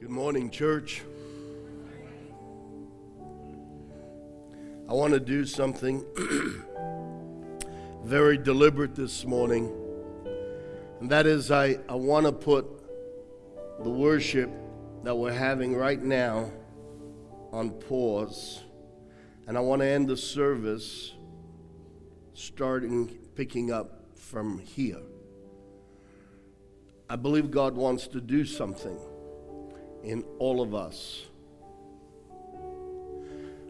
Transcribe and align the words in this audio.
Good 0.00 0.10
morning, 0.10 0.48
church. 0.48 1.02
I 4.88 4.92
want 4.92 5.12
to 5.12 5.18
do 5.18 5.44
something 5.44 6.04
very 8.04 8.38
deliberate 8.38 8.94
this 8.94 9.24
morning, 9.24 9.72
and 11.00 11.10
that 11.10 11.26
is 11.26 11.50
I, 11.50 11.78
I 11.88 11.96
want 11.96 12.26
to 12.26 12.32
put 12.32 12.64
the 13.82 13.90
worship 13.90 14.52
that 15.02 15.16
we're 15.16 15.32
having 15.32 15.74
right 15.74 16.00
now 16.00 16.52
on 17.50 17.70
pause, 17.70 18.62
and 19.48 19.58
I 19.58 19.60
want 19.60 19.82
to 19.82 19.86
end 19.88 20.06
the 20.06 20.16
service 20.16 21.14
starting 22.34 23.08
picking 23.34 23.72
up 23.72 24.04
from 24.14 24.60
here. 24.60 25.02
I 27.10 27.16
believe 27.16 27.50
God 27.50 27.74
wants 27.74 28.06
to 28.06 28.20
do 28.20 28.44
something 28.44 28.96
in 30.08 30.24
all 30.38 30.62
of 30.62 30.74
us. 30.74 31.26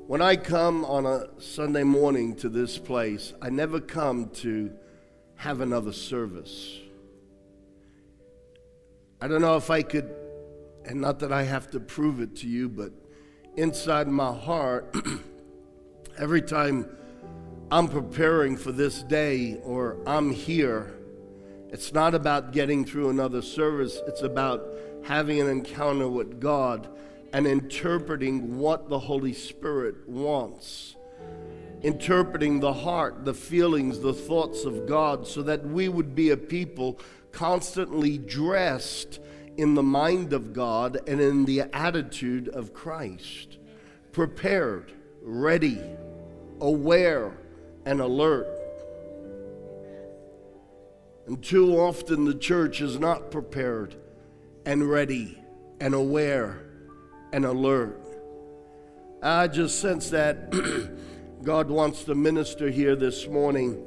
When 0.07 0.23
I 0.23 0.37
come 0.37 0.85
on 0.85 1.05
a 1.05 1.27
Sunday 1.41 1.83
morning 1.83 2.35
to 2.37 2.49
this 2.49 2.79
place, 2.79 3.35
I 3.43 3.51
never 3.51 3.81
come 3.81 4.31
to 4.37 4.71
have 5.35 5.61
another 5.61 5.93
service. 5.93 6.79
I 9.21 9.27
don't 9.27 9.41
know 9.41 9.57
if 9.57 9.69
I 9.69 9.83
could, 9.83 10.15
and 10.87 11.01
not 11.01 11.19
that 11.19 11.33
I 11.33 11.43
have 11.43 11.71
to 11.73 11.81
prove 11.81 12.21
it 12.21 12.37
to 12.37 12.49
you, 12.49 12.69
but 12.69 12.93
inside 13.57 14.07
my 14.09 14.33
heart, 14.33 14.97
every 16.19 16.41
time 16.41 16.89
I'm 17.71 17.89
preparing 17.89 18.57
for 18.57 18.71
this 18.71 19.03
day 19.03 19.57
or 19.65 19.99
I'm 20.07 20.31
here, 20.31 20.95
it's 21.71 21.93
not 21.93 22.15
about 22.15 22.53
getting 22.53 22.85
through 22.85 23.11
another 23.11 23.43
service, 23.43 23.99
it's 24.07 24.23
about 24.23 24.67
having 25.09 25.41
an 25.41 25.49
encounter 25.49 26.07
with 26.07 26.39
God 26.39 26.87
and 27.33 27.47
interpreting 27.47 28.59
what 28.59 28.91
the 28.91 28.99
Holy 28.99 29.33
Spirit 29.33 30.07
wants. 30.07 30.97
Interpreting 31.83 32.61
the 32.61 32.75
heart, 32.75 33.25
the 33.25 33.33
feelings, 33.33 34.01
the 34.01 34.13
thoughts 34.13 34.67
of 34.67 34.87
God, 34.87 35.27
so 35.27 35.41
that 35.41 35.65
we 35.65 35.89
would 35.89 36.15
be 36.15 36.29
a 36.29 36.37
people 36.37 37.01
constantly 37.33 38.19
dressed 38.19 39.19
in 39.57 39.73
the 39.73 39.83
mind 39.83 40.35
of 40.35 40.53
God 40.53 40.99
and 41.07 41.23
in 41.23 41.47
the 41.47 41.63
attitude 41.73 42.49
of 42.49 42.75
Christ. 42.75 43.57
Prepared, 44.13 44.93
ready, 45.23 45.81
aware, 46.61 47.33
and 47.87 48.03
alert. 48.03 48.47
And 51.27 51.43
too 51.43 51.79
often 51.79 52.27
the 52.27 52.35
church 52.35 52.83
is 52.83 52.99
not 52.99 53.31
prepared 53.31 53.97
and 54.69 54.87
ready 54.87 55.35
and 55.81 55.95
aware 55.95 56.61
and 57.33 57.47
alert. 57.47 57.99
I 59.23 59.49
just 59.49 59.81
sense 59.81 60.11
that 60.11 60.53
God 61.43 61.71
wants 61.71 62.05
to 62.05 62.15
minister 62.15 62.69
here 62.69 62.95
this 62.95 63.27
morning. 63.27 63.83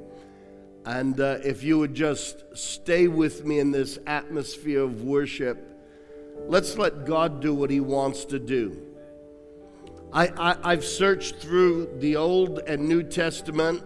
And 0.83 1.19
uh, 1.19 1.37
if 1.43 1.61
you 1.61 1.77
would 1.77 1.93
just 1.93 2.43
stay 2.57 3.07
with 3.07 3.45
me 3.45 3.59
in 3.59 3.69
this 3.69 3.99
atmosphere 4.07 4.81
of 4.81 5.03
worship, 5.03 5.59
let's 6.47 6.75
let 6.79 7.05
God 7.05 7.41
do 7.41 7.53
what 7.53 7.69
He 7.69 7.79
wants 7.79 8.25
to 8.25 8.39
do. 8.39 8.81
I, 10.11 10.57
I, 10.63 10.71
have 10.71 10.83
searched 10.83 11.35
through 11.35 11.95
the 11.99 12.15
Old 12.15 12.57
and 12.57 12.89
New 12.89 13.03
Testament, 13.03 13.83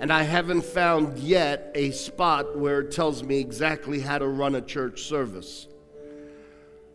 and 0.00 0.10
I 0.10 0.22
haven't 0.22 0.64
found 0.64 1.18
yet 1.18 1.70
a 1.74 1.90
spot 1.90 2.58
where 2.58 2.80
it 2.80 2.92
tells 2.92 3.22
me 3.22 3.40
exactly 3.40 4.00
how 4.00 4.16
to 4.16 4.26
run 4.26 4.54
a 4.54 4.62
church 4.62 5.02
service. 5.02 5.68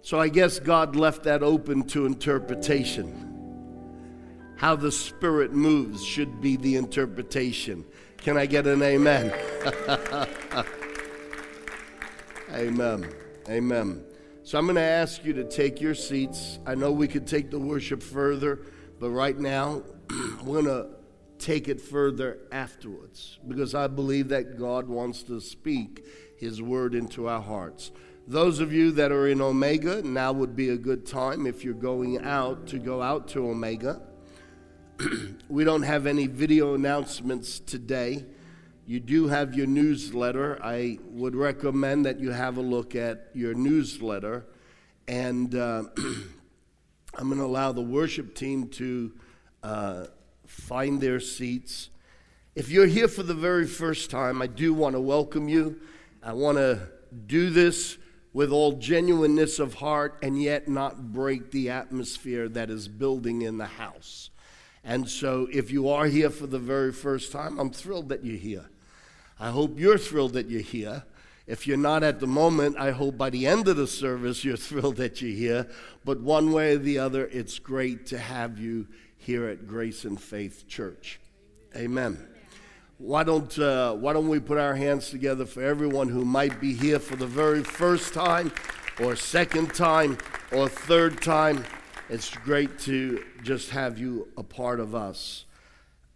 So 0.02 0.19
I 0.19 0.30
guess 0.30 0.59
God 0.59 0.95
left 0.95 1.23
that 1.23 1.44
open 1.44 1.83
to 1.88 2.05
interpretation. 2.05 3.25
How 4.56 4.75
the 4.75 4.91
Spirit 4.91 5.53
moves 5.53 6.03
should 6.03 6.41
be 6.41 6.58
the 6.58 6.75
interpretation. 6.75 7.86
Can 8.17 8.38
I 8.38 8.46
get 8.46 8.68
an 8.68 8.81
amen? 8.81 9.34
amen. 12.53 13.09
Amen. 13.47 14.03
So 14.44 14.57
I'm 14.57 14.66
going 14.66 14.75
to 14.75 14.81
ask 14.81 15.23
you 15.23 15.34
to 15.34 15.44
take 15.44 15.79
your 15.79 15.96
seats. 15.96 16.59
I 16.66 16.75
know 16.75 16.91
we 16.91 17.07
could 17.07 17.28
take 17.28 17.52
the 17.52 17.59
worship 17.59 18.02
further, 18.02 18.59
but 19.00 19.12
right 19.12 19.38
now 19.38 19.84
we're 20.44 20.62
going 20.62 20.66
to 20.66 20.88
take 21.38 21.68
it 21.68 21.79
further 21.79 22.40
afterwards 22.52 23.40
because 23.47 23.73
I 23.73 23.88
believe 23.88 24.29
that 24.29 24.59
God 24.59 24.88
wants 24.88 25.23
to 25.23 25.40
speak 25.40 26.06
His 26.38 26.62
word 26.62 26.96
into 26.96 27.28
our 27.29 27.41
hearts. 27.41 27.91
Those 28.29 28.59
of 28.59 28.72
you 28.72 28.91
that 28.91 29.12
are 29.12 29.28
in 29.28 29.41
Omega, 29.41 30.03
now 30.03 30.31
would 30.34 30.56
be 30.56 30.69
a 30.69 30.78
good 30.78 31.03
time 31.03 31.47
if 31.47 31.63
you're 31.63 31.73
going 31.73 32.23
out 32.23 32.67
to 32.67 32.78
go 32.78 33.01
out 33.01 33.28
to 33.29 33.50
Omega. 33.50 34.03
we 35.50 35.63
don't 35.63 35.81
have 35.81 36.06
any 36.06 36.28
video 36.28 36.75
announcements 36.75 37.59
today. 37.59 38.23
You 38.85 39.00
do 39.00 39.29
have 39.29 39.56
your 39.56 39.66
newsletter. 39.66 40.59
I 40.63 41.00
would 41.06 41.35
recommend 41.35 42.06
that 42.06 42.19
you 42.19 42.29
have 42.29 42.57
a 42.57 42.62
look 42.62 42.95
at 42.95 43.31
your 43.34 43.56
newsletter. 43.56 44.46
And 45.07 45.56
uh, 45.56 45.85
I'm 47.17 47.29
going 47.29 47.40
to 47.40 47.46
allow 47.46 47.72
the 47.72 47.81
worship 47.81 48.35
team 48.35 48.67
to 48.67 49.11
uh, 49.63 50.06
find 50.46 51.01
their 51.01 51.19
seats. 51.19 51.90
If 52.53 52.69
you're 52.69 52.85
here 52.85 53.07
for 53.07 53.23
the 53.23 53.34
very 53.34 53.66
first 53.66 54.11
time, 54.11 54.40
I 54.40 54.46
do 54.46 54.72
want 54.72 54.94
to 54.94 55.01
welcome 55.01 55.50
you. 55.50 55.81
I 56.22 56.34
want 56.34 56.59
to 56.59 56.90
do 57.25 57.50
this 57.50 57.97
with 58.39 58.53
all 58.53 58.72
genuineness 58.72 59.59
of 59.59 59.73
heart 59.73 60.17
and 60.23 60.41
yet 60.41 60.69
not 60.69 61.11
break 61.11 61.51
the 61.51 61.69
atmosphere 61.69 62.47
that 62.47 62.69
is 62.69 62.88
building 62.88 63.41
in 63.41 63.57
the 63.57 63.66
house. 63.66 64.29
And 64.81 65.09
so, 65.09 65.50
if 65.51 65.72
you 65.72 65.89
are 65.89 66.05
here 66.05 66.29
for 66.29 66.47
the 66.47 66.57
very 66.57 66.94
first 66.94 67.33
time, 67.33 67.59
I'm 67.59 67.69
thrilled 67.69 68.07
that 68.07 68.23
you're 68.23 68.38
here. 68.38 68.69
I 69.41 69.49
hope 69.49 69.78
you're 69.78 69.97
thrilled 69.97 70.31
that 70.35 70.49
you're 70.49 70.61
here. 70.61 71.03
If 71.47 71.67
you're 71.67 71.75
not 71.75 72.01
at 72.01 72.22
the 72.22 72.28
moment, 72.28 72.78
I 72.78 72.91
hope 72.91 73.17
by 73.17 73.29
the 73.29 73.45
end 73.45 73.67
of 73.67 73.75
the 73.75 73.88
service 73.88 74.45
you're 74.45 74.55
thrilled 74.69 74.95
that 74.95 75.22
you're 75.22 75.35
here. 75.35 75.67
But 76.05 76.22
one 76.22 76.53
way 76.53 76.75
or 76.75 76.78
the 76.78 76.99
other, 76.99 77.28
it's 77.28 77.59
great 77.59 78.05
to 78.05 78.17
have 78.17 78.57
you 78.57 78.88
here 79.17 79.49
at 79.49 79.67
Grace 79.67 80.05
and 80.05 80.17
Faith 80.17 80.66
Church. 80.66 81.19
Amen 81.75 82.28
why 82.99 83.23
don't, 83.23 83.57
uh, 83.57 83.95
why 83.95 84.11
don't 84.11 84.27
we 84.27 84.41
put 84.41 84.57
our 84.57 84.75
hands 84.75 85.09
together 85.09 85.45
for 85.45 85.63
everyone 85.63 86.09
who 86.09 86.25
might 86.25 86.59
be 86.59 86.73
here 86.73 86.99
for 86.99 87.15
the 87.15 87.25
very 87.25 87.63
first 87.63 88.13
time, 88.13 88.51
or 89.01 89.15
second 89.15 89.73
time, 89.73 90.17
or 90.51 90.67
third 90.67 91.21
time? 91.21 91.63
It's 92.09 92.29
great 92.29 92.77
to 92.79 93.23
just 93.41 93.69
have 93.69 93.97
you 93.97 94.27
a 94.37 94.43
part 94.43 94.81
of 94.81 94.95
us. 94.95 95.45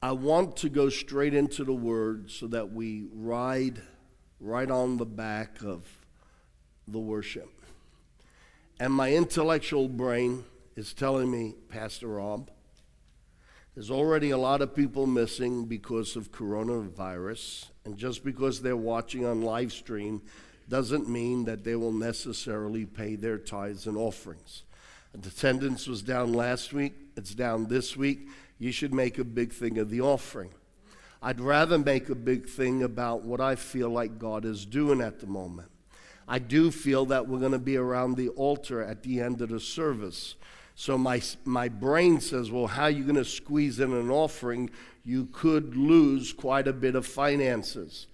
I 0.02 0.12
want 0.14 0.58
to 0.58 0.70
go 0.70 0.90
straight 0.90 1.36
into 1.36 1.64
the 1.64 1.74
word 1.74 2.32
so 2.32 2.48
that 2.48 2.72
we 2.72 3.06
ride 3.14 3.84
right 4.40 4.72
on 4.72 4.98
the 4.98 5.06
back 5.06 5.62
of 5.62 5.86
the 6.88 6.98
worship. 6.98 7.52
And 8.80 8.92
my 8.94 9.14
intellectual 9.14 9.88
brain 9.88 10.46
is 10.80 10.94
telling 10.94 11.30
me, 11.30 11.54
Pastor 11.68 12.08
Rob, 12.08 12.50
there's 13.76 13.92
already 13.92 14.30
a 14.30 14.38
lot 14.38 14.62
of 14.62 14.74
people 14.74 15.06
missing 15.06 15.66
because 15.66 16.16
of 16.16 16.32
coronavirus. 16.32 17.66
And 17.84 17.98
just 17.98 18.24
because 18.24 18.62
they're 18.62 18.78
watching 18.78 19.26
on 19.26 19.42
live 19.42 19.74
stream 19.74 20.22
doesn't 20.70 21.10
mean 21.10 21.44
that 21.44 21.66
they 21.66 21.76
will 21.76 21.92
necessarily 21.92 22.86
pay 22.86 23.18
their 23.18 23.38
tithes 23.38 23.88
and 23.88 23.98
offerings. 23.98 24.64
Attendance 25.14 25.86
was 25.86 26.02
down 26.02 26.32
last 26.32 26.72
week, 26.72 26.94
it's 27.18 27.36
down 27.36 27.68
this 27.68 27.98
week. 27.98 28.30
You 28.58 28.72
should 28.72 28.94
make 28.94 29.18
a 29.18 29.26
big 29.26 29.52
thing 29.52 29.80
of 29.80 29.90
the 29.90 30.00
offering. 30.00 30.52
I'd 31.22 31.42
rather 31.42 31.78
make 31.78 32.08
a 32.08 32.16
big 32.16 32.48
thing 32.48 32.84
about 32.84 33.24
what 33.24 33.42
I 33.42 33.56
feel 33.56 33.90
like 33.90 34.18
God 34.18 34.46
is 34.46 34.66
doing 34.66 35.02
at 35.02 35.20
the 35.20 35.28
moment. 35.28 35.72
I 36.26 36.40
do 36.40 36.72
feel 36.72 37.06
that 37.08 37.28
we're 37.28 37.40
going 37.40 37.52
to 37.52 37.60
be 37.60 37.76
around 37.76 38.16
the 38.16 38.30
altar 38.30 38.82
at 38.82 39.04
the 39.04 39.20
end 39.20 39.42
of 39.42 39.50
the 39.50 39.60
service. 39.60 40.36
So 40.80 40.98
my, 40.98 41.22
my 41.44 41.68
brain 41.68 42.22
says, 42.22 42.52
well, 42.52 42.68
how 42.68 42.84
are 42.84 42.90
you 42.90 43.04
going 43.04 43.16
to 43.16 43.26
squeeze 43.26 43.82
in 43.82 43.92
an 43.92 44.10
offering? 44.10 44.70
You 45.04 45.26
could 45.34 45.76
lose 45.76 46.32
quite 46.32 46.70
a 46.70 46.74
bit 46.74 46.96
of 46.96 47.06
finances. 47.06 48.08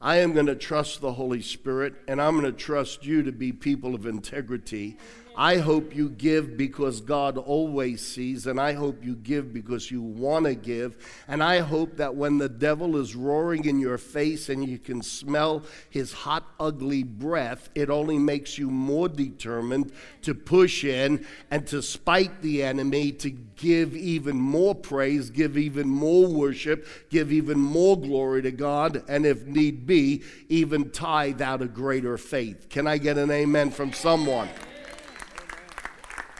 I 0.00 0.18
am 0.18 0.32
going 0.32 0.46
to 0.46 0.54
trust 0.54 1.00
the 1.00 1.14
Holy 1.14 1.42
Spirit, 1.42 1.94
and 2.06 2.22
I'm 2.22 2.38
going 2.38 2.44
to 2.44 2.56
trust 2.56 3.04
you 3.04 3.24
to 3.24 3.32
be 3.32 3.50
people 3.50 3.96
of 3.96 4.06
integrity. 4.06 4.98
I 5.34 5.58
hope 5.58 5.96
you 5.96 6.10
give 6.10 6.56
because 6.56 7.00
God 7.00 7.38
always 7.38 8.06
sees, 8.06 8.46
and 8.46 8.60
I 8.60 8.74
hope 8.74 9.02
you 9.02 9.16
give 9.16 9.52
because 9.52 9.90
you 9.90 10.02
want 10.02 10.44
to 10.44 10.54
give. 10.54 10.96
And 11.26 11.42
I 11.42 11.60
hope 11.60 11.96
that 11.96 12.14
when 12.14 12.38
the 12.38 12.48
devil 12.48 12.96
is 12.96 13.16
roaring 13.16 13.64
in 13.64 13.80
your 13.80 13.98
face 13.98 14.48
and 14.50 14.68
you 14.68 14.78
can 14.78 15.02
smell 15.02 15.64
his 15.88 16.12
hot, 16.12 16.44
ugly 16.60 17.02
breath, 17.02 17.70
it 17.74 17.88
only 17.88 18.18
makes 18.18 18.58
you 18.58 18.70
more 18.70 19.08
determined 19.08 19.92
to 20.22 20.34
push 20.34 20.84
in 20.84 21.24
and 21.50 21.66
to 21.68 21.80
spite 21.82 22.42
the 22.42 22.62
enemy, 22.62 23.12
to 23.12 23.30
give 23.30 23.96
even 23.96 24.36
more 24.36 24.74
praise, 24.74 25.30
give 25.30 25.56
even 25.56 25.88
more 25.88 26.26
worship, 26.26 26.86
give 27.08 27.32
even 27.32 27.58
more 27.58 27.98
glory 27.98 28.42
to 28.42 28.52
God, 28.52 29.02
and 29.08 29.24
if 29.24 29.46
need 29.46 29.86
be, 29.86 30.22
even 30.48 30.90
tithe 30.90 31.40
out 31.40 31.62
a 31.62 31.68
greater 31.68 32.18
faith. 32.18 32.68
Can 32.68 32.86
I 32.86 32.98
get 32.98 33.16
an 33.16 33.30
amen 33.30 33.70
from 33.70 33.92
someone? 33.92 34.48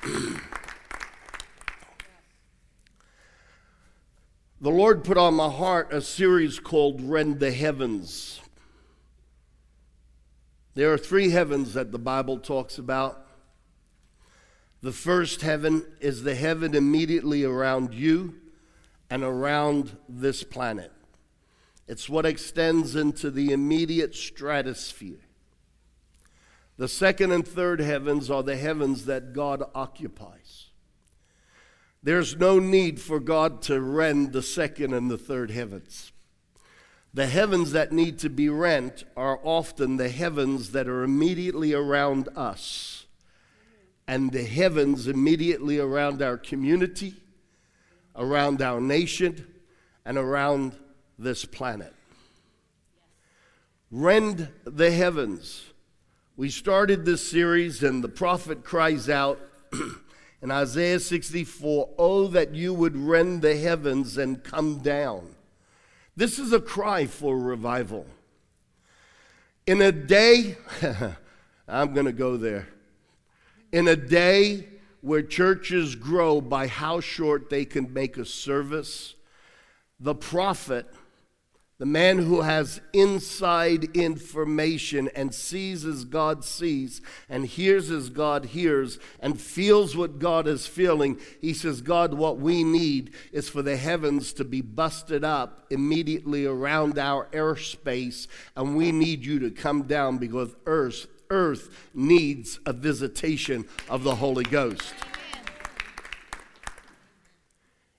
The 0.03 0.41
Lord 4.61 5.05
put 5.05 5.17
on 5.17 5.35
my 5.35 5.49
heart 5.49 5.93
a 5.93 6.01
series 6.01 6.59
called 6.59 7.01
Rend 7.01 7.39
the 7.39 7.53
Heavens. 7.53 8.41
There 10.75 10.93
are 10.93 10.99
three 10.99 11.31
heavens 11.31 11.75
that 11.75 11.93
the 11.93 11.99
Bible 11.99 12.39
talks 12.39 12.79
about. 12.79 13.27
The 14.81 14.93
first 14.93 15.43
heaven 15.43 15.87
is 16.01 16.25
the 16.25 16.35
heaven 16.35 16.75
immediately 16.75 17.45
around 17.45 17.95
you 17.95 18.35
and 19.09 19.23
around 19.23 19.97
this 20.09 20.43
planet. 20.43 20.91
It's 21.87 22.09
what 22.09 22.27
extends 22.27 22.97
into 22.97 23.31
the 23.31 23.53
immediate 23.53 24.17
stratosphere. 24.17 25.22
The 26.83 26.89
second 26.89 27.31
and 27.31 27.47
third 27.47 27.79
heavens 27.79 28.29
are 28.29 28.43
the 28.43 28.57
heavens 28.57 29.05
that 29.05 29.33
God 29.33 29.63
occupies. 29.73 30.71
There's 32.03 32.35
no 32.35 32.59
need 32.59 33.01
for 33.01 33.21
God 33.21 33.63
to 33.63 33.81
rend 33.81 34.33
the 34.33 34.43
second 34.43 34.93
and 34.93 35.09
the 35.09 35.17
third 35.17 35.53
heavens. 35.53 36.11
The 37.15 37.29
heavens 37.29 37.71
that 37.71 37.93
need 37.93 38.19
to 38.19 38.29
be 38.29 38.49
rent 38.49 39.05
are 39.17 39.39
often 39.45 39.97
the 39.97 40.09
heavens 40.09 40.73
that 40.73 40.89
are 40.89 41.05
immediately 41.05 41.73
around 41.73 42.29
us, 42.35 43.07
and 44.09 44.33
the 44.33 44.43
heavens 44.43 45.07
immediately 45.07 45.79
around 45.79 46.21
our 46.21 46.37
community, 46.37 47.15
around 48.17 48.61
our 48.61 48.81
nation, 48.81 49.47
and 50.05 50.19
around 50.19 50.75
this 51.17 51.45
planet. 51.45 51.95
Rend 53.93 54.49
the 54.65 54.91
heavens 54.91 55.67
we 56.43 56.51
started 56.51 57.05
this 57.05 57.25
series, 57.25 57.85
and 57.85 58.03
the 58.03 58.09
prophet 58.09 58.65
cries 58.65 59.09
out 59.09 59.39
in 60.43 60.51
Isaiah 60.51 60.99
64 60.99 61.91
Oh, 61.97 62.27
that 62.27 62.53
you 62.53 62.75
would 62.75 62.97
rend 62.97 63.43
the 63.43 63.57
heavens 63.57 64.19
and 64.19 64.43
come 64.43 64.79
down. 64.79 65.37
This 66.17 66.41
is 66.41 66.53
a 66.53 66.59
cry 66.59 67.07
for 67.07 67.39
revival. 67.39 68.07
In 69.69 69.81
a 69.81 69.93
day, 69.93 70.57
I'm 71.69 71.95
going 71.95 72.07
to 72.07 72.13
go 72.13 72.37
there. 72.37 72.67
In 73.71 73.87
a 73.87 73.95
day 73.95 74.67
where 75.01 75.23
churches 75.23 75.95
grow 75.95 76.41
by 76.41 76.67
how 76.67 76.99
short 76.99 77.51
they 77.51 77.65
can 77.65 77.95
make 77.95 78.17
a 78.17 78.25
service, 78.25 79.15
the 80.01 80.17
prophet 80.17 80.93
the 81.83 81.87
man 81.87 82.19
who 82.19 82.43
has 82.43 82.81
inside 82.93 83.97
information 83.97 85.11
and 85.17 85.35
sees 85.35 85.85
as 85.85 86.05
God 86.05 86.45
sees 86.45 87.01
and 87.29 87.45
hears 87.45 87.91
as 87.91 88.09
God 88.09 88.45
hears 88.45 89.01
and 89.19 89.41
feels 89.41 89.97
what 89.97 90.21
God 90.21 90.47
is 90.47 90.65
feeling, 90.65 91.19
he 91.41 91.53
says, 91.53 91.81
God, 91.81 92.15
what 92.15 92.39
we 92.39 92.63
need 92.63 93.15
is 93.33 93.49
for 93.49 93.63
the 93.63 93.77
heavens 93.77 94.33
to 94.35 94.45
be 94.45 94.61
busted 94.61 95.25
up 95.25 95.67
immediately 95.71 96.47
around 96.47 97.01
our 97.01 97.27
airspace, 97.33 98.29
and 98.55 98.77
we 98.77 98.93
need 98.93 99.27
you 99.27 99.41
to 99.41 99.51
come 99.51 99.83
down 99.83 100.19
because 100.19 100.55
earth, 100.67 101.09
earth 101.31 101.69
needs 101.93 102.61
a 102.65 102.73
visitation 102.73 103.67
of 103.89 104.05
the 104.05 104.15
Holy 104.15 104.45
Ghost. 104.45 104.95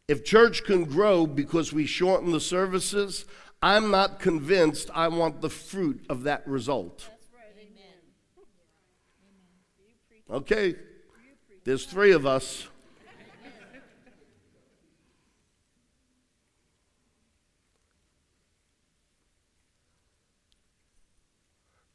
If 0.08 0.24
church 0.24 0.64
can 0.64 0.86
grow 0.86 1.26
because 1.26 1.74
we 1.74 1.86
shorten 1.86 2.32
the 2.32 2.40
services, 2.40 3.26
I'm 3.64 3.92
not 3.92 4.20
convinced 4.20 4.90
I 4.94 5.08
want 5.08 5.40
the 5.40 5.50
fruit 5.50 6.06
of 6.10 6.24
that 6.24 6.46
result. 6.46 7.10
Okay, 10.30 10.76
there's 11.64 11.86
three 11.86 12.12
of 12.12 12.26
us. 12.26 12.68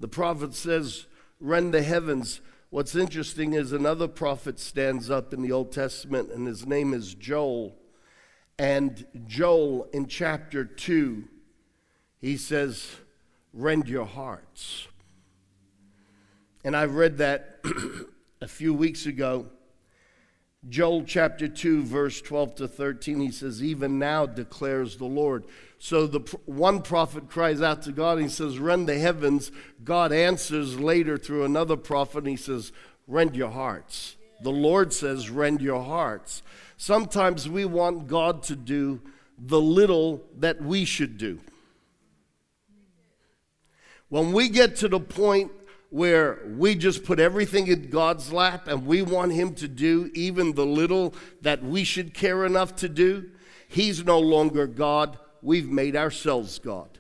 The 0.01 0.09
prophet 0.09 0.55
says, 0.55 1.05
Rend 1.39 1.75
the 1.75 1.83
heavens. 1.83 2.41
What's 2.71 2.97
interesting 2.97 3.53
is 3.53 3.73
another 3.73 4.09
prophet 4.09 4.59
stands 4.59 5.11
up 5.11 5.35
in 5.35 5.43
the 5.43 5.53
Old 5.53 5.73
Testament, 5.73 6.31
and 6.33 6.47
his 6.47 6.67
name 6.67 6.95
is 6.95 7.13
Joel. 7.13 7.77
And 8.59 9.05
Joel 9.27 9.87
in 9.93 10.07
chapter 10.07 10.65
2 10.65 11.29
he 12.21 12.37
says, 12.37 12.97
Rend 13.53 13.89
your 13.89 14.05
hearts. 14.05 14.89
And 16.65 16.77
I 16.77 16.85
read 16.85 17.19
that 17.19 17.61
a 18.41 18.49
few 18.49 18.75
weeks 18.75 19.07
ago. 19.07 19.47
Joel 20.69 21.05
chapter 21.05 21.47
2, 21.47 21.85
verse 21.85 22.21
12 22.21 22.57
to 22.57 22.69
13, 22.69 23.21
he 23.21 23.31
says, 23.31 23.63
Even 23.63 23.99
now 23.99 24.27
declares 24.27 24.97
the 24.97 25.07
Lord. 25.07 25.45
So 25.79 26.07
the 26.07 26.21
one 26.47 26.83
prophet 26.83 27.31
cries 27.31 27.63
out 27.63 27.83
to 27.83 27.93
God, 27.93 28.19
and 28.19 28.27
he 28.27 28.29
says, 28.29 28.59
Rend 28.59 28.89
the 28.89 28.99
heavens. 28.99 29.53
God 29.85 30.13
answers 30.13 30.79
later 30.79 31.17
through 31.17 31.45
another 31.45 31.77
prophet, 31.77 32.19
and 32.19 32.29
he 32.29 32.37
says, 32.37 32.73
Rend 33.07 33.37
your 33.37 33.51
hearts. 33.51 34.17
The 34.43 34.51
Lord 34.51 34.93
says, 34.93 35.31
Rend 35.31 35.63
your 35.63 35.83
hearts. 35.83 36.43
Sometimes 36.77 37.49
we 37.49 37.65
want 37.65 38.09
God 38.09 38.43
to 38.45 38.57
do 38.57 39.01
the 39.39 39.61
little 39.61 40.25
that 40.39 40.61
we 40.61 40.85
should 40.85 41.17
do. 41.19 41.41
When 44.09 44.33
we 44.33 44.49
get 44.49 44.77
to 44.77 44.89
the 44.89 45.01
point 45.01 45.53
where 45.91 46.41
we 46.57 46.75
just 46.75 47.05
put 47.05 47.19
everything 47.19 47.67
in 47.67 47.91
God's 47.91 48.33
lap 48.33 48.69
and 48.69 48.87
we 48.87 49.03
want 49.03 49.33
Him 49.33 49.55
to 49.57 49.69
do 49.69 50.11
even 50.15 50.55
the 50.55 50.67
little 50.67 51.15
that 51.43 51.63
we 51.63 51.85
should 51.85 52.15
care 52.15 52.45
enough 52.45 52.77
to 52.77 52.89
do, 52.89 53.31
He's 53.69 54.05
no 54.05 54.19
longer 54.19 54.67
God. 54.67 55.19
We've 55.43 55.69
made 55.69 55.95
ourselves 55.97 56.59
God. 56.59 56.99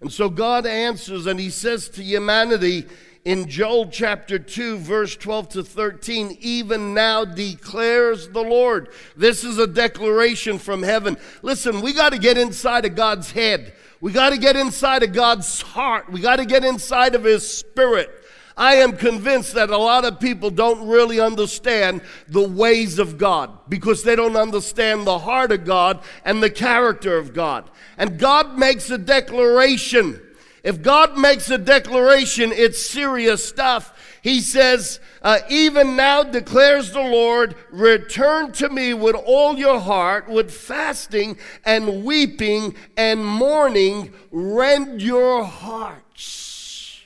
And 0.00 0.12
so 0.12 0.28
God 0.28 0.66
answers 0.66 1.26
and 1.26 1.40
He 1.40 1.50
says 1.50 1.88
to 1.90 2.02
humanity 2.02 2.86
in 3.26 3.48
Joel 3.48 3.88
chapter 3.88 4.38
2, 4.38 4.78
verse 4.78 5.16
12 5.16 5.48
to 5.48 5.64
13, 5.64 6.38
even 6.40 6.94
now 6.94 7.24
declares 7.24 8.28
the 8.28 8.40
Lord. 8.40 8.90
This 9.16 9.42
is 9.42 9.58
a 9.58 9.66
declaration 9.66 10.60
from 10.60 10.84
heaven. 10.84 11.16
Listen, 11.42 11.80
we 11.80 11.92
got 11.92 12.12
to 12.12 12.20
get 12.20 12.38
inside 12.38 12.84
of 12.84 12.94
God's 12.94 13.32
head. 13.32 13.74
We 14.00 14.12
got 14.12 14.30
to 14.30 14.38
get 14.38 14.54
inside 14.54 15.02
of 15.02 15.12
God's 15.12 15.60
heart. 15.60 16.08
We 16.08 16.20
got 16.20 16.36
to 16.36 16.44
get 16.44 16.64
inside 16.64 17.16
of 17.16 17.24
His 17.24 17.50
spirit. 17.50 18.10
I 18.56 18.76
am 18.76 18.96
convinced 18.96 19.54
that 19.54 19.70
a 19.70 19.76
lot 19.76 20.04
of 20.04 20.20
people 20.20 20.50
don't 20.50 20.86
really 20.86 21.18
understand 21.18 22.02
the 22.28 22.48
ways 22.48 23.00
of 23.00 23.18
God 23.18 23.50
because 23.68 24.04
they 24.04 24.14
don't 24.14 24.36
understand 24.36 25.04
the 25.04 25.18
heart 25.18 25.50
of 25.50 25.64
God 25.64 26.04
and 26.24 26.40
the 26.40 26.48
character 26.48 27.18
of 27.18 27.34
God. 27.34 27.68
And 27.98 28.20
God 28.20 28.56
makes 28.56 28.88
a 28.88 28.98
declaration. 28.98 30.22
If 30.66 30.82
God 30.82 31.16
makes 31.16 31.48
a 31.48 31.58
declaration, 31.58 32.50
it's 32.50 32.84
serious 32.84 33.48
stuff. 33.48 34.18
He 34.20 34.40
says, 34.40 34.98
uh, 35.22 35.38
Even 35.48 35.94
now 35.94 36.24
declares 36.24 36.90
the 36.90 37.02
Lord, 37.02 37.54
return 37.70 38.50
to 38.54 38.68
me 38.68 38.92
with 38.92 39.14
all 39.14 39.56
your 39.56 39.78
heart, 39.78 40.28
with 40.28 40.50
fasting 40.50 41.38
and 41.64 42.04
weeping 42.04 42.74
and 42.96 43.24
mourning, 43.24 44.12
rend 44.32 45.00
your 45.00 45.44
hearts. 45.44 47.00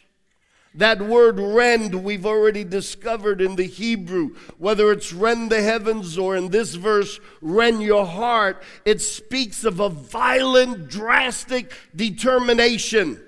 That 0.74 1.02
word 1.02 1.38
rend, 1.38 2.02
we've 2.02 2.24
already 2.24 2.64
discovered 2.64 3.42
in 3.42 3.56
the 3.56 3.66
Hebrew, 3.66 4.36
whether 4.56 4.90
it's 4.90 5.12
rend 5.12 5.50
the 5.52 5.60
heavens 5.60 6.16
or 6.16 6.34
in 6.34 6.48
this 6.48 6.76
verse, 6.76 7.20
rend 7.42 7.82
your 7.82 8.06
heart, 8.06 8.62
it 8.86 9.02
speaks 9.02 9.64
of 9.64 9.80
a 9.80 9.90
violent, 9.90 10.88
drastic 10.88 11.74
determination 11.94 13.20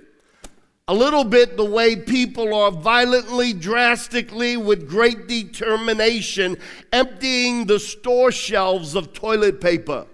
a 0.89 0.95
little 0.95 1.25
bit 1.25 1.57
the 1.57 1.65
way 1.65 1.95
people 1.95 2.53
are 2.55 2.73
violently, 2.73 3.53
drastically, 3.53 4.57
with 4.57 4.89
great 4.89 5.29
determination, 5.29 6.57
emptying 6.93 7.67
the 7.67 7.79
store 7.79 8.33
shelves 8.33 8.95
of 8.95 9.13
toilet 9.13 9.61
paper. 9.61 10.07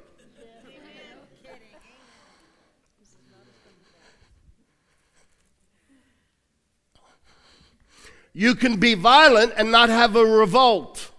You 8.34 8.54
can 8.54 8.76
be 8.76 8.94
violent 8.94 9.54
and 9.56 9.72
not 9.72 9.88
have 9.88 10.14
a 10.14 10.24
revolt. 10.24 11.10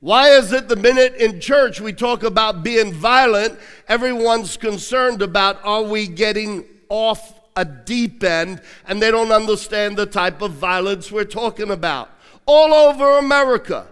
Why 0.00 0.28
is 0.30 0.52
it 0.52 0.68
the 0.68 0.76
minute 0.76 1.14
in 1.14 1.40
church 1.40 1.80
we 1.80 1.94
talk 1.94 2.22
about 2.22 2.62
being 2.62 2.92
violent, 2.92 3.58
everyone's 3.88 4.58
concerned 4.58 5.22
about 5.22 5.64
are 5.64 5.82
we 5.82 6.06
getting 6.06 6.66
off 6.90 7.35
a 7.56 7.64
deep 7.64 8.22
end 8.22 8.60
and 8.86 9.00
they 9.00 9.10
don't 9.10 9.32
understand 9.32 9.96
the 9.96 10.06
type 10.06 10.42
of 10.42 10.52
violence 10.52 11.10
we're 11.10 11.24
talking 11.24 11.70
about? 11.70 12.10
All 12.46 12.72
over 12.72 13.18
America, 13.18 13.86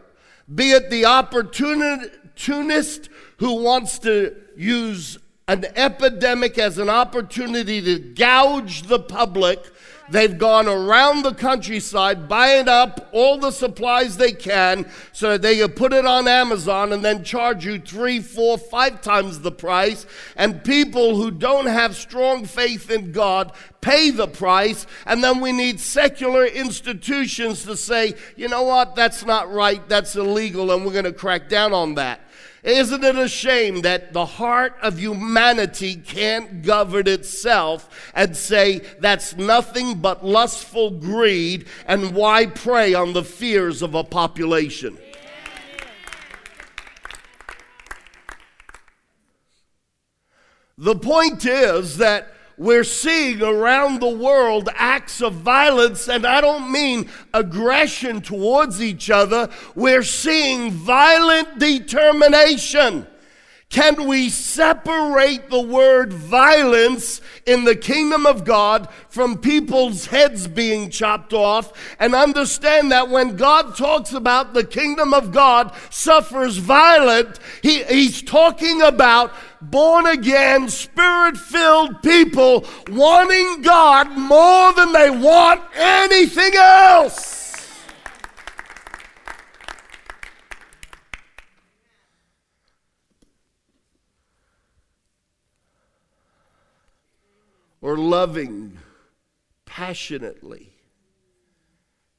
be 0.55 0.73
it 0.73 0.91
the 0.91 1.07
opportunist 1.07 3.09
who 3.39 3.63
wants 3.63 3.99
to 4.01 4.37
use 4.57 5.19
an 5.49 5.65
epidemic 5.77 6.59
as 6.59 6.79
an 6.79 6.89
opportunity 6.89 7.81
to 7.83 7.99
gouge 7.99 8.83
the 8.83 8.99
public 8.99 9.65
They've 10.11 10.37
gone 10.37 10.69
around 10.69 11.23
the 11.23 11.33
countryside 11.33 12.29
buying 12.29 12.69
up 12.69 13.09
all 13.13 13.39
the 13.39 13.51
supplies 13.51 14.17
they 14.17 14.33
can 14.33 14.91
so 15.13 15.31
that 15.31 15.43
they 15.43 15.57
can 15.57 15.73
put 15.73 15.93
it 15.93 16.05
on 16.05 16.29
Amazon 16.29 16.93
and 16.93 17.05
then 17.05 17.25
charge 17.25 17.65
you 17.65 17.79
three, 17.79 18.21
four, 18.21 18.59
five 18.59 19.01
times 19.01 19.41
the 19.41 19.53
price. 19.53 20.05
And 20.37 20.63
people 20.63 21.17
who 21.17 21.31
don't 21.31 21.67
have 21.67 21.97
strong 21.97 22.45
faith 22.45 22.91
in 22.91 23.13
God 23.13 23.53
pay 23.81 24.11
the 24.11 24.29
price. 24.29 24.87
And 25.07 25.25
then 25.25 25.41
we 25.41 25.53
need 25.53 25.81
secular 25.81 26.45
institutions 26.45 27.65
to 27.65 27.77
say, 27.77 28.15
you 28.37 28.49
know 28.49 28.63
what, 28.63 28.95
that's 28.95 29.25
not 29.25 29.51
right, 29.53 29.87
that's 29.89 30.17
illegal, 30.17 30.73
and 30.73 30.85
we're 30.85 30.93
going 30.93 31.05
to 31.05 31.13
crack 31.13 31.49
down 31.49 31.73
on 31.73 31.95
that. 31.95 32.21
Isn't 32.65 33.05
it 33.05 33.17
a 33.17 33.29
shame 33.29 33.83
that 33.83 34.15
the 34.15 34.25
heart 34.25 34.75
of 34.81 34.99
humanity 34.99 35.97
can't 35.97 36.63
govern 36.63 37.07
itself 37.07 38.11
and 38.15 38.35
say 38.35 38.81
that's 39.01 39.37
nothing 39.37 39.99
but 39.99 40.25
lustful 40.25 40.91
greed 40.91 41.67
and 41.87 42.15
why 42.15 42.47
prey 42.47 42.95
on 42.95 43.13
the 43.13 43.23
fears 43.23 43.83
of 43.83 43.95
a 43.95 44.03
population? 44.03 44.97
The 50.79 50.97
point 50.97 51.45
is 51.45 51.99
that 51.99 52.34
we're 52.57 52.85
seeing 52.85 53.43
around 53.43 54.01
the 54.01 54.09
world 54.09 54.69
acts 54.75 55.21
of 55.21 55.35
violence, 55.35 56.09
and 56.09 56.27
I 56.27 56.41
don't 56.41 56.71
mean 56.71 57.11
aggression 57.33 58.21
towards 58.21 58.81
each 58.81 59.11
other. 59.11 59.49
We're 59.75 60.05
seeing 60.05 60.71
violent 60.71 61.59
determination. 61.59 63.07
Can 63.75 64.07
we 64.07 64.29
separate 64.29 65.51
the 65.51 65.61
word 65.61 66.13
violence 66.13 67.21
in 67.45 67.65
the 67.65 67.75
kingdom 67.75 68.25
of 68.25 68.45
God 68.45 68.89
from 69.09 69.39
people's 69.39 70.07
heads 70.07 70.47
being 70.47 70.91
chopped 70.91 71.33
off 71.33 71.73
and 71.99 72.15
understand 72.15 72.93
that 72.93 73.09
when 73.09 73.35
God 73.35 73.77
talks 73.77 74.13
about 74.13 74.55
the 74.55 74.63
kingdom 74.63 75.13
of 75.13 75.33
God 75.33 75.75
suffers 75.91 76.59
violent, 76.59 77.41
he, 77.63 77.83
he's 77.83 78.23
talking 78.23 78.81
about 78.81 79.33
born 79.71 80.07
again, 80.07 80.69
spirit 80.69 81.37
filled 81.37 82.03
people 82.03 82.65
wanting 82.89 83.63
God 83.63 84.11
more 84.17 84.73
than 84.73 84.93
they 84.93 85.11
want 85.11 85.63
anything 85.75 86.53
else. 86.57 87.43
Or 97.81 97.99
loving 97.99 98.79
passionately 99.67 100.75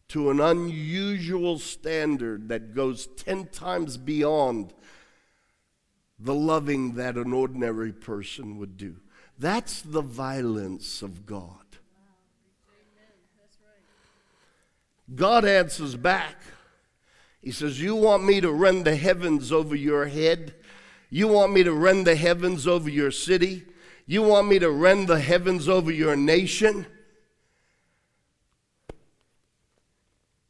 to 0.09 0.29
an 0.29 0.39
unusual 0.39 1.57
standard 1.57 2.47
that 2.49 2.75
goes 2.75 3.07
10 3.17 3.47
times 3.47 3.97
beyond 3.97 4.73
the 6.25 6.33
loving 6.33 6.95
that 6.95 7.15
an 7.17 7.31
ordinary 7.31 7.93
person 7.93 8.57
would 8.57 8.77
do. 8.77 8.95
That's 9.37 9.81
the 9.81 10.01
violence 10.01 11.03
of 11.03 11.25
God. 11.27 11.65
God 15.13 15.45
answers 15.45 15.95
back. 15.95 16.35
He 17.43 17.51
says, 17.51 17.79
You 17.79 17.95
want 17.95 18.23
me 18.23 18.41
to 18.41 18.51
rend 18.51 18.85
the 18.85 18.95
heavens 18.95 19.51
over 19.51 19.75
your 19.75 20.07
head? 20.07 20.55
You 21.11 21.27
want 21.27 21.53
me 21.53 21.63
to 21.63 21.71
rend 21.71 22.07
the 22.07 22.15
heavens 22.15 22.65
over 22.65 22.89
your 22.89 23.11
city? 23.11 23.63
You 24.07 24.23
want 24.23 24.47
me 24.47 24.57
to 24.57 24.71
rend 24.71 25.07
the 25.07 25.19
heavens 25.19 25.69
over 25.69 25.91
your 25.91 26.15
nation? 26.15 26.87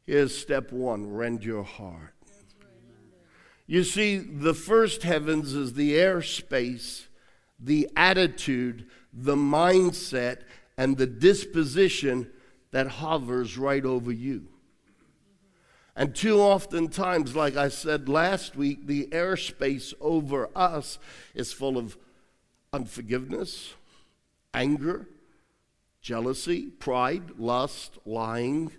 Here's 0.06 0.36
step 0.36 0.72
one 0.72 1.12
rend 1.12 1.44
your 1.44 1.64
heart. 1.64 2.15
You 3.66 3.82
see, 3.82 4.18
the 4.18 4.54
first 4.54 5.02
heavens 5.02 5.52
is 5.54 5.74
the 5.74 5.94
airspace, 5.94 7.06
the 7.58 7.88
attitude, 7.96 8.86
the 9.12 9.34
mindset, 9.34 10.42
and 10.76 10.96
the 10.96 11.06
disposition 11.06 12.30
that 12.70 12.86
hovers 12.86 13.58
right 13.58 13.84
over 13.84 14.12
you. 14.12 14.48
And 15.96 16.14
too 16.14 16.40
often 16.40 16.88
times, 16.88 17.34
like 17.34 17.56
I 17.56 17.68
said 17.68 18.08
last 18.08 18.54
week, 18.54 18.86
the 18.86 19.06
airspace 19.06 19.94
over 20.00 20.50
us 20.54 20.98
is 21.34 21.52
full 21.52 21.78
of 21.78 21.96
unforgiveness, 22.72 23.74
anger, 24.52 25.08
jealousy, 26.02 26.66
pride, 26.66 27.38
lust, 27.38 27.98
lying, 28.04 28.70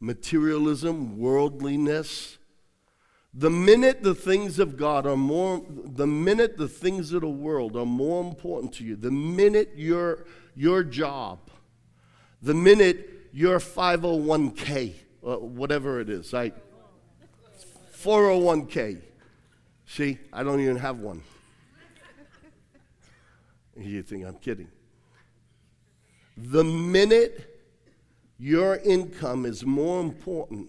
materialism, 0.00 1.18
worldliness 1.18 2.38
the 3.34 3.50
minute 3.50 4.02
the 4.02 4.14
things 4.14 4.58
of 4.58 4.76
God 4.76 5.06
are 5.06 5.16
more, 5.16 5.62
the 5.68 6.06
minute 6.06 6.58
the 6.58 6.68
things 6.68 7.12
of 7.12 7.22
the 7.22 7.28
world 7.28 7.76
are 7.76 7.86
more 7.86 8.22
important 8.22 8.74
to 8.74 8.84
you, 8.84 8.94
the 8.94 9.10
minute 9.10 9.72
your, 9.74 10.26
your 10.54 10.84
job, 10.84 11.38
the 12.42 12.52
minute 12.52 13.28
your 13.32 13.58
501k, 13.58 14.94
uh, 15.26 15.36
whatever 15.38 16.00
it 16.00 16.10
is, 16.10 16.34
I, 16.34 16.52
401k. 17.96 19.00
See, 19.86 20.18
I 20.32 20.42
don't 20.42 20.60
even 20.60 20.76
have 20.76 20.98
one. 20.98 21.22
You 23.76 24.02
think 24.02 24.26
I'm 24.26 24.36
kidding. 24.36 24.68
The 26.36 26.64
minute 26.64 27.62
your 28.38 28.76
income 28.76 29.46
is 29.46 29.64
more 29.64 30.00
important 30.00 30.68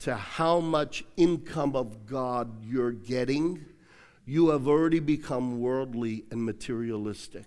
to 0.00 0.16
how 0.16 0.60
much 0.60 1.04
income 1.16 1.74
of 1.74 2.06
God 2.06 2.64
you're 2.64 2.92
getting, 2.92 3.64
you 4.26 4.48
have 4.50 4.66
already 4.66 5.00
become 5.00 5.60
worldly 5.60 6.24
and 6.30 6.44
materialistic. 6.44 7.46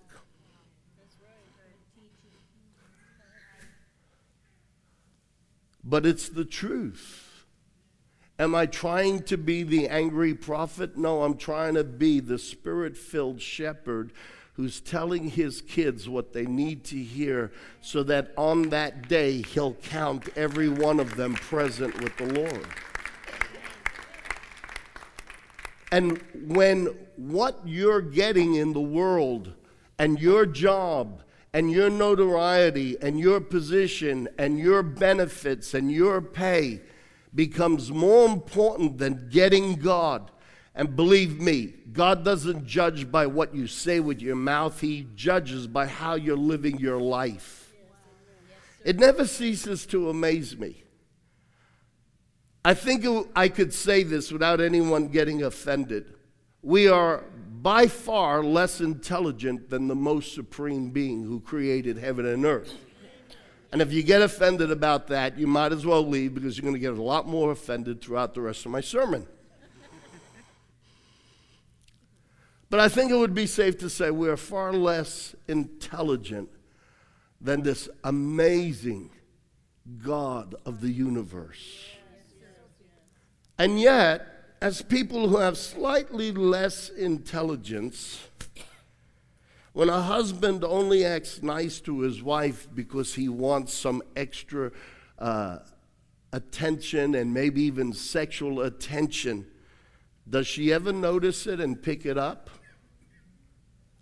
But 5.84 6.04
it's 6.04 6.28
the 6.28 6.44
truth. 6.44 7.46
Am 8.38 8.54
I 8.54 8.66
trying 8.66 9.22
to 9.24 9.36
be 9.36 9.62
the 9.62 9.88
angry 9.88 10.34
prophet? 10.34 10.96
No, 10.96 11.22
I'm 11.22 11.36
trying 11.36 11.74
to 11.74 11.82
be 11.82 12.20
the 12.20 12.38
spirit 12.38 12.96
filled 12.96 13.40
shepherd 13.40 14.12
who's 14.58 14.80
telling 14.80 15.30
his 15.30 15.60
kids 15.60 16.08
what 16.08 16.32
they 16.32 16.44
need 16.44 16.82
to 16.82 16.96
hear 16.96 17.52
so 17.80 18.02
that 18.02 18.32
on 18.36 18.70
that 18.70 19.08
day 19.08 19.40
he'll 19.40 19.74
count 19.74 20.28
every 20.34 20.68
one 20.68 20.98
of 20.98 21.14
them 21.14 21.32
present 21.34 21.96
with 22.02 22.14
the 22.16 22.26
Lord. 22.26 22.66
And 25.92 26.20
when 26.48 26.86
what 27.14 27.60
you're 27.64 28.00
getting 28.00 28.56
in 28.56 28.72
the 28.72 28.80
world 28.80 29.52
and 29.96 30.18
your 30.18 30.44
job 30.44 31.22
and 31.52 31.70
your 31.70 31.88
notoriety 31.88 32.96
and 33.00 33.20
your 33.20 33.40
position 33.40 34.28
and 34.38 34.58
your 34.58 34.82
benefits 34.82 35.72
and 35.72 35.92
your 35.92 36.20
pay 36.20 36.80
becomes 37.32 37.92
more 37.92 38.26
important 38.26 38.98
than 38.98 39.28
getting 39.30 39.76
God, 39.76 40.32
and 40.78 40.94
believe 40.94 41.40
me, 41.40 41.74
God 41.92 42.24
doesn't 42.24 42.64
judge 42.64 43.10
by 43.10 43.26
what 43.26 43.52
you 43.52 43.66
say 43.66 43.98
with 43.98 44.22
your 44.22 44.36
mouth, 44.36 44.80
He 44.80 45.08
judges 45.16 45.66
by 45.66 45.86
how 45.86 46.14
you're 46.14 46.36
living 46.36 46.78
your 46.78 47.00
life. 47.00 47.74
It 48.84 48.96
never 48.96 49.26
ceases 49.26 49.86
to 49.86 50.08
amaze 50.08 50.56
me. 50.56 50.84
I 52.64 52.74
think 52.74 53.04
I 53.34 53.48
could 53.48 53.74
say 53.74 54.04
this 54.04 54.30
without 54.30 54.60
anyone 54.60 55.08
getting 55.08 55.42
offended. 55.42 56.14
We 56.62 56.86
are 56.86 57.24
by 57.60 57.88
far 57.88 58.44
less 58.44 58.80
intelligent 58.80 59.70
than 59.70 59.88
the 59.88 59.96
most 59.96 60.32
supreme 60.32 60.90
being 60.90 61.24
who 61.24 61.40
created 61.40 61.98
heaven 61.98 62.24
and 62.24 62.44
earth. 62.44 62.72
And 63.72 63.82
if 63.82 63.92
you 63.92 64.04
get 64.04 64.22
offended 64.22 64.70
about 64.70 65.08
that, 65.08 65.38
you 65.38 65.48
might 65.48 65.72
as 65.72 65.84
well 65.84 66.06
leave 66.06 66.34
because 66.34 66.56
you're 66.56 66.62
going 66.62 66.74
to 66.74 66.78
get 66.78 66.96
a 66.96 67.02
lot 67.02 67.26
more 67.26 67.50
offended 67.50 68.00
throughout 68.00 68.34
the 68.34 68.42
rest 68.42 68.64
of 68.64 68.70
my 68.70 68.80
sermon. 68.80 69.26
But 72.70 72.80
I 72.80 72.88
think 72.88 73.10
it 73.10 73.16
would 73.16 73.34
be 73.34 73.46
safe 73.46 73.78
to 73.78 73.88
say 73.88 74.10
we 74.10 74.28
are 74.28 74.36
far 74.36 74.72
less 74.72 75.34
intelligent 75.46 76.50
than 77.40 77.62
this 77.62 77.88
amazing, 78.04 79.10
God 80.02 80.54
of 80.66 80.80
the 80.80 80.90
universe. 80.90 81.86
And 83.58 83.80
yet, 83.80 84.26
as 84.60 84.82
people 84.82 85.28
who 85.28 85.38
have 85.38 85.56
slightly 85.56 86.30
less 86.30 86.90
intelligence, 86.90 88.28
when 89.72 89.88
a 89.88 90.02
husband 90.02 90.62
only 90.62 91.04
acts 91.04 91.42
nice 91.42 91.80
to 91.80 92.00
his 92.00 92.22
wife 92.22 92.68
because 92.74 93.14
he 93.14 93.28
wants 93.28 93.72
some 93.72 94.02
extra 94.16 94.72
uh, 95.18 95.58
attention 96.32 97.14
and 97.14 97.32
maybe 97.32 97.62
even 97.62 97.92
sexual 97.92 98.60
attention, 98.60 99.46
does 100.28 100.46
she 100.46 100.72
ever 100.72 100.92
notice 100.92 101.46
it 101.46 101.60
and 101.60 101.80
pick 101.82 102.04
it 102.04 102.18
up? 102.18 102.50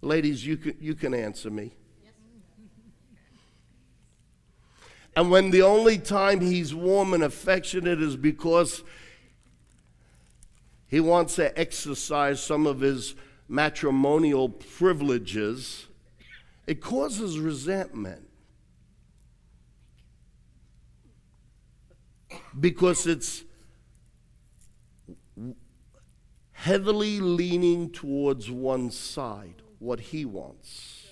Ladies, 0.02 0.46
you 0.46 0.56
can, 0.56 0.76
you 0.80 0.94
can 0.94 1.14
answer 1.14 1.50
me. 1.50 1.72
And 5.16 5.30
when 5.30 5.50
the 5.50 5.62
only 5.62 5.98
time 5.98 6.40
he's 6.40 6.74
warm 6.74 7.14
and 7.14 7.22
affectionate 7.22 8.02
is 8.02 8.16
because 8.16 8.84
he 10.88 11.00
wants 11.00 11.36
to 11.36 11.58
exercise 11.58 12.42
some 12.42 12.66
of 12.66 12.80
his 12.80 13.14
matrimonial 13.48 14.50
privileges, 14.50 15.86
it 16.66 16.82
causes 16.82 17.38
resentment. 17.38 18.28
Because 22.58 23.06
it's 23.06 23.44
heavily 26.52 27.20
leaning 27.20 27.90
towards 27.90 28.50
one 28.50 28.90
side, 28.90 29.62
what 29.86 30.00
he 30.00 30.24
wants. 30.24 31.06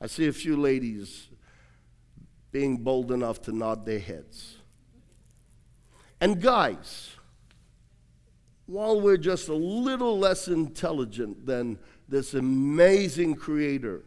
I 0.00 0.06
see 0.06 0.28
a 0.28 0.32
few 0.32 0.56
ladies 0.56 1.28
being 2.52 2.78
bold 2.78 3.10
enough 3.10 3.42
to 3.42 3.52
nod 3.52 3.84
their 3.84 3.98
heads. 3.98 4.58
And 6.20 6.40
guys, 6.40 7.10
while 8.66 9.00
we're 9.00 9.16
just 9.16 9.48
a 9.48 9.54
little 9.54 10.18
less 10.18 10.48
intelligent 10.48 11.46
than 11.46 11.78
this 12.08 12.34
amazing 12.34 13.34
creator, 13.34 14.02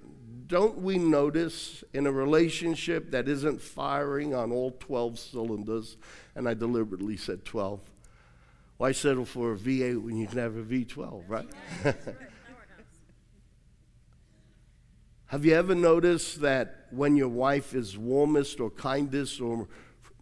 don't 0.48 0.78
we 0.78 0.98
notice 0.98 1.84
in 1.94 2.08
a 2.08 2.12
relationship 2.12 3.12
that 3.12 3.28
isn't 3.28 3.62
firing 3.62 4.34
on 4.34 4.52
all 4.52 4.72
12 4.72 5.20
cylinders, 5.20 5.98
and 6.36 6.48
I 6.48 6.54
deliberately 6.54 7.18
said 7.18 7.44
12, 7.44 7.82
why 8.78 8.92
settle 8.92 9.26
for 9.26 9.54
a 9.54 9.58
V8 9.58 10.02
when 10.02 10.18
you 10.18 10.28
can 10.28 10.38
have 10.38 10.56
a 10.56 10.64
V12, 10.64 11.24
right? 11.28 11.48
have 15.36 15.44
you 15.44 15.54
ever 15.54 15.76
noticed 15.76 16.40
that 16.40 16.86
when 16.92 17.18
your 17.18 17.28
wife 17.28 17.76
is 17.76 17.98
warmest 17.98 18.62
or 18.62 18.70
kindest 18.70 19.42
or 19.42 19.68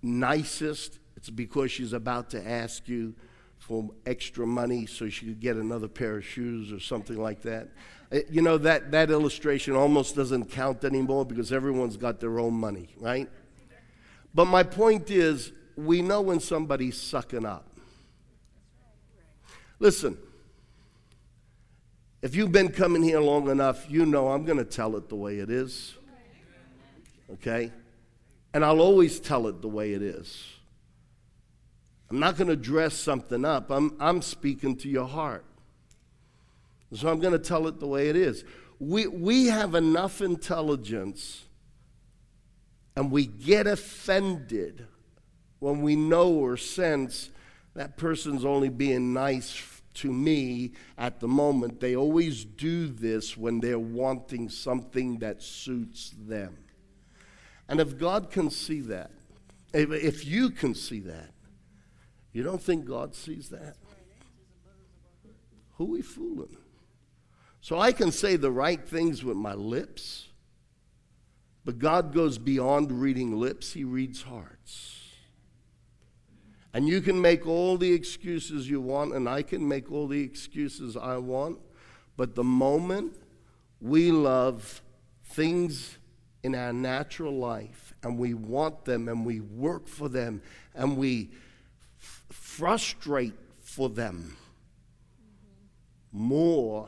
nicest, 0.02 0.98
it's 1.16 1.30
because 1.30 1.72
she's 1.72 1.94
about 1.94 2.32
to 2.32 2.44
ask 2.50 2.88
you 2.88 3.14
for 3.60 3.92
extra 4.08 4.48
money 4.48 4.88
so 4.88 5.08
she 5.10 5.28
could 5.28 5.40
get 5.40 5.56
another 5.56 5.88
pair 5.88 6.18
of 6.18 6.26
shoes 6.26 6.72
or 6.72 6.80
something 6.80 7.22
like 7.22 7.44
that? 7.44 7.68
Uh, 8.12 8.22
you 8.28 8.42
know, 8.42 8.58
that, 8.58 8.90
that 8.90 9.12
illustration 9.12 9.76
almost 9.76 10.16
doesn't 10.16 10.46
count 10.46 10.84
anymore 10.84 11.28
because 11.28 11.54
everyone's 11.54 11.96
got 11.96 12.20
their 12.20 12.40
own 12.40 12.56
money, 12.56 12.90
right? 12.98 13.30
But 14.34 14.46
my 14.46 14.64
point 14.64 15.12
is, 15.12 15.52
we 15.76 16.02
know 16.02 16.22
when 16.22 16.40
somebody's 16.40 17.00
sucking 17.00 17.46
up. 17.46 17.68
Listen, 19.78 20.18
if 22.24 22.36
you've 22.36 22.54
been 22.54 22.70
coming 22.70 23.04
here 23.04 23.20
long 23.20 23.50
enough, 23.50 23.86
you 23.90 24.06
know 24.06 24.30
I'm 24.30 24.46
going 24.46 24.58
to 24.58 24.64
tell 24.64 24.96
it 24.96 25.10
the 25.10 25.16
way 25.16 25.40
it 25.40 25.50
is. 25.50 25.94
Okay? 27.34 27.70
And 28.54 28.64
I'll 28.64 28.80
always 28.80 29.20
tell 29.20 29.46
it 29.48 29.62
the 29.62 29.68
way 29.68 29.92
it 29.92 30.02
is. 30.02 30.42
I'm 32.10 32.22
not 32.22 32.38
going 32.38 32.48
to 32.48 32.56
dress 32.56 32.94
something 32.94 33.44
up, 33.44 33.70
I'm, 33.70 33.98
I'm 34.00 34.22
speaking 34.22 34.78
to 34.78 34.90
your 34.90 35.08
heart. 35.08 35.44
So 36.94 37.10
I'm 37.10 37.20
going 37.20 37.34
to 37.34 37.40
tell 37.40 37.68
it 37.68 37.82
the 37.82 37.88
way 37.88 38.08
it 38.08 38.16
is. 38.16 38.46
We, 38.80 39.08
we 39.08 39.48
have 39.48 39.76
enough 39.76 40.22
intelligence 40.22 41.44
and 42.96 43.12
we 43.12 43.26
get 43.26 43.68
offended 43.68 44.88
when 45.60 45.82
we 45.82 45.98
know 45.98 46.30
or 46.30 46.56
sense 46.56 47.32
that 47.74 47.98
person's 47.98 48.46
only 48.46 48.70
being 48.70 49.12
nice 49.12 49.73
to 49.96 50.12
me 50.12 50.74
at 50.98 51.20
the 51.20 51.28
moment. 51.28 51.80
They 51.80 51.96
always 51.96 52.46
do 52.46 52.88
this 52.88 53.38
when 53.38 53.60
they're 53.60 53.80
wanting 53.80 54.50
something 54.50 55.20
that 55.20 55.42
suits 55.42 56.14
them. 56.18 56.58
And 57.68 57.80
if 57.80 57.98
God 57.98 58.30
can 58.30 58.50
see 58.50 58.82
that, 58.82 59.12
if, 59.74 59.92
if 59.92 60.26
you 60.26 60.50
can 60.50 60.76
see 60.76 61.00
that, 61.02 61.32
you 62.32 62.44
don't 62.44 62.62
think 62.62 62.86
God 62.86 63.16
sees 63.16 63.50
that? 63.50 63.76
Who 65.78 65.86
are 65.86 65.88
we 65.88 66.02
fooling? 66.02 66.58
So 67.62 67.80
I 67.80 67.92
can 67.92 68.12
say 68.12 68.36
the 68.36 68.52
right 68.52 68.86
things 68.86 69.24
with 69.24 69.38
my 69.38 69.54
lips, 69.54 70.28
but 71.64 71.80
God 71.80 72.14
goes 72.14 72.38
beyond 72.38 72.92
reading 72.92 73.40
lips, 73.40 73.74
He 73.74 73.84
reads 73.84 74.24
hearts. 74.24 75.03
And 76.74 76.88
you 76.88 77.02
can 77.02 77.22
make 77.22 77.46
all 77.46 77.78
the 77.78 77.94
excuses 77.94 78.68
you 78.68 78.82
want, 78.82 79.14
and 79.14 79.30
I 79.30 79.44
can 79.44 79.68
make 79.68 79.92
all 79.92 80.08
the 80.08 80.22
excuses 80.22 80.98
I 80.98 81.18
want. 81.18 81.60
But 82.18 82.36
the 82.36 82.44
moment 82.44 83.16
we 83.80 84.12
love 84.12 84.82
things 85.26 85.98
in 86.42 86.56
our 86.56 86.74
natural 86.74 87.34
life 87.38 87.94
and 88.04 88.18
we 88.18 88.34
want 88.34 88.86
them 88.86 89.08
and 89.08 89.26
we 89.26 89.40
work 89.40 89.88
for 89.88 90.10
them 90.10 90.42
and 90.76 90.98
we 90.98 91.32
f- 92.00 92.26
frustrate 92.30 93.34
for 93.62 93.90
them 93.90 94.36
more 96.12 96.88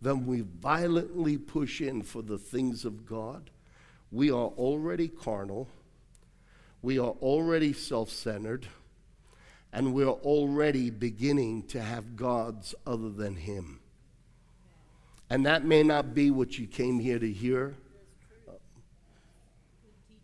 than 0.00 0.26
we 0.26 0.40
violently 0.40 1.38
push 1.38 1.80
in 1.80 2.02
for 2.02 2.22
the 2.22 2.38
things 2.38 2.84
of 2.84 3.06
God, 3.06 3.50
we 4.10 4.30
are 4.30 4.48
already 4.58 5.08
carnal, 5.08 5.68
we 6.82 6.98
are 6.98 7.14
already 7.20 7.72
self 7.72 8.10
centered 8.10 8.66
and 9.72 9.94
we're 9.94 10.08
already 10.08 10.90
beginning 10.90 11.62
to 11.68 11.80
have 11.80 12.16
gods 12.16 12.74
other 12.86 13.10
than 13.10 13.36
Him. 13.36 13.80
And 15.30 15.46
that 15.46 15.64
may 15.64 15.82
not 15.82 16.14
be 16.14 16.30
what 16.30 16.58
you 16.58 16.66
came 16.66 16.98
here 16.98 17.18
to 17.18 17.32
hear, 17.32 17.74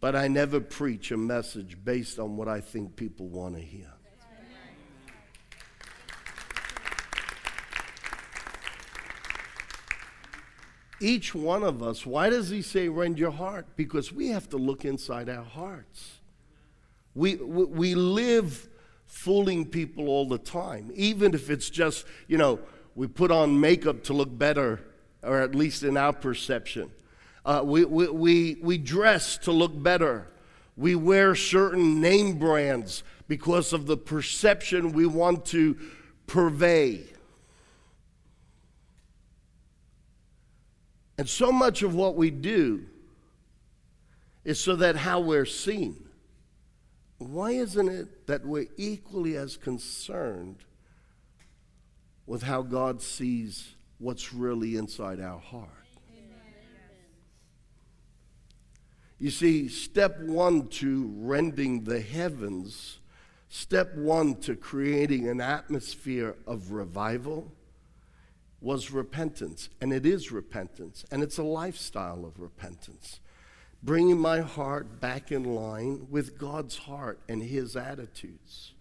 but 0.00 0.14
I 0.14 0.28
never 0.28 0.60
preach 0.60 1.10
a 1.10 1.16
message 1.16 1.78
based 1.82 2.18
on 2.18 2.36
what 2.36 2.46
I 2.46 2.60
think 2.60 2.94
people 2.94 3.26
want 3.26 3.56
to 3.56 3.62
hear. 3.62 3.90
Each 11.00 11.32
one 11.34 11.62
of 11.62 11.82
us, 11.82 12.04
why 12.04 12.28
does 12.28 12.50
he 12.50 12.60
say 12.60 12.88
rend 12.88 13.18
your 13.18 13.30
heart? 13.30 13.66
Because 13.76 14.12
we 14.12 14.28
have 14.28 14.48
to 14.50 14.56
look 14.56 14.84
inside 14.84 15.28
our 15.28 15.44
hearts. 15.44 16.18
We, 17.14 17.36
we, 17.36 17.64
we 17.64 17.94
live 17.94 18.68
fooling 19.08 19.66
people 19.66 20.08
all 20.08 20.28
the 20.28 20.38
time, 20.38 20.92
even 20.94 21.34
if 21.34 21.50
it's 21.50 21.70
just, 21.70 22.06
you 22.28 22.38
know, 22.38 22.60
we 22.94 23.06
put 23.06 23.30
on 23.30 23.58
makeup 23.58 24.04
to 24.04 24.12
look 24.12 24.36
better, 24.38 24.80
or 25.22 25.40
at 25.40 25.54
least 25.54 25.82
in 25.82 25.96
our 25.96 26.12
perception. 26.12 26.90
Uh, 27.44 27.62
we, 27.64 27.84
we, 27.84 28.08
we, 28.08 28.58
we 28.62 28.78
dress 28.78 29.38
to 29.38 29.50
look 29.50 29.82
better. 29.82 30.28
We 30.76 30.94
wear 30.94 31.34
certain 31.34 32.00
name 32.00 32.38
brands 32.38 33.02
because 33.26 33.72
of 33.72 33.86
the 33.86 33.96
perception 33.96 34.92
we 34.92 35.06
want 35.06 35.44
to 35.46 35.76
purvey. 36.26 37.04
And 41.16 41.28
so 41.28 41.50
much 41.50 41.82
of 41.82 41.94
what 41.94 42.14
we 42.14 42.30
do 42.30 42.84
is 44.44 44.60
so 44.60 44.76
that 44.76 44.96
how 44.96 45.20
we're 45.20 45.46
seen 45.46 46.07
why 47.18 47.50
isn't 47.50 47.88
it 47.88 48.26
that 48.26 48.46
we're 48.46 48.68
equally 48.76 49.36
as 49.36 49.56
concerned 49.56 50.56
with 52.26 52.42
how 52.42 52.62
God 52.62 53.02
sees 53.02 53.74
what's 53.98 54.32
really 54.32 54.76
inside 54.76 55.20
our 55.20 55.40
heart? 55.40 55.68
You 59.18 59.30
see, 59.30 59.68
step 59.68 60.20
one 60.20 60.68
to 60.68 61.12
rending 61.16 61.82
the 61.82 62.00
heavens, 62.00 63.00
step 63.48 63.92
one 63.96 64.36
to 64.42 64.54
creating 64.54 65.28
an 65.28 65.40
atmosphere 65.40 66.36
of 66.46 66.70
revival 66.70 67.50
was 68.60 68.92
repentance. 68.92 69.70
And 69.80 69.92
it 69.92 70.06
is 70.06 70.30
repentance. 70.30 71.04
And 71.10 71.24
it's 71.24 71.38
a 71.38 71.42
lifestyle 71.42 72.24
of 72.24 72.38
repentance 72.38 73.18
bringing 73.82 74.18
my 74.18 74.40
heart 74.40 75.00
back 75.00 75.30
in 75.30 75.44
line 75.44 76.06
with 76.10 76.38
God's 76.38 76.78
heart 76.78 77.20
and 77.28 77.42
His 77.42 77.76
attitudes. 77.76 78.72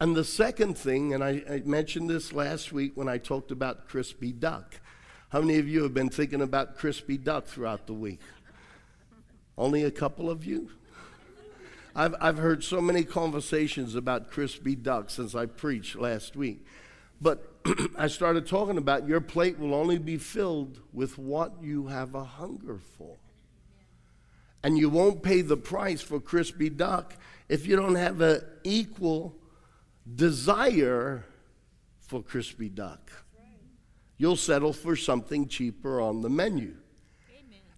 And 0.00 0.16
the 0.16 0.24
second 0.24 0.76
thing, 0.76 1.14
and 1.14 1.22
I, 1.22 1.42
I, 1.48 1.62
mentioned 1.64 2.10
this 2.10 2.32
last 2.32 2.72
week 2.72 2.92
when 2.96 3.08
I 3.08 3.18
talked 3.18 3.50
about 3.50 3.88
crispy 3.88 4.32
duck. 4.32 4.80
How 5.28 5.40
many 5.40 5.58
of 5.58 5.68
you 5.68 5.82
have 5.84 5.94
been 5.94 6.08
thinking 6.08 6.42
about 6.42 6.76
crispy 6.76 7.16
duck 7.16 7.46
throughout 7.46 7.86
the 7.86 7.94
week? 7.94 8.20
Only 9.56 9.84
a 9.84 9.90
couple 9.90 10.28
of 10.28 10.44
you? 10.44 10.70
I've, 11.94 12.14
I've 12.20 12.38
heard 12.38 12.64
so 12.64 12.80
many 12.80 13.04
conversations 13.04 13.94
about 13.94 14.30
crispy 14.30 14.74
duck 14.74 15.10
since 15.10 15.34
I 15.34 15.46
preached 15.46 15.96
last 15.96 16.36
week. 16.36 16.64
But 17.20 17.48
I 17.96 18.08
started 18.08 18.46
talking 18.46 18.78
about 18.78 19.06
your 19.06 19.20
plate 19.20 19.58
will 19.58 19.74
only 19.74 19.98
be 19.98 20.16
filled 20.16 20.80
with 20.92 21.18
what 21.18 21.62
you 21.62 21.86
have 21.86 22.14
a 22.14 22.24
hunger 22.24 22.80
for. 22.98 23.16
And 24.62 24.78
you 24.78 24.88
won't 24.88 25.22
pay 25.22 25.40
the 25.40 25.56
price 25.56 26.00
for 26.00 26.20
crispy 26.20 26.70
duck 26.70 27.16
if 27.48 27.66
you 27.66 27.76
don't 27.76 27.96
have 27.96 28.20
an 28.20 28.42
equal 28.64 29.36
desire 30.14 31.24
for 32.00 32.22
crispy 32.22 32.68
duck. 32.68 33.10
You'll 34.18 34.36
settle 34.36 34.72
for 34.72 34.94
something 34.94 35.48
cheaper 35.48 36.00
on 36.00 36.20
the 36.20 36.30
menu. 36.30 36.76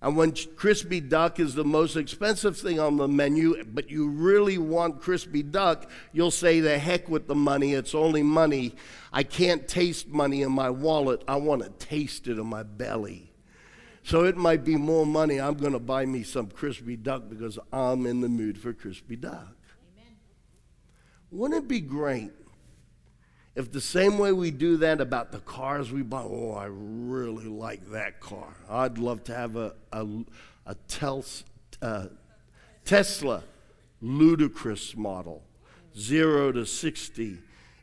And 0.02 0.18
when 0.18 0.34
crispy 0.56 1.00
duck 1.00 1.40
is 1.40 1.54
the 1.54 1.64
most 1.64 1.96
expensive 1.96 2.58
thing 2.58 2.78
on 2.78 2.98
the 2.98 3.08
menu, 3.08 3.64
but 3.64 3.90
you 3.90 4.10
really 4.10 4.58
want 4.58 5.00
crispy 5.00 5.42
duck, 5.42 5.90
you'll 6.12 6.30
say, 6.30 6.60
the 6.60 6.78
heck 6.78 7.08
with 7.08 7.26
the 7.26 7.34
money, 7.34 7.72
it's 7.72 7.94
only 7.94 8.22
money. 8.22 8.74
I 9.14 9.22
can't 9.22 9.66
taste 9.66 10.08
money 10.08 10.42
in 10.42 10.52
my 10.52 10.68
wallet, 10.68 11.24
I 11.26 11.36
want 11.36 11.62
to 11.62 11.70
taste 11.86 12.28
it 12.28 12.38
in 12.38 12.46
my 12.46 12.64
belly. 12.64 13.33
So 14.04 14.24
it 14.24 14.36
might 14.36 14.64
be 14.64 14.76
more 14.76 15.06
money. 15.06 15.40
I'm 15.40 15.54
going 15.54 15.72
to 15.72 15.78
buy 15.78 16.04
me 16.04 16.22
some 16.22 16.46
crispy 16.48 16.94
duck 16.96 17.24
because 17.28 17.58
I'm 17.72 18.06
in 18.06 18.20
the 18.20 18.28
mood 18.28 18.58
for 18.58 18.72
crispy 18.72 19.16
duck. 19.16 19.56
Amen. 19.96 20.16
Wouldn't 21.30 21.64
it 21.64 21.68
be 21.68 21.80
great 21.80 22.30
if 23.54 23.70
the 23.70 23.80
same 23.80 24.18
way 24.18 24.32
we 24.32 24.50
do 24.50 24.76
that 24.78 25.00
about 25.00 25.30
the 25.30 25.38
cars 25.38 25.92
we 25.92 26.02
buy, 26.02 26.22
oh, 26.22 26.52
I 26.52 26.66
really 26.68 27.46
like 27.46 27.90
that 27.90 28.20
car. 28.20 28.56
I'd 28.68 28.98
love 28.98 29.24
to 29.24 29.34
have 29.34 29.56
a, 29.56 29.74
a, 29.92 30.06
a 30.66 30.74
tels, 30.88 31.44
uh, 31.80 32.06
Tesla 32.84 33.44
ludicrous 34.02 34.96
model, 34.96 35.44
zero 35.96 36.50
to 36.52 36.66
60 36.66 37.38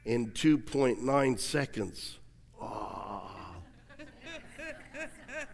in 0.06 0.32
2.9 0.32 1.40
seconds. 1.40 2.20
Oh. 2.62 3.11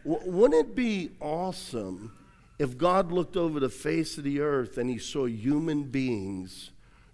Wouldn't 0.07 0.69
it 0.69 0.75
be 0.75 1.11
awesome 1.19 2.13
if 2.57 2.77
God 2.77 3.11
looked 3.11 3.37
over 3.37 3.59
the 3.59 3.69
face 3.69 4.17
of 4.17 4.23
the 4.23 4.39
earth 4.39 4.77
and 4.77 4.89
he 4.89 4.97
saw 4.97 5.25
human 5.25 5.83
beings 5.83 6.71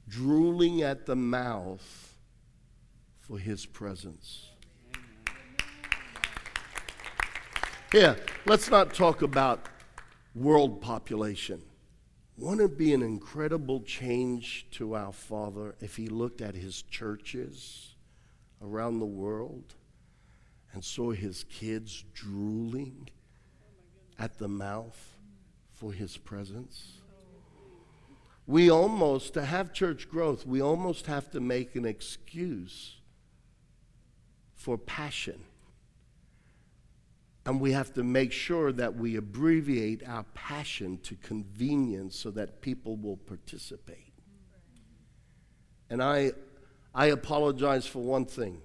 drooling 0.07 0.81
at 0.81 1.05
the 1.05 1.15
mouth 1.15 2.15
for 3.19 3.39
his 3.39 3.65
presence. 3.65 4.49
Yeah, 7.93 8.15
let's 8.45 8.69
not 8.69 8.93
talk 8.93 9.21
about 9.21 9.67
world 10.35 10.81
population. 10.81 11.61
Wouldn't 12.37 12.71
it 12.71 12.77
be 12.77 12.93
an 12.93 13.03
incredible 13.03 13.81
change 13.81 14.67
to 14.71 14.95
our 14.95 15.13
Father 15.13 15.75
if 15.79 15.95
he 15.95 16.07
looked 16.07 16.41
at 16.41 16.55
his 16.55 16.81
churches 16.81 17.95
around 18.61 18.99
the 18.99 19.05
world 19.05 19.75
and 20.73 20.83
saw 20.83 21.11
his 21.11 21.45
kids 21.45 22.03
drooling 22.13 23.09
at 24.19 24.39
the 24.39 24.47
mouth 24.47 25.17
for 25.71 25.93
his 25.93 26.17
presence? 26.17 26.99
We 28.45 28.69
almost, 28.69 29.35
to 29.35 29.45
have 29.45 29.71
church 29.71 30.09
growth, 30.09 30.45
we 30.45 30.61
almost 30.61 31.05
have 31.07 31.31
to 31.31 31.39
make 31.39 31.75
an 31.75 31.85
excuse 31.85 32.97
for 34.55 34.77
passion. 34.77 35.43
And 37.45 37.59
we 37.59 37.73
have 37.73 37.93
to 37.93 38.03
make 38.03 38.31
sure 38.31 38.71
that 38.71 38.95
we 38.95 39.15
abbreviate 39.17 40.01
our 40.07 40.23
passion 40.33 40.97
to 41.03 41.15
convenience 41.15 42.17
so 42.17 42.31
that 42.31 42.61
people 42.61 42.95
will 42.95 43.17
participate. 43.17 44.13
And 45.89 46.01
I, 46.01 46.31
I 46.95 47.07
apologize 47.07 47.85
for 47.85 47.99
one 47.99 48.25
thing. 48.25 48.61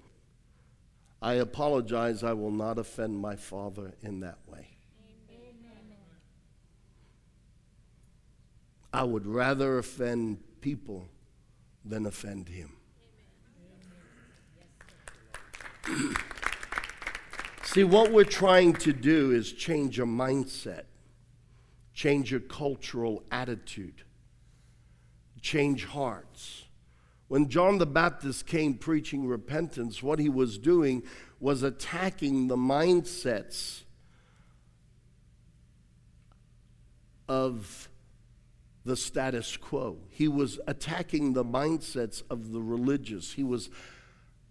I 1.21 1.33
apologize, 1.33 2.23
I 2.23 2.33
will 2.33 2.51
not 2.51 2.77
offend 2.77 3.19
my 3.19 3.35
father 3.35 3.93
in 4.01 4.21
that 4.21 4.37
way. 4.47 4.77
I 8.93 9.03
would 9.03 9.27
rather 9.27 9.77
offend 9.77 10.39
people 10.61 11.09
than 11.85 12.05
offend 12.05 12.49
him. 12.49 12.71
See, 17.63 17.83
what 17.83 18.11
we're 18.11 18.23
trying 18.23 18.73
to 18.73 18.93
do 18.93 19.31
is 19.31 19.53
change 19.53 19.99
a 19.99 20.03
mindset, 20.03 20.85
change 21.93 22.33
a 22.33 22.39
cultural 22.39 23.23
attitude, 23.31 24.03
change 25.41 25.85
hearts. 25.85 26.65
When 27.29 27.47
John 27.47 27.77
the 27.77 27.85
Baptist 27.85 28.47
came 28.47 28.73
preaching 28.73 29.27
repentance, 29.27 30.01
what 30.01 30.17
he 30.17 30.29
was 30.29 30.57
doing 30.57 31.03
was 31.39 31.61
attacking 31.61 32.47
the 32.47 32.57
mindsets 32.57 33.83
of 37.27 37.87
the 38.83 38.97
status 38.97 39.55
quo. 39.57 39.99
He 40.09 40.27
was 40.27 40.59
attacking 40.65 41.33
the 41.33 41.45
mindsets 41.45 42.23
of 42.31 42.51
the 42.51 42.61
religious. 42.61 43.33
He 43.33 43.43
was 43.43 43.69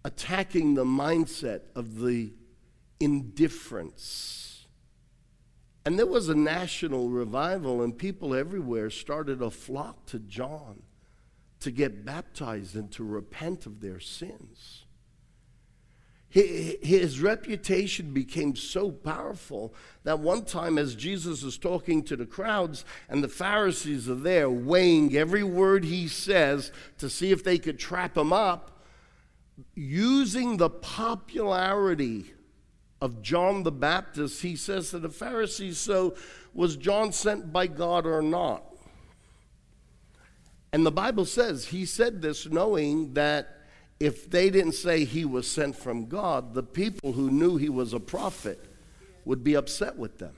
attacking 0.05 0.75
the 0.75 0.85
mindset 0.85 1.63
of 1.75 1.99
the 1.99 2.31
indifference. 3.01 4.67
And 5.85 5.99
there 5.99 6.07
was 6.07 6.29
a 6.29 6.35
national 6.35 7.09
revival, 7.09 7.81
and 7.81 7.97
people 7.97 8.33
everywhere 8.33 8.89
started 8.89 9.41
a 9.41 9.51
flock 9.51 10.05
to 10.05 10.19
John 10.19 10.83
to 11.59 11.71
get 11.71 12.05
baptized 12.05 12.75
and 12.75 12.91
to 12.91 13.03
repent 13.03 13.65
of 13.65 13.81
their 13.81 13.99
sins. 13.99 14.85
His 16.31 17.19
reputation 17.19 18.13
became 18.13 18.55
so 18.55 18.91
powerful 18.91 19.73
that 20.03 20.19
one 20.19 20.45
time, 20.45 20.77
as 20.77 20.93
Jesus 20.93 21.41
is 21.41 21.57
talking 21.57 22.03
to 22.03 22.15
the 22.15 22.27
crowds 22.27 22.85
and 23.09 23.23
the 23.23 23.27
Pharisees 23.27 24.07
are 24.07 24.13
there 24.13 24.47
weighing 24.47 25.15
every 25.17 25.41
word 25.41 25.83
he 25.85 26.07
says 26.07 26.71
to 26.99 27.09
see 27.09 27.31
if 27.31 27.43
they 27.43 27.57
could 27.57 27.79
trap 27.79 28.15
him 28.15 28.31
up, 28.31 28.83
using 29.73 30.57
the 30.57 30.69
popularity 30.69 32.25
of 33.01 33.23
John 33.23 33.63
the 33.63 33.71
Baptist, 33.71 34.43
he 34.43 34.55
says 34.55 34.91
to 34.91 34.99
the 34.99 35.09
Pharisees, 35.09 35.79
So 35.79 36.15
was 36.53 36.75
John 36.75 37.11
sent 37.11 37.51
by 37.51 37.65
God 37.65 38.05
or 38.05 38.21
not? 38.21 38.68
And 40.71 40.85
the 40.85 40.91
Bible 40.91 41.25
says 41.25 41.65
he 41.65 41.85
said 41.85 42.21
this 42.21 42.47
knowing 42.47 43.13
that 43.13 43.57
if 43.99 44.29
they 44.29 44.49
didn't 44.49 44.73
say 44.73 45.03
he 45.03 45.25
was 45.25 45.49
sent 45.49 45.75
from 45.75 46.05
God, 46.05 46.53
the 46.53 46.63
people 46.63 47.13
who 47.13 47.29
knew 47.29 47.57
he 47.57 47.69
was 47.69 47.93
a 47.93 47.99
prophet 47.99 48.63
would 49.25 49.43
be 49.43 49.55
upset 49.55 49.97
with 49.97 50.19
them. 50.19 50.35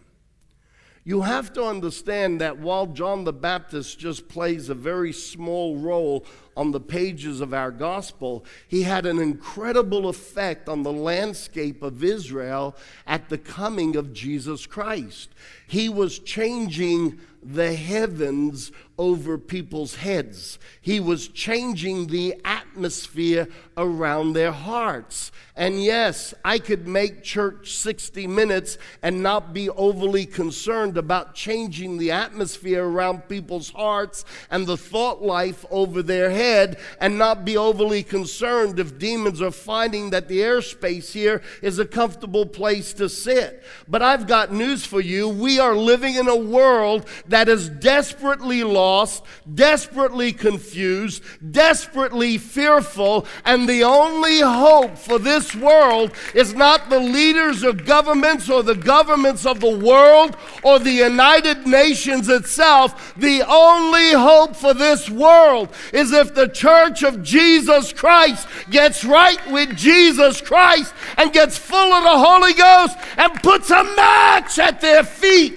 You 1.03 1.21
have 1.21 1.51
to 1.53 1.63
understand 1.63 2.41
that 2.41 2.59
while 2.59 2.85
John 2.85 3.23
the 3.23 3.33
Baptist 3.33 3.97
just 3.97 4.27
plays 4.27 4.69
a 4.69 4.75
very 4.75 5.11
small 5.11 5.77
role 5.77 6.25
on 6.55 6.71
the 6.71 6.79
pages 6.79 7.41
of 7.41 7.55
our 7.55 7.71
gospel, 7.71 8.45
he 8.67 8.83
had 8.83 9.07
an 9.07 9.17
incredible 9.17 10.09
effect 10.09 10.69
on 10.69 10.83
the 10.83 10.91
landscape 10.91 11.81
of 11.81 12.03
Israel 12.03 12.75
at 13.07 13.29
the 13.29 13.39
coming 13.39 13.95
of 13.95 14.13
Jesus 14.13 14.67
Christ. 14.67 15.29
He 15.71 15.87
was 15.87 16.19
changing 16.19 17.21
the 17.41 17.73
heavens 17.73 18.73
over 18.97 19.37
people's 19.37 19.95
heads. 19.95 20.59
He 20.79 20.99
was 20.99 21.27
changing 21.29 22.07
the 22.07 22.35
atmosphere 22.45 23.47
around 23.75 24.33
their 24.33 24.51
hearts. 24.51 25.31
And 25.55 25.83
yes, 25.83 26.33
I 26.45 26.59
could 26.59 26.87
make 26.87 27.23
church 27.23 27.73
60 27.73 28.27
minutes 28.27 28.77
and 29.01 29.23
not 29.23 29.53
be 29.53 29.69
overly 29.71 30.25
concerned 30.25 30.97
about 30.97 31.33
changing 31.33 31.97
the 31.97 32.11
atmosphere 32.11 32.83
around 32.83 33.27
people's 33.27 33.71
hearts 33.71 34.23
and 34.51 34.67
the 34.67 34.77
thought 34.77 35.21
life 35.23 35.65
over 35.71 36.03
their 36.03 36.29
head 36.29 36.77
and 36.99 37.17
not 37.17 37.43
be 37.43 37.57
overly 37.57 38.03
concerned 38.03 38.79
if 38.79 38.99
demons 38.99 39.41
are 39.41 39.51
finding 39.51 40.11
that 40.11 40.27
the 40.27 40.39
airspace 40.39 41.11
here 41.11 41.41
is 41.63 41.79
a 41.79 41.85
comfortable 41.85 42.45
place 42.45 42.93
to 42.93 43.09
sit. 43.09 43.63
But 43.87 44.03
I've 44.03 44.27
got 44.27 44.53
news 44.53 44.85
for 44.85 45.01
you. 45.01 45.27
We 45.27 45.59
are 45.61 45.75
living 45.75 46.15
in 46.15 46.27
a 46.27 46.35
world 46.35 47.05
that 47.27 47.47
is 47.47 47.69
desperately 47.69 48.65
lost, 48.65 49.23
desperately 49.53 50.33
confused, 50.33 51.23
desperately 51.51 52.37
fearful, 52.37 53.25
and 53.45 53.69
the 53.69 53.83
only 53.83 54.41
hope 54.41 54.97
for 54.97 55.17
this 55.17 55.55
world 55.55 56.11
is 56.33 56.53
not 56.53 56.89
the 56.89 56.99
leaders 56.99 57.63
of 57.63 57.85
governments 57.85 58.49
or 58.49 58.63
the 58.63 58.75
governments 58.75 59.45
of 59.45 59.59
the 59.61 59.77
world 59.77 60.35
or 60.63 60.79
the 60.79 60.91
United 60.91 61.65
Nations 61.65 62.27
itself. 62.27 63.13
The 63.15 63.43
only 63.47 64.11
hope 64.11 64.55
for 64.55 64.73
this 64.73 65.09
world 65.09 65.69
is 65.93 66.11
if 66.11 66.33
the 66.33 66.47
church 66.47 67.03
of 67.03 67.23
Jesus 67.23 67.93
Christ 67.93 68.47
gets 68.69 69.05
right 69.05 69.39
with 69.51 69.77
Jesus 69.77 70.41
Christ 70.41 70.93
and 71.17 71.31
gets 71.31 71.57
full 71.57 71.93
of 71.93 72.03
the 72.03 72.09
Holy 72.09 72.53
Ghost 72.53 72.97
and 73.17 73.33
puts 73.41 73.69
a 73.69 73.83
match 73.83 74.59
at 74.59 74.81
their 74.81 75.03
feet 75.03 75.50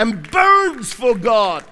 and 0.00 0.30
burns 0.30 0.94
for 0.94 1.14
God. 1.14 1.62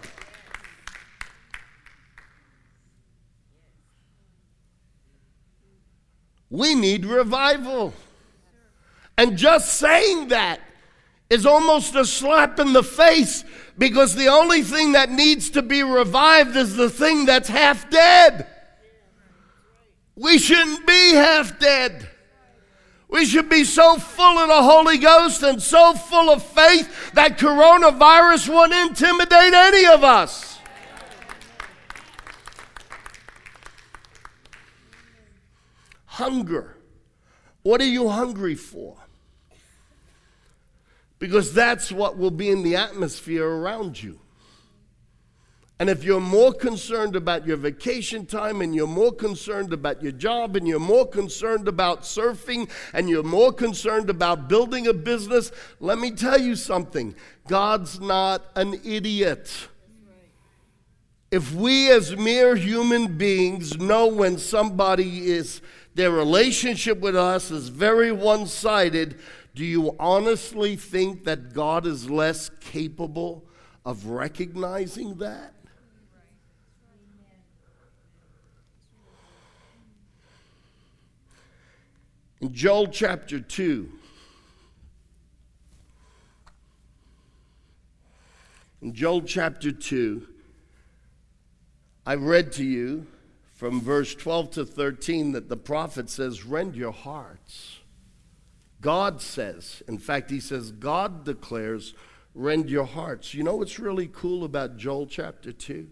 We 6.50 6.74
need 6.74 7.06
revival. 7.06 7.94
And 9.16 9.38
just 9.38 9.78
saying 9.78 10.28
that 10.28 10.60
is 11.30 11.46
almost 11.46 11.94
a 11.94 12.04
slap 12.04 12.60
in 12.60 12.74
the 12.74 12.82
face 12.82 13.44
because 13.78 14.14
the 14.14 14.28
only 14.28 14.60
thing 14.60 14.92
that 14.92 15.10
needs 15.10 15.48
to 15.50 15.62
be 15.62 15.82
revived 15.82 16.54
is 16.54 16.76
the 16.76 16.90
thing 16.90 17.24
that's 17.24 17.48
half 17.48 17.88
dead. 17.88 18.46
We 20.16 20.36
shouldn't 20.38 20.86
be 20.86 21.14
half 21.14 21.58
dead. 21.58 22.10
We 23.08 23.24
should 23.24 23.48
be 23.48 23.64
so 23.64 23.96
full 23.96 24.38
of 24.38 24.48
the 24.48 24.62
Holy 24.62 24.98
Ghost 24.98 25.42
and 25.42 25.62
so 25.62 25.94
full 25.94 26.30
of 26.30 26.42
faith 26.42 27.12
that 27.14 27.38
coronavirus 27.38 28.52
won't 28.52 28.74
intimidate 28.74 29.54
any 29.54 29.86
of 29.86 30.04
us. 30.04 30.58
Hunger. 36.04 36.76
What 37.62 37.80
are 37.80 37.86
you 37.86 38.08
hungry 38.08 38.54
for? 38.54 38.96
Because 41.18 41.52
that's 41.52 41.90
what 41.90 42.18
will 42.18 42.30
be 42.30 42.50
in 42.50 42.62
the 42.62 42.76
atmosphere 42.76 43.46
around 43.46 44.02
you. 44.02 44.20
And 45.80 45.88
if 45.88 46.02
you're 46.02 46.20
more 46.20 46.52
concerned 46.52 47.14
about 47.14 47.46
your 47.46 47.56
vacation 47.56 48.26
time 48.26 48.62
and 48.62 48.74
you're 48.74 48.88
more 48.88 49.12
concerned 49.12 49.72
about 49.72 50.02
your 50.02 50.10
job 50.10 50.56
and 50.56 50.66
you're 50.66 50.80
more 50.80 51.06
concerned 51.06 51.68
about 51.68 52.02
surfing 52.02 52.68
and 52.92 53.08
you're 53.08 53.22
more 53.22 53.52
concerned 53.52 54.10
about 54.10 54.48
building 54.48 54.88
a 54.88 54.92
business, 54.92 55.52
let 55.78 55.98
me 55.98 56.10
tell 56.10 56.40
you 56.40 56.56
something 56.56 57.14
God's 57.46 58.00
not 58.00 58.42
an 58.56 58.80
idiot. 58.84 59.68
If 61.30 61.54
we 61.54 61.90
as 61.92 62.16
mere 62.16 62.56
human 62.56 63.16
beings 63.16 63.78
know 63.78 64.08
when 64.08 64.38
somebody 64.38 65.26
is, 65.26 65.60
their 65.94 66.10
relationship 66.10 66.98
with 66.98 67.14
us 67.14 67.52
is 67.52 67.68
very 67.68 68.10
one 68.10 68.46
sided, 68.46 69.16
do 69.54 69.64
you 69.64 69.94
honestly 70.00 70.74
think 70.74 71.24
that 71.24 71.52
God 71.52 71.86
is 71.86 72.10
less 72.10 72.50
capable 72.60 73.44
of 73.84 74.06
recognizing 74.06 75.18
that? 75.18 75.54
In 82.40 82.52
Joel 82.52 82.86
chapter 82.86 83.40
2, 83.40 83.90
in 88.82 88.94
Joel 88.94 89.22
chapter 89.22 89.72
2, 89.72 90.26
I 92.06 92.14
read 92.14 92.52
to 92.52 92.64
you 92.64 93.08
from 93.54 93.80
verse 93.80 94.14
12 94.14 94.50
to 94.52 94.64
13 94.64 95.32
that 95.32 95.48
the 95.48 95.56
prophet 95.56 96.08
says, 96.08 96.44
Rend 96.44 96.76
your 96.76 96.92
hearts. 96.92 97.80
God 98.80 99.20
says, 99.20 99.82
in 99.88 99.98
fact, 99.98 100.30
he 100.30 100.38
says, 100.38 100.70
God 100.70 101.24
declares, 101.24 101.92
Rend 102.34 102.70
your 102.70 102.84
hearts. 102.84 103.34
You 103.34 103.42
know 103.42 103.56
what's 103.56 103.80
really 103.80 104.06
cool 104.06 104.44
about 104.44 104.76
Joel 104.76 105.08
chapter 105.08 105.50
2? 105.50 105.88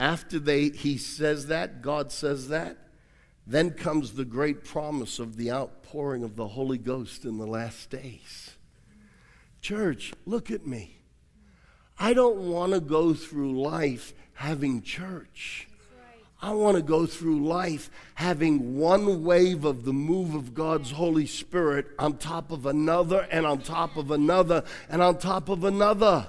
After 0.00 0.38
they, 0.38 0.70
he 0.70 0.96
says 0.96 1.48
that, 1.48 1.82
God 1.82 2.10
says 2.10 2.48
that, 2.48 2.87
then 3.48 3.70
comes 3.70 4.12
the 4.12 4.26
great 4.26 4.62
promise 4.62 5.18
of 5.18 5.36
the 5.36 5.50
outpouring 5.50 6.22
of 6.22 6.36
the 6.36 6.48
Holy 6.48 6.76
Ghost 6.76 7.24
in 7.24 7.38
the 7.38 7.46
last 7.46 7.88
days. 7.88 8.50
Church, 9.62 10.12
look 10.26 10.50
at 10.50 10.66
me. 10.66 10.96
I 11.98 12.12
don't 12.12 12.50
want 12.50 12.74
to 12.74 12.80
go 12.80 13.14
through 13.14 13.60
life 13.60 14.12
having 14.34 14.82
church. 14.82 15.66
I 16.40 16.52
want 16.52 16.76
to 16.76 16.82
go 16.82 17.06
through 17.06 17.44
life 17.44 17.90
having 18.14 18.76
one 18.76 19.24
wave 19.24 19.64
of 19.64 19.84
the 19.84 19.94
move 19.94 20.34
of 20.34 20.54
God's 20.54 20.90
Holy 20.90 21.26
Spirit 21.26 21.86
on 21.98 22.18
top 22.18 22.52
of 22.52 22.66
another 22.66 23.26
and 23.30 23.46
on 23.46 23.62
top 23.62 23.96
of 23.96 24.10
another 24.10 24.62
and 24.90 25.02
on 25.02 25.18
top 25.18 25.48
of 25.48 25.64
another. 25.64 26.28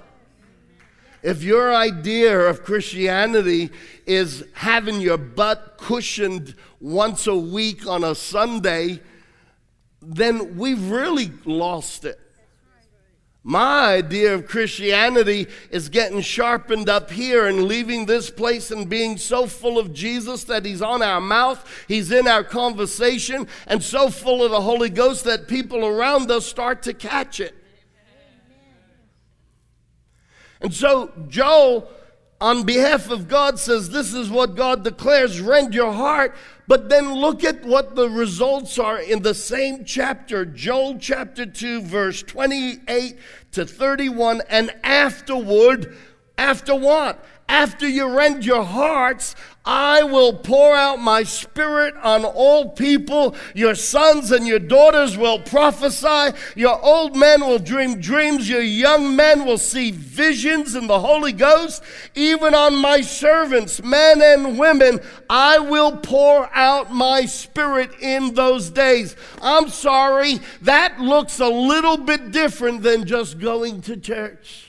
If 1.21 1.43
your 1.43 1.73
idea 1.75 2.39
of 2.39 2.63
Christianity 2.63 3.69
is 4.05 4.45
having 4.53 5.01
your 5.01 5.17
butt 5.17 5.77
cushioned 5.77 6.55
once 6.79 7.27
a 7.27 7.35
week 7.35 7.85
on 7.85 8.03
a 8.03 8.15
Sunday, 8.15 9.01
then 10.01 10.57
we've 10.57 10.89
really 10.89 11.31
lost 11.45 12.05
it. 12.05 12.19
My 13.43 13.95
idea 13.95 14.33
of 14.33 14.47
Christianity 14.47 15.47
is 15.71 15.89
getting 15.89 16.21
sharpened 16.21 16.89
up 16.89 17.09
here 17.09 17.47
and 17.47 17.63
leaving 17.63 18.05
this 18.05 18.29
place 18.29 18.69
and 18.69 18.89
being 18.89 19.17
so 19.17 19.47
full 19.47 19.79
of 19.79 19.93
Jesus 19.93 20.43
that 20.45 20.65
He's 20.65 20.81
on 20.81 21.01
our 21.01 21.21
mouth, 21.21 21.65
He's 21.87 22.11
in 22.11 22.27
our 22.27 22.43
conversation, 22.43 23.47
and 23.65 23.81
so 23.81 24.09
full 24.09 24.43
of 24.43 24.51
the 24.51 24.61
Holy 24.61 24.89
Ghost 24.89 25.23
that 25.23 25.47
people 25.47 25.85
around 25.85 26.29
us 26.29 26.45
start 26.45 26.83
to 26.83 26.93
catch 26.93 27.39
it. 27.39 27.55
And 30.61 30.73
so 30.73 31.11
Joel, 31.27 31.89
on 32.41 32.63
behalf 32.63 33.09
of 33.09 33.27
God, 33.27 33.59
says, 33.59 33.89
This 33.89 34.13
is 34.13 34.29
what 34.29 34.55
God 34.55 34.83
declares 34.83 35.41
rend 35.41 35.73
your 35.73 35.91
heart. 35.91 36.35
But 36.67 36.87
then 36.87 37.15
look 37.15 37.43
at 37.43 37.65
what 37.65 37.95
the 37.95 38.09
results 38.09 38.77
are 38.77 38.99
in 38.99 39.23
the 39.23 39.33
same 39.33 39.85
chapter, 39.85 40.45
Joel 40.45 40.99
chapter 40.99 41.45
2, 41.45 41.81
verse 41.81 42.21
28 42.21 43.17
to 43.53 43.65
31. 43.65 44.43
And 44.49 44.71
afterward, 44.83 45.97
after 46.37 46.75
what? 46.75 47.25
After 47.49 47.87
you 47.87 48.15
rend 48.15 48.45
your 48.45 48.63
hearts, 48.63 49.35
I 49.65 50.03
will 50.03 50.33
pour 50.33 50.75
out 50.75 50.99
my 50.99 51.23
spirit 51.23 51.95
on 52.03 52.23
all 52.23 52.69
people. 52.69 53.35
Your 53.55 53.73
sons 53.73 54.31
and 54.31 54.45
your 54.45 54.59
daughters 54.59 55.17
will 55.17 55.39
prophesy. 55.39 56.37
Your 56.55 56.79
old 56.79 57.15
men 57.15 57.41
will 57.41 57.57
dream 57.57 57.99
dreams. 57.99 58.47
Your 58.47 58.61
young 58.61 59.15
men 59.15 59.45
will 59.45 59.57
see 59.57 59.89
visions 59.89 60.75
in 60.75 60.85
the 60.85 60.99
Holy 60.99 61.33
Ghost. 61.33 61.83
Even 62.13 62.53
on 62.53 62.75
my 62.75 63.01
servants, 63.01 63.81
men 63.81 64.21
and 64.21 64.59
women, 64.59 64.99
I 65.27 65.57
will 65.57 65.97
pour 65.97 66.55
out 66.55 66.93
my 66.93 67.25
spirit 67.25 67.89
in 67.99 68.35
those 68.35 68.69
days. 68.69 69.15
I'm 69.41 69.69
sorry, 69.69 70.39
that 70.61 70.99
looks 70.99 71.39
a 71.39 71.49
little 71.49 71.97
bit 71.97 72.31
different 72.31 72.83
than 72.83 73.07
just 73.07 73.39
going 73.39 73.81
to 73.81 73.97
church. 73.97 74.68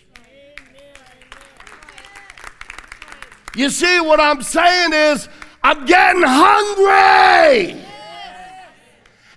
You 3.54 3.70
see, 3.70 4.00
what 4.00 4.20
I'm 4.20 4.42
saying 4.42 4.92
is, 4.92 5.28
I'm 5.62 5.84
getting 5.86 6.22
hungry. 6.24 7.84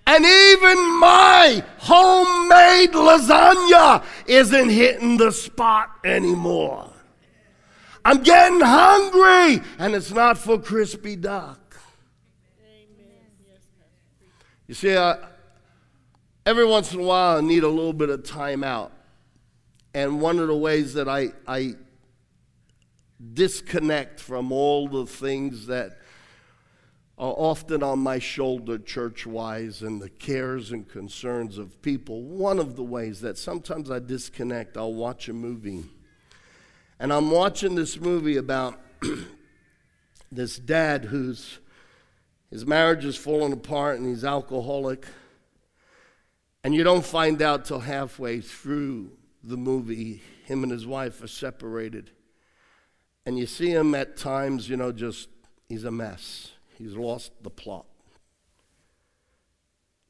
And 0.06 0.26
even 0.26 1.00
my 1.00 1.64
homemade 1.78 2.92
lasagna 2.92 4.04
isn't 4.28 4.70
hitting 4.70 5.18
the 5.18 5.32
spot 5.32 5.90
anymore. 6.04 6.90
I'm 8.06 8.22
getting 8.22 8.60
hungry, 8.60 9.64
and 9.80 9.96
it's 9.96 10.12
not 10.12 10.38
for 10.38 10.60
crispy 10.60 11.16
duck. 11.16 11.78
You 14.68 14.74
see, 14.74 14.96
uh, 14.96 15.18
every 16.46 16.66
once 16.66 16.94
in 16.94 17.00
a 17.00 17.04
while 17.04 17.38
I 17.38 17.42
need 17.42 17.64
a 17.64 17.70
little 17.70 17.94
bit 17.94 18.10
of 18.10 18.24
time 18.24 18.64
out. 18.64 18.92
And 19.94 20.20
one 20.20 20.40
of 20.40 20.48
the 20.48 20.58
ways 20.58 20.94
that 20.96 21.08
I, 21.08 21.32
I 21.48 21.76
disconnect 23.34 24.20
from 24.20 24.52
all 24.52 24.88
the 24.88 25.06
things 25.06 25.68
that 25.68 25.98
are 27.18 27.34
often 27.38 27.84
on 27.84 28.00
my 28.00 28.20
shoulder 28.20 28.78
church 28.78 29.26
wise 29.26 29.82
and 29.82 30.02
the 30.02 30.10
cares 30.10 30.72
and 30.72 30.90
concerns 30.90 31.58
of 31.58 31.82
people. 31.82 32.24
One 32.24 32.60
of 32.60 32.76
the 32.76 32.84
ways 32.84 33.22
that 33.22 33.38
sometimes 33.38 33.92
I 33.92 34.00
disconnect, 34.00 34.78
I'll 34.78 34.94
watch 34.94 35.30
a 35.30 35.34
movie. 35.34 35.86
And 37.00 37.14
I'm 37.14 37.30
watching 37.30 37.76
this 37.76 38.00
movie 38.00 38.38
about 38.38 38.80
this 40.32 40.58
dad 40.58 41.06
whose 41.06 41.60
his 42.50 42.68
marriage 42.68 43.04
is 43.04 43.18
falling 43.18 43.52
apart 43.52 43.98
and 43.98 44.08
he's 44.08 44.24
alcoholic. 44.24 45.08
And 46.64 46.76
you 46.76 46.84
don't 46.84 47.04
find 47.04 47.42
out 47.42 47.66
till 47.66 47.80
halfway 47.80 48.42
through 48.42 49.12
the 49.44 49.58
movie, 49.58 50.22
him 50.46 50.62
and 50.62 50.72
his 50.72 50.86
wife 50.86 51.22
are 51.24 51.28
separated. 51.28 52.12
And 53.26 53.38
you 53.38 53.46
see 53.46 53.70
him 53.70 53.96
at 53.96 54.18
times, 54.18 54.70
you 54.70 54.78
know, 54.78 54.92
just, 54.92 55.30
he's 55.70 55.86
a 55.86 55.92
mess. 55.92 56.52
He's 56.78 56.94
lost 56.96 57.32
the 57.42 57.50
plot. 57.50 57.86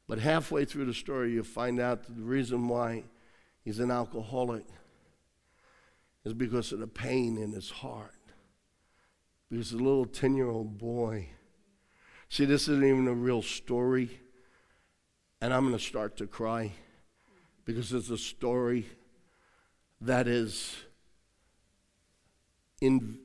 But 0.08 0.18
halfway 0.18 0.64
through 0.64 0.86
the 0.86 0.94
story, 0.94 1.32
you 1.32 1.42
find 1.42 1.80
out 1.80 2.04
the 2.04 2.22
reason 2.22 2.68
why 2.68 3.04
he's 3.64 3.78
an 3.78 3.90
alcoholic 3.90 4.64
is 6.24 6.34
because 6.34 6.72
of 6.72 6.80
the 6.80 6.86
pain 6.86 7.38
in 7.38 7.52
his 7.52 7.70
heart. 7.70 8.10
Because 9.50 9.72
a 9.72 9.76
little 9.76 10.06
10 10.06 10.36
year 10.36 10.48
old 10.48 10.78
boy. 10.78 11.28
See, 12.28 12.44
this 12.44 12.62
isn't 12.62 12.84
even 12.84 13.06
a 13.06 13.14
real 13.14 13.42
story. 13.42 14.20
And 15.40 15.52
I'm 15.52 15.66
going 15.66 15.76
to 15.76 15.82
start 15.82 16.16
to 16.18 16.26
cry 16.26 16.72
because 17.64 17.92
it's 17.92 18.10
a 18.10 18.18
story 18.18 18.86
that 20.00 20.26
is 20.26 20.76
in, 22.84 23.18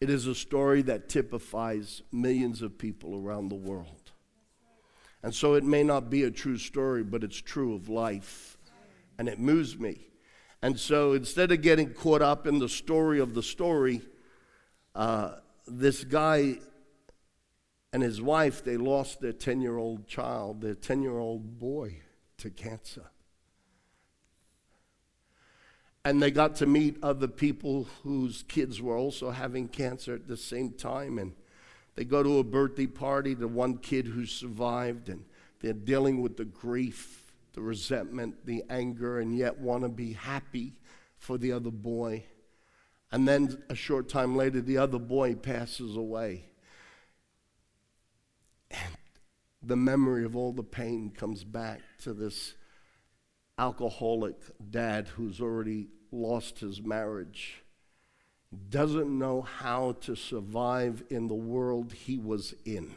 it 0.00 0.10
is 0.10 0.26
a 0.26 0.34
story 0.34 0.82
that 0.82 1.08
typifies 1.08 2.02
millions 2.10 2.60
of 2.60 2.76
people 2.76 3.14
around 3.16 3.48
the 3.48 3.54
world. 3.54 4.10
And 5.22 5.32
so 5.32 5.54
it 5.54 5.62
may 5.62 5.84
not 5.84 6.10
be 6.10 6.24
a 6.24 6.30
true 6.30 6.58
story, 6.58 7.04
but 7.04 7.22
it's 7.22 7.40
true 7.40 7.74
of 7.74 7.88
life. 7.88 8.58
And 9.16 9.28
it 9.28 9.38
moves 9.38 9.78
me. 9.78 10.08
And 10.60 10.78
so 10.78 11.12
instead 11.12 11.52
of 11.52 11.62
getting 11.62 11.94
caught 11.94 12.22
up 12.22 12.46
in 12.48 12.58
the 12.58 12.68
story 12.68 13.20
of 13.20 13.34
the 13.34 13.42
story, 13.42 14.02
uh, 14.96 15.36
this 15.68 16.02
guy 16.02 16.58
and 17.92 18.02
his 18.02 18.20
wife, 18.20 18.64
they 18.64 18.76
lost 18.76 19.20
their 19.20 19.32
10 19.32 19.60
year 19.60 19.76
old 19.76 20.08
child, 20.08 20.62
their 20.62 20.74
10 20.74 21.02
year 21.02 21.18
old 21.18 21.60
boy, 21.60 21.98
to 22.38 22.50
cancer. 22.50 23.11
And 26.04 26.20
they 26.20 26.32
got 26.32 26.56
to 26.56 26.66
meet 26.66 26.96
other 27.02 27.28
people 27.28 27.86
whose 28.02 28.42
kids 28.48 28.82
were 28.82 28.96
also 28.96 29.30
having 29.30 29.68
cancer 29.68 30.14
at 30.14 30.26
the 30.26 30.36
same 30.36 30.72
time. 30.72 31.18
And 31.18 31.32
they 31.94 32.04
go 32.04 32.22
to 32.22 32.38
a 32.38 32.44
birthday 32.44 32.86
party 32.86 33.36
to 33.36 33.46
one 33.46 33.78
kid 33.78 34.06
who 34.06 34.26
survived, 34.26 35.08
and 35.08 35.24
they're 35.60 35.72
dealing 35.72 36.20
with 36.20 36.36
the 36.36 36.44
grief, 36.44 37.32
the 37.52 37.60
resentment, 37.60 38.46
the 38.46 38.64
anger, 38.68 39.20
and 39.20 39.36
yet 39.36 39.58
want 39.58 39.84
to 39.84 39.88
be 39.88 40.14
happy 40.14 40.74
for 41.18 41.38
the 41.38 41.52
other 41.52 41.70
boy. 41.70 42.24
And 43.12 43.28
then 43.28 43.62
a 43.68 43.74
short 43.76 44.08
time 44.08 44.34
later, 44.34 44.60
the 44.60 44.78
other 44.78 44.98
boy 44.98 45.34
passes 45.34 45.96
away. 45.96 46.46
And 48.70 48.96
the 49.62 49.76
memory 49.76 50.24
of 50.24 50.34
all 50.34 50.52
the 50.52 50.64
pain 50.64 51.10
comes 51.10 51.44
back 51.44 51.80
to 52.00 52.12
this 52.12 52.54
alcoholic 53.62 54.34
dad 54.70 55.06
who's 55.06 55.40
already 55.40 55.86
lost 56.10 56.58
his 56.58 56.82
marriage, 56.82 57.62
doesn't 58.68 59.16
know 59.16 59.42
how 59.42 59.92
to 60.00 60.16
survive 60.16 61.04
in 61.10 61.28
the 61.28 61.34
world 61.34 61.92
he 61.92 62.18
was 62.18 62.54
in. 62.64 62.92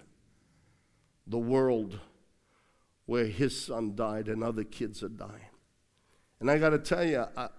The 1.27 1.37
world 1.37 1.99
where 3.05 3.27
his 3.27 3.63
son 3.63 3.95
died 3.95 4.27
and 4.27 4.43
other 4.43 4.63
kids 4.63 5.03
are 5.03 5.09
dying. 5.09 5.51
And 6.39 6.49
I 6.49 6.57
got 6.57 6.71
to 6.71 6.79
tell 6.79 7.05
you, 7.05 7.25
I, 7.37 7.49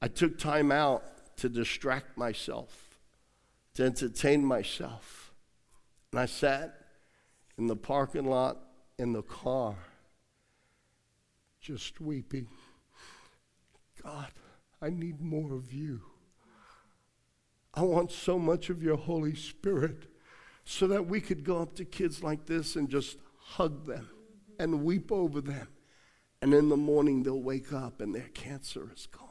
I 0.00 0.08
took 0.08 0.38
time 0.38 0.72
out 0.72 1.04
to 1.36 1.50
distract 1.50 2.16
myself, 2.16 2.98
to 3.74 3.84
entertain 3.84 4.42
myself. 4.42 5.34
And 6.12 6.20
I 6.20 6.26
sat 6.26 6.80
in 7.58 7.66
the 7.66 7.76
parking 7.76 8.24
lot 8.24 8.56
in 8.98 9.12
the 9.12 9.22
car, 9.22 9.76
just 11.64 11.98
weeping. 11.98 12.46
God, 14.02 14.30
I 14.82 14.90
need 14.90 15.22
more 15.22 15.54
of 15.54 15.72
you. 15.72 16.02
I 17.72 17.80
want 17.80 18.12
so 18.12 18.38
much 18.38 18.68
of 18.68 18.82
your 18.82 18.98
Holy 18.98 19.34
Spirit 19.34 20.04
so 20.66 20.86
that 20.88 21.06
we 21.06 21.22
could 21.22 21.42
go 21.42 21.62
up 21.62 21.74
to 21.76 21.86
kids 21.86 22.22
like 22.22 22.44
this 22.44 22.76
and 22.76 22.90
just 22.90 23.16
hug 23.38 23.86
them 23.86 24.10
and 24.58 24.84
weep 24.84 25.10
over 25.10 25.40
them. 25.40 25.68
And 26.42 26.52
in 26.52 26.68
the 26.68 26.76
morning, 26.76 27.22
they'll 27.22 27.40
wake 27.40 27.72
up 27.72 28.02
and 28.02 28.14
their 28.14 28.28
cancer 28.34 28.90
is 28.94 29.06
gone. 29.06 29.22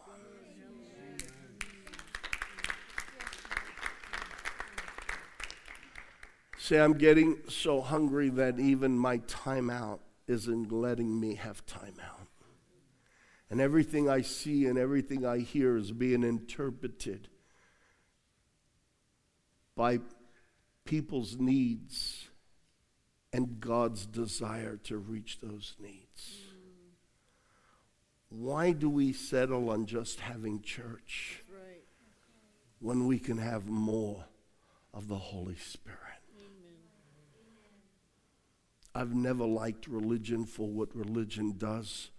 See, 6.57 6.77
I'm 6.77 6.93
getting 6.93 7.37
so 7.47 7.81
hungry 7.81 8.29
that 8.29 8.59
even 8.59 8.97
my 8.97 9.19
timeout 9.19 9.99
isn't 10.27 10.71
letting 10.71 11.19
me 11.19 11.35
have 11.35 11.63
time 11.65 11.95
out. 12.03 12.22
And 13.53 13.61
everything 13.61 14.09
I 14.09 14.21
see 14.21 14.65
and 14.65 14.79
everything 14.79 15.27
I 15.27 15.37
hear 15.37 15.77
is 15.77 15.91
being 15.91 16.23
interpreted 16.23 17.27
by 19.75 19.99
people's 20.85 21.37
needs 21.37 22.29
and 23.31 23.59
God's 23.59 24.07
desire 24.07 24.77
to 24.85 24.97
reach 24.97 25.39
those 25.39 25.75
needs. 25.79 26.39
Why 28.29 28.71
do 28.71 28.89
we 28.89 29.13
settle 29.13 29.69
on 29.69 29.85
just 29.85 30.21
having 30.21 30.63
church 30.63 31.43
when 32.79 33.05
we 33.05 33.19
can 33.19 33.37
have 33.37 33.67
more 33.67 34.25
of 34.95 35.07
the 35.07 35.19
Holy 35.19 35.57
Spirit? 35.57 35.99
I've 38.95 39.13
never 39.13 39.45
liked 39.45 39.85
religion 39.85 40.45
for 40.45 40.67
what 40.67 40.95
religion 40.95 41.53
does, 41.59 42.09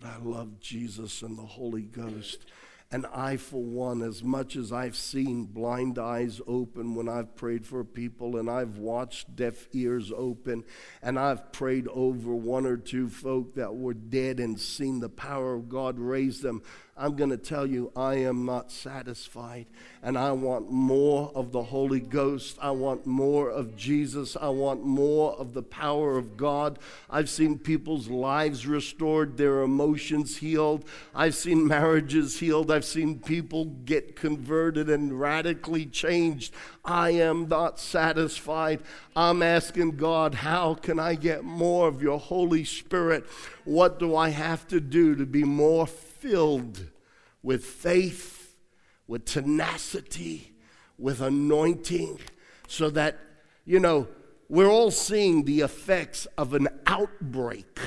but 0.00 0.08
I 0.08 0.16
love 0.22 0.60
Jesus 0.60 1.22
and 1.22 1.36
the 1.36 1.42
Holy 1.42 1.82
Ghost. 1.82 2.46
And 2.90 3.04
I, 3.12 3.36
for 3.36 3.62
one, 3.62 4.00
as 4.00 4.24
much 4.24 4.56
as 4.56 4.72
I've 4.72 4.96
seen 4.96 5.44
blind 5.44 5.98
eyes 5.98 6.40
open 6.46 6.94
when 6.94 7.06
I've 7.06 7.36
prayed 7.36 7.66
for 7.66 7.84
people, 7.84 8.38
and 8.38 8.48
I've 8.48 8.78
watched 8.78 9.36
deaf 9.36 9.68
ears 9.74 10.10
open, 10.10 10.64
and 11.02 11.18
I've 11.18 11.52
prayed 11.52 11.86
over 11.88 12.34
one 12.34 12.64
or 12.64 12.78
two 12.78 13.10
folk 13.10 13.56
that 13.56 13.74
were 13.74 13.92
dead 13.92 14.40
and 14.40 14.58
seen 14.58 15.00
the 15.00 15.10
power 15.10 15.54
of 15.54 15.68
God 15.68 15.98
raise 15.98 16.40
them, 16.40 16.62
I'm 16.98 17.14
going 17.14 17.30
to 17.30 17.36
tell 17.36 17.64
you, 17.64 17.92
I 17.94 18.16
am 18.16 18.44
not 18.44 18.72
satisfied. 18.72 19.66
And 20.02 20.18
I 20.18 20.32
want 20.32 20.70
more 20.70 21.30
of 21.34 21.52
the 21.52 21.62
Holy 21.62 22.00
Ghost. 22.00 22.58
I 22.60 22.72
want 22.72 23.06
more 23.06 23.50
of 23.50 23.76
Jesus. 23.76 24.36
I 24.40 24.48
want 24.48 24.84
more 24.84 25.34
of 25.34 25.54
the 25.54 25.62
power 25.62 26.18
of 26.18 26.36
God. 26.36 26.78
I've 27.08 27.30
seen 27.30 27.58
people's 27.58 28.08
lives 28.08 28.66
restored, 28.66 29.36
their 29.36 29.62
emotions 29.62 30.38
healed. 30.38 30.84
I've 31.14 31.34
seen 31.34 31.66
marriages 31.66 32.40
healed. 32.40 32.70
I've 32.70 32.84
seen 32.84 33.20
people 33.20 33.66
get 33.66 34.16
converted 34.16 34.90
and 34.90 35.18
radically 35.18 35.86
changed. 35.86 36.52
I 36.84 37.10
am 37.10 37.48
not 37.48 37.78
satisfied. 37.78 38.80
I'm 39.14 39.42
asking 39.42 39.96
God, 39.96 40.34
how 40.34 40.74
can 40.74 40.98
I 40.98 41.14
get 41.14 41.44
more 41.44 41.86
of 41.86 42.02
your 42.02 42.18
Holy 42.18 42.64
Spirit? 42.64 43.24
What 43.64 43.98
do 43.98 44.16
I 44.16 44.30
have 44.30 44.66
to 44.68 44.80
do 44.80 45.14
to 45.14 45.26
be 45.26 45.44
more 45.44 45.86
filled 46.18 46.86
with 47.42 47.64
faith, 47.64 48.56
with 49.06 49.24
tenacity, 49.24 50.52
with 50.98 51.20
anointing, 51.20 52.20
so 52.66 52.90
that, 52.90 53.18
you 53.64 53.80
know, 53.80 54.08
we're 54.48 54.68
all 54.70 54.90
seeing 54.90 55.44
the 55.44 55.60
effects 55.60 56.26
of 56.36 56.54
an 56.54 56.68
outbreak. 56.86 57.78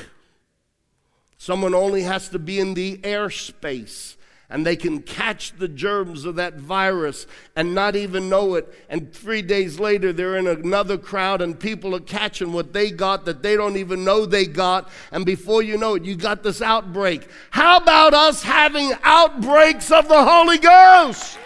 Someone 1.38 1.74
only 1.74 2.04
has 2.04 2.30
to 2.30 2.40
be 2.40 2.60
in 2.60 2.76
the 2.76 2.98
airspace 3.00 4.16
and 4.52 4.66
they 4.66 4.76
can 4.76 5.02
catch 5.02 5.54
the 5.58 5.68
germs 5.68 6.26
of 6.26 6.36
that 6.36 6.56
virus 6.56 7.26
and 7.56 7.74
not 7.74 7.96
even 7.96 8.30
know 8.30 8.56
it. 8.56 8.72
And 8.90 9.14
three 9.14 9.42
days 9.42 9.80
later, 9.80 10.12
they're 10.12 10.38
in 10.38 10.46
another 10.46 10.98
crowd 10.98 11.42
and 11.42 11.58
people 11.58 11.96
are 11.96 12.02
catching 12.02 12.52
what 12.52 12.74
they 12.74 12.92
got 12.92 13.26
that 13.26 13.42
they 13.42 13.56
don't 13.56 13.78
even 13.78 14.04
know 14.04 14.26
they 14.26 14.46
got. 14.46 14.90
And 15.12 15.26
before 15.26 15.64
you 15.64 15.78
know 15.78 15.96
it, 15.96 16.04
you 16.04 16.16
got 16.16 16.44
this 16.44 16.62
outbreak. 16.62 17.28
How 17.50 17.78
about 17.78 18.14
us 18.14 18.44
having 18.44 18.92
outbreaks 19.04 19.90
of 19.90 20.10
the 20.10 20.24
Holy 20.24 20.58
Ghost? 20.58 21.38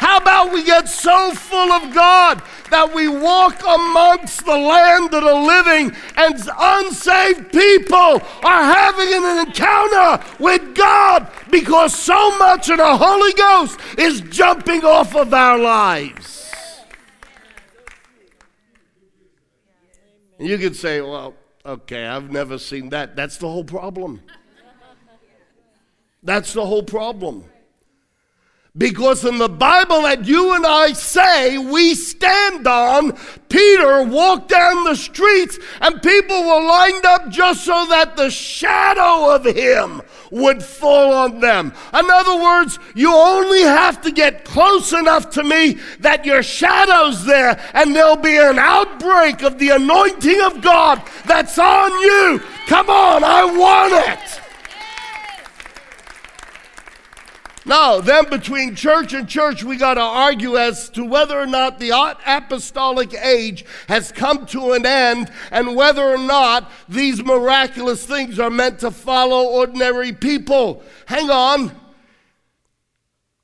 How 0.00 0.16
about 0.16 0.50
we 0.50 0.64
get 0.64 0.88
so 0.88 1.32
full 1.32 1.72
of 1.72 1.92
God 1.92 2.42
that 2.70 2.94
we 2.94 3.06
walk 3.06 3.60
amongst 3.60 4.46
the 4.46 4.56
land 4.56 5.12
of 5.12 5.22
the 5.22 5.34
living 5.34 5.94
and 6.16 6.40
unsaved 6.58 7.52
people 7.52 8.22
are 8.42 8.64
having 8.64 9.12
an 9.12 9.46
encounter 9.46 10.24
with 10.38 10.74
God 10.74 11.30
because 11.50 11.94
so 11.94 12.38
much 12.38 12.70
of 12.70 12.78
the 12.78 12.96
Holy 12.96 13.34
Ghost 13.34 13.78
is 13.98 14.22
jumping 14.22 14.86
off 14.86 15.14
of 15.14 15.34
our 15.34 15.58
lives? 15.58 16.50
And 20.38 20.48
you 20.48 20.56
could 20.56 20.76
say, 20.76 21.02
well, 21.02 21.34
okay, 21.66 22.06
I've 22.06 22.32
never 22.32 22.56
seen 22.56 22.88
that. 22.88 23.16
That's 23.16 23.36
the 23.36 23.48
whole 23.48 23.64
problem. 23.64 24.22
That's 26.22 26.54
the 26.54 26.64
whole 26.64 26.84
problem. 26.84 27.44
Because 28.78 29.24
in 29.24 29.38
the 29.38 29.48
Bible 29.48 30.02
that 30.02 30.26
you 30.26 30.54
and 30.54 30.64
I 30.64 30.92
say 30.92 31.58
we 31.58 31.94
stand 31.94 32.68
on, 32.68 33.18
Peter 33.48 34.04
walked 34.04 34.48
down 34.48 34.84
the 34.84 34.94
streets 34.94 35.58
and 35.80 36.00
people 36.00 36.40
were 36.40 36.62
lined 36.62 37.04
up 37.04 37.28
just 37.30 37.64
so 37.64 37.86
that 37.86 38.16
the 38.16 38.30
shadow 38.30 39.34
of 39.34 39.44
him 39.44 40.02
would 40.30 40.62
fall 40.62 41.12
on 41.12 41.40
them. 41.40 41.72
In 41.92 42.10
other 42.10 42.40
words, 42.40 42.78
you 42.94 43.12
only 43.12 43.62
have 43.62 44.02
to 44.02 44.12
get 44.12 44.44
close 44.44 44.92
enough 44.92 45.30
to 45.30 45.42
me 45.42 45.78
that 45.98 46.24
your 46.24 46.44
shadow's 46.44 47.24
there 47.24 47.60
and 47.74 47.94
there'll 47.94 48.14
be 48.14 48.36
an 48.36 48.60
outbreak 48.60 49.42
of 49.42 49.58
the 49.58 49.70
anointing 49.70 50.40
of 50.42 50.62
God 50.62 51.02
that's 51.26 51.58
on 51.58 51.90
you. 51.90 52.40
Come 52.68 52.88
on, 52.88 53.24
I 53.24 53.44
want 53.44 54.08
it. 54.08 54.40
Now, 57.70 58.00
then 58.00 58.28
between 58.28 58.74
church 58.74 59.12
and 59.12 59.28
church, 59.28 59.62
we 59.62 59.76
got 59.76 59.94
to 59.94 60.00
argue 60.00 60.56
as 60.56 60.90
to 60.90 61.04
whether 61.04 61.38
or 61.38 61.46
not 61.46 61.78
the 61.78 61.90
apostolic 62.26 63.14
age 63.14 63.64
has 63.86 64.10
come 64.10 64.44
to 64.46 64.72
an 64.72 64.84
end 64.84 65.30
and 65.52 65.76
whether 65.76 66.02
or 66.02 66.18
not 66.18 66.68
these 66.88 67.22
miraculous 67.22 68.04
things 68.04 68.40
are 68.40 68.50
meant 68.50 68.80
to 68.80 68.90
follow 68.90 69.44
ordinary 69.44 70.12
people. 70.12 70.82
Hang 71.06 71.30
on. 71.30 71.70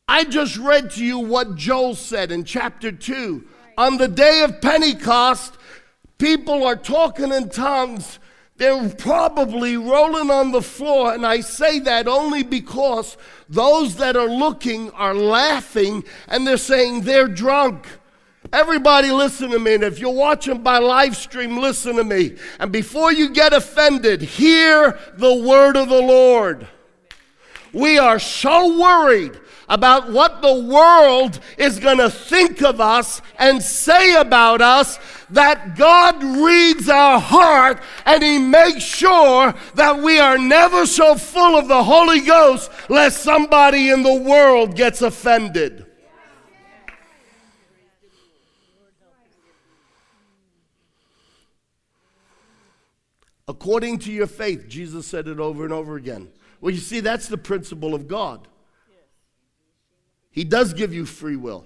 I 0.08 0.24
just 0.24 0.56
read 0.56 0.90
to 0.92 1.04
you 1.04 1.20
what 1.20 1.54
Joel 1.54 1.94
said 1.94 2.32
in 2.32 2.42
chapter 2.42 2.90
2. 2.90 3.46
On 3.78 3.96
the 3.96 4.08
day 4.08 4.42
of 4.42 4.60
Pentecost, 4.60 5.56
People 6.18 6.64
are 6.64 6.76
talking 6.76 7.30
in 7.30 7.50
tongues. 7.50 8.18
They're 8.58 8.88
probably 8.88 9.76
rolling 9.76 10.30
on 10.30 10.52
the 10.52 10.62
floor. 10.62 11.12
And 11.12 11.26
I 11.26 11.40
say 11.40 11.78
that 11.80 12.08
only 12.08 12.42
because 12.42 13.16
those 13.48 13.96
that 13.96 14.16
are 14.16 14.28
looking 14.28 14.90
are 14.92 15.14
laughing 15.14 16.04
and 16.28 16.46
they're 16.46 16.56
saying 16.56 17.02
they're 17.02 17.28
drunk. 17.28 17.86
Everybody, 18.52 19.10
listen 19.10 19.50
to 19.50 19.58
me. 19.58 19.74
And 19.74 19.84
if 19.84 19.98
you're 19.98 20.10
watching 20.10 20.62
by 20.62 20.78
live 20.78 21.16
stream, 21.16 21.58
listen 21.58 21.96
to 21.96 22.04
me. 22.04 22.36
And 22.58 22.72
before 22.72 23.12
you 23.12 23.30
get 23.30 23.52
offended, 23.52 24.22
hear 24.22 24.98
the 25.16 25.34
word 25.34 25.76
of 25.76 25.88
the 25.88 26.00
Lord. 26.00 26.66
We 27.72 27.98
are 27.98 28.18
so 28.18 28.80
worried 28.80 29.38
about 29.68 30.12
what 30.12 30.42
the 30.42 30.54
world 30.54 31.40
is 31.58 31.78
going 31.78 31.98
to 31.98 32.08
think 32.08 32.62
of 32.62 32.80
us 32.80 33.20
and 33.38 33.62
say 33.62 34.14
about 34.14 34.60
us 34.60 34.98
that 35.30 35.76
God 35.76 36.22
reads 36.22 36.88
our 36.88 37.20
heart 37.20 37.80
and 38.04 38.22
He 38.22 38.38
makes 38.38 38.82
sure 38.82 39.54
that 39.74 39.98
we 40.02 40.18
are 40.18 40.38
never 40.38 40.86
so 40.86 41.16
full 41.16 41.56
of 41.56 41.68
the 41.68 41.82
Holy 41.84 42.20
Ghost 42.20 42.70
lest 42.88 43.22
somebody 43.22 43.90
in 43.90 44.02
the 44.02 44.14
world 44.14 44.76
gets 44.76 45.02
offended. 45.02 45.86
According 53.48 54.00
to 54.00 54.12
your 54.12 54.26
faith, 54.26 54.66
Jesus 54.68 55.06
said 55.06 55.28
it 55.28 55.38
over 55.38 55.64
and 55.64 55.72
over 55.72 55.96
again. 55.96 56.28
Well, 56.60 56.72
you 56.74 56.80
see, 56.80 57.00
that's 57.00 57.28
the 57.28 57.38
principle 57.38 57.94
of 57.94 58.08
God. 58.08 58.48
He 60.30 60.44
does 60.44 60.74
give 60.74 60.92
you 60.92 61.06
free 61.06 61.36
will. 61.36 61.64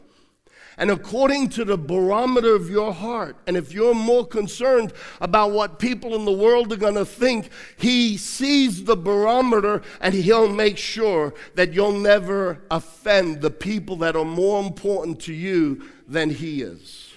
And 0.81 0.91
according 0.91 1.51
to 1.51 1.64
the 1.66 1.76
barometer 1.76 2.55
of 2.55 2.70
your 2.70 2.95
heart, 2.95 3.37
and 3.47 3.55
if 3.55 3.70
you're 3.70 3.95
more 3.95 4.26
concerned 4.26 4.95
about 5.20 5.51
what 5.51 5.78
people 5.78 6.14
in 6.14 6.24
the 6.24 6.33
world 6.33 6.72
are 6.72 6.76
going 6.76 6.95
to 6.95 7.05
think, 7.05 7.51
He 7.76 8.16
sees 8.16 8.85
the 8.85 8.97
barometer 8.97 9.83
and 10.01 10.14
He'll 10.14 10.49
make 10.49 10.78
sure 10.78 11.35
that 11.55 11.74
you'll 11.74 11.93
never 11.93 12.62
offend 12.70 13.43
the 13.43 13.51
people 13.51 13.97
that 13.97 14.16
are 14.16 14.24
more 14.24 14.59
important 14.62 15.20
to 15.20 15.35
you 15.35 15.85
than 16.09 16.31
He 16.31 16.62
is. 16.62 17.12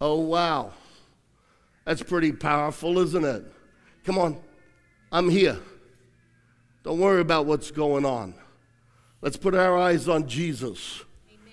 Oh, 0.00 0.20
wow. 0.20 0.72
That's 1.84 2.02
pretty 2.02 2.32
powerful, 2.32 2.98
isn't 2.98 3.24
it? 3.26 3.44
Come 4.04 4.16
on, 4.16 4.38
I'm 5.12 5.28
here. 5.28 5.58
Don't 6.82 6.98
worry 6.98 7.20
about 7.20 7.44
what's 7.44 7.70
going 7.70 8.06
on. 8.06 8.32
Let's 9.20 9.36
put 9.36 9.54
our 9.54 9.76
eyes 9.76 10.08
on 10.08 10.28
Jesus. 10.28 11.02
Amen. 11.28 11.52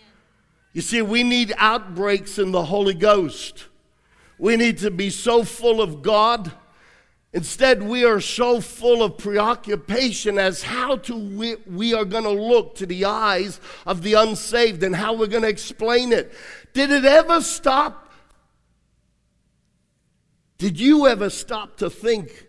You 0.74 0.82
see, 0.82 1.02
we 1.02 1.24
need 1.24 1.54
outbreaks 1.58 2.38
in 2.38 2.52
the 2.52 2.66
Holy 2.66 2.94
Ghost. 2.94 3.66
We 4.38 4.56
need 4.56 4.78
to 4.80 4.92
be 4.92 5.10
so 5.10 5.44
full 5.44 5.82
of 5.82 6.02
God. 6.02 6.52
Instead, 7.34 7.84
we 7.84 8.06
are 8.06 8.22
so 8.22 8.62
full 8.62 9.04
of 9.04 9.18
preoccupation 9.18 10.38
as 10.38 10.64
how 10.64 10.98
to 10.98 11.16
we, 11.16 11.56
we 11.66 11.94
are 11.94 12.06
going 12.06 12.24
to 12.24 12.30
look 12.30 12.76
to 12.76 12.86
the 12.86 13.06
eyes 13.06 13.60
of 13.86 14.04
the 14.04 14.14
unsaved 14.14 14.84
and 14.84 14.96
how 14.96 15.14
we're 15.14 15.28
going 15.28 15.44
to 15.44 15.50
explain 15.50 16.14
it. 16.14 16.34
Did 16.74 16.92
it 16.92 17.04
ever 17.04 17.42
stop 17.42 18.06
did 20.58 20.80
you 20.80 21.08
ever 21.08 21.30
stop 21.30 21.78
to 21.78 21.90
think 21.90 22.45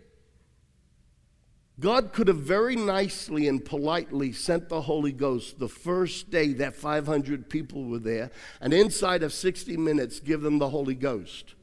God 1.79 2.11
could 2.11 2.27
have 2.27 2.37
very 2.37 2.75
nicely 2.75 3.47
and 3.47 3.63
politely 3.63 4.31
sent 4.31 4.67
the 4.67 4.81
Holy 4.81 5.11
Ghost 5.11 5.59
the 5.59 5.69
first 5.69 6.31
day 6.31 6.53
that 6.53 6.75
500 6.75 7.49
people 7.49 7.85
were 7.85 7.99
there, 7.99 8.31
and 8.59 8.73
inside 8.73 9.21
of 9.21 9.31
60 9.31 9.77
minutes 9.77 10.19
give 10.19 10.41
them 10.41 10.57
the 10.57 10.69
Holy 10.69 10.95
Ghost? 10.95 11.53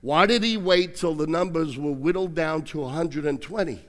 Why 0.00 0.26
did 0.26 0.44
he 0.44 0.56
wait 0.56 0.94
till 0.94 1.14
the 1.14 1.26
numbers 1.26 1.76
were 1.76 1.92
whittled 1.92 2.34
down 2.34 2.62
to 2.66 2.80
120? 2.80 3.80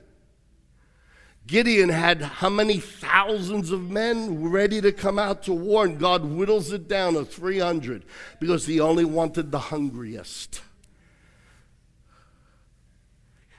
Gideon 1.46 1.90
had 1.90 2.22
how 2.22 2.48
many 2.48 2.80
thousands 2.80 3.70
of 3.70 3.90
men 3.90 4.48
ready 4.48 4.80
to 4.80 4.92
come 4.92 5.18
out 5.18 5.42
to 5.44 5.52
war, 5.52 5.84
and 5.84 6.00
God 6.00 6.22
whittles 6.22 6.72
it 6.72 6.88
down 6.88 7.14
to 7.14 7.24
300 7.24 8.04
because 8.40 8.66
he 8.66 8.80
only 8.80 9.04
wanted 9.04 9.52
the 9.52 9.58
hungriest. 9.58 10.62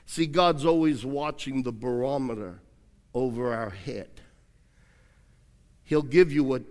See, 0.06 0.26
God's 0.26 0.64
always 0.64 1.04
watching 1.04 1.62
the 1.64 1.72
barometer 1.72 2.60
over 3.12 3.52
our 3.52 3.70
head. 3.70 4.08
He'll 5.84 6.02
give 6.02 6.32
you 6.32 6.44
what 6.44 6.62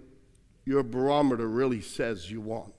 your 0.65 0.83
barometer 0.83 1.47
really 1.47 1.81
says 1.81 2.31
you 2.31 2.41
want. 2.41 2.73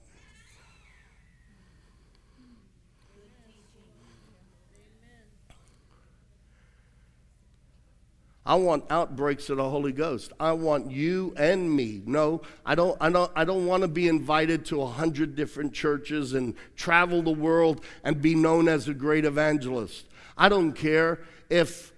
I 8.47 8.55
want 8.55 8.85
outbreaks 8.89 9.49
of 9.49 9.57
the 9.57 9.69
Holy 9.69 9.91
Ghost. 9.91 10.31
I 10.39 10.53
want 10.53 10.89
you 10.89 11.33
and 11.35 11.69
me. 11.69 12.01
No, 12.05 12.41
I 12.65 12.75
don't, 12.75 12.97
I 13.01 13.09
don't, 13.09 13.29
I 13.35 13.43
don't 13.43 13.65
want 13.65 13.81
to 13.81 13.89
be 13.89 14.07
invited 14.07 14.65
to 14.67 14.81
a 14.81 14.87
hundred 14.87 15.35
different 15.35 15.73
churches 15.73 16.33
and 16.33 16.55
travel 16.77 17.21
the 17.21 17.31
world 17.31 17.83
and 18.05 18.21
be 18.21 18.35
known 18.35 18.69
as 18.69 18.87
a 18.87 18.93
great 18.93 19.25
evangelist. 19.25 20.05
I 20.37 20.49
don't 20.49 20.73
care 20.73 21.19
if 21.49 21.93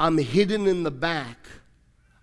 I'm 0.00 0.18
hidden 0.18 0.66
in 0.66 0.82
the 0.82 0.90
back. 0.90 1.38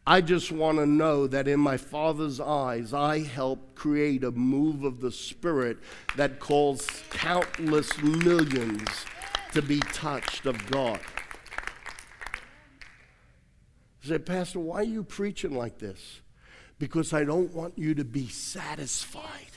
I 0.06 0.20
just 0.20 0.52
want 0.52 0.80
to 0.80 0.86
know 0.86 1.28
that 1.28 1.48
in 1.48 1.62
my 1.62 1.78
Father's 1.78 2.42
eyes, 2.42 2.94
I 2.94 3.20
help 3.20 3.74
create 3.74 4.26
a 4.26 4.32
move 4.32 4.84
of 4.84 5.00
the 5.00 5.12
Spirit 5.12 5.78
that 6.18 6.40
calls 6.40 6.86
countless 7.10 7.98
millions 8.02 8.90
to 9.54 9.62
be 9.62 9.80
touched 9.80 10.46
of 10.46 10.70
God. 10.70 11.00
You 14.02 14.10
say, 14.10 14.20
Pastor, 14.20 14.60
why 14.60 14.82
are 14.82 14.84
you 14.84 15.04
preaching 15.04 15.56
like 15.56 15.78
this? 15.78 16.20
Because 16.80 17.14
I 17.14 17.24
don't 17.24 17.54
want 17.54 17.78
you 17.78 17.96
to 17.96 18.04
be 18.04 18.28
satisfied 18.28 19.53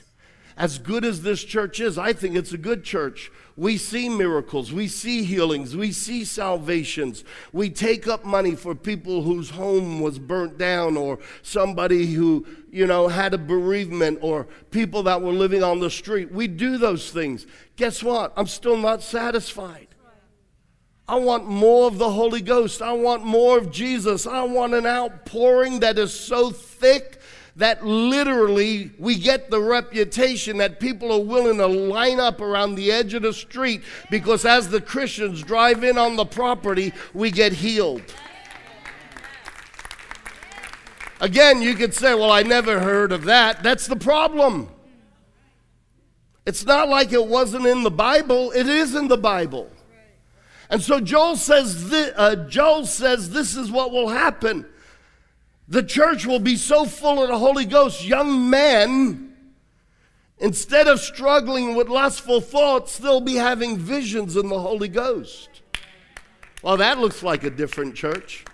as 0.56 0.78
good 0.78 1.04
as 1.04 1.22
this 1.22 1.44
church 1.44 1.80
is, 1.80 1.98
I 1.98 2.14
think 2.14 2.34
it's 2.34 2.52
a 2.52 2.58
good 2.58 2.82
church. 2.82 3.30
We 3.56 3.76
see 3.76 4.08
miracles, 4.08 4.72
we 4.72 4.88
see 4.88 5.22
healings, 5.22 5.76
we 5.76 5.92
see 5.92 6.24
salvations. 6.24 7.24
We 7.52 7.70
take 7.70 8.06
up 8.06 8.24
money 8.24 8.54
for 8.54 8.74
people 8.74 9.22
whose 9.22 9.50
home 9.50 10.00
was 10.00 10.18
burnt 10.18 10.56
down 10.56 10.96
or 10.96 11.18
somebody 11.42 12.06
who, 12.06 12.46
you 12.70 12.86
know, 12.86 13.08
had 13.08 13.34
a 13.34 13.38
bereavement 13.38 14.18
or 14.22 14.46
people 14.70 15.02
that 15.04 15.20
were 15.20 15.32
living 15.32 15.62
on 15.62 15.80
the 15.80 15.90
street. 15.90 16.32
We 16.32 16.48
do 16.48 16.78
those 16.78 17.10
things. 17.10 17.46
Guess 17.76 18.02
what? 18.02 18.32
I'm 18.36 18.46
still 18.46 18.76
not 18.76 19.02
satisfied. 19.02 19.88
I 21.08 21.16
want 21.16 21.46
more 21.46 21.86
of 21.86 21.98
the 21.98 22.10
Holy 22.10 22.40
Ghost. 22.40 22.82
I 22.82 22.92
want 22.92 23.24
more 23.24 23.58
of 23.58 23.70
Jesus. 23.70 24.26
I 24.26 24.42
want 24.42 24.74
an 24.74 24.86
outpouring 24.86 25.80
that 25.80 25.98
is 25.98 26.18
so 26.18 26.50
thick 26.50 27.15
that 27.56 27.84
literally 27.84 28.90
we 28.98 29.16
get 29.18 29.50
the 29.50 29.60
reputation 29.60 30.58
that 30.58 30.78
people 30.78 31.10
are 31.10 31.24
willing 31.24 31.56
to 31.56 31.66
line 31.66 32.20
up 32.20 32.40
around 32.40 32.74
the 32.74 32.92
edge 32.92 33.14
of 33.14 33.22
the 33.22 33.32
street 33.32 33.82
because 34.10 34.44
as 34.44 34.68
the 34.68 34.80
Christians 34.80 35.42
drive 35.42 35.82
in 35.82 35.96
on 35.96 36.16
the 36.16 36.26
property, 36.26 36.92
we 37.14 37.30
get 37.30 37.54
healed. 37.54 38.02
Again, 41.18 41.62
you 41.62 41.74
could 41.74 41.94
say, 41.94 42.14
Well, 42.14 42.30
I 42.30 42.42
never 42.42 42.78
heard 42.78 43.10
of 43.10 43.24
that. 43.24 43.62
That's 43.62 43.86
the 43.86 43.96
problem. 43.96 44.68
It's 46.44 46.64
not 46.64 46.88
like 46.88 47.12
it 47.12 47.26
wasn't 47.26 47.66
in 47.66 47.82
the 47.82 47.90
Bible, 47.90 48.52
it 48.52 48.68
is 48.68 48.94
in 48.94 49.08
the 49.08 49.16
Bible. 49.16 49.70
And 50.68 50.82
so 50.82 51.00
Joel 51.00 51.36
says, 51.36 51.90
this, 51.90 52.12
uh, 52.16 52.36
Joel 52.48 52.86
says 52.86 53.30
this 53.30 53.56
is 53.56 53.70
what 53.70 53.92
will 53.92 54.08
happen. 54.08 54.66
The 55.68 55.82
church 55.82 56.26
will 56.26 56.38
be 56.38 56.56
so 56.56 56.84
full 56.84 57.22
of 57.22 57.28
the 57.28 57.38
Holy 57.38 57.64
Ghost, 57.64 58.04
young 58.04 58.48
men, 58.48 59.34
instead 60.38 60.86
of 60.86 61.00
struggling 61.00 61.74
with 61.74 61.88
lustful 61.88 62.40
thoughts, 62.40 62.98
they'll 62.98 63.20
be 63.20 63.34
having 63.34 63.76
visions 63.76 64.36
in 64.36 64.48
the 64.48 64.60
Holy 64.60 64.88
Ghost. 64.88 65.48
Well, 66.62 66.76
that 66.76 66.98
looks 66.98 67.22
like 67.22 67.42
a 67.44 67.50
different 67.50 67.94
church. 67.94 68.44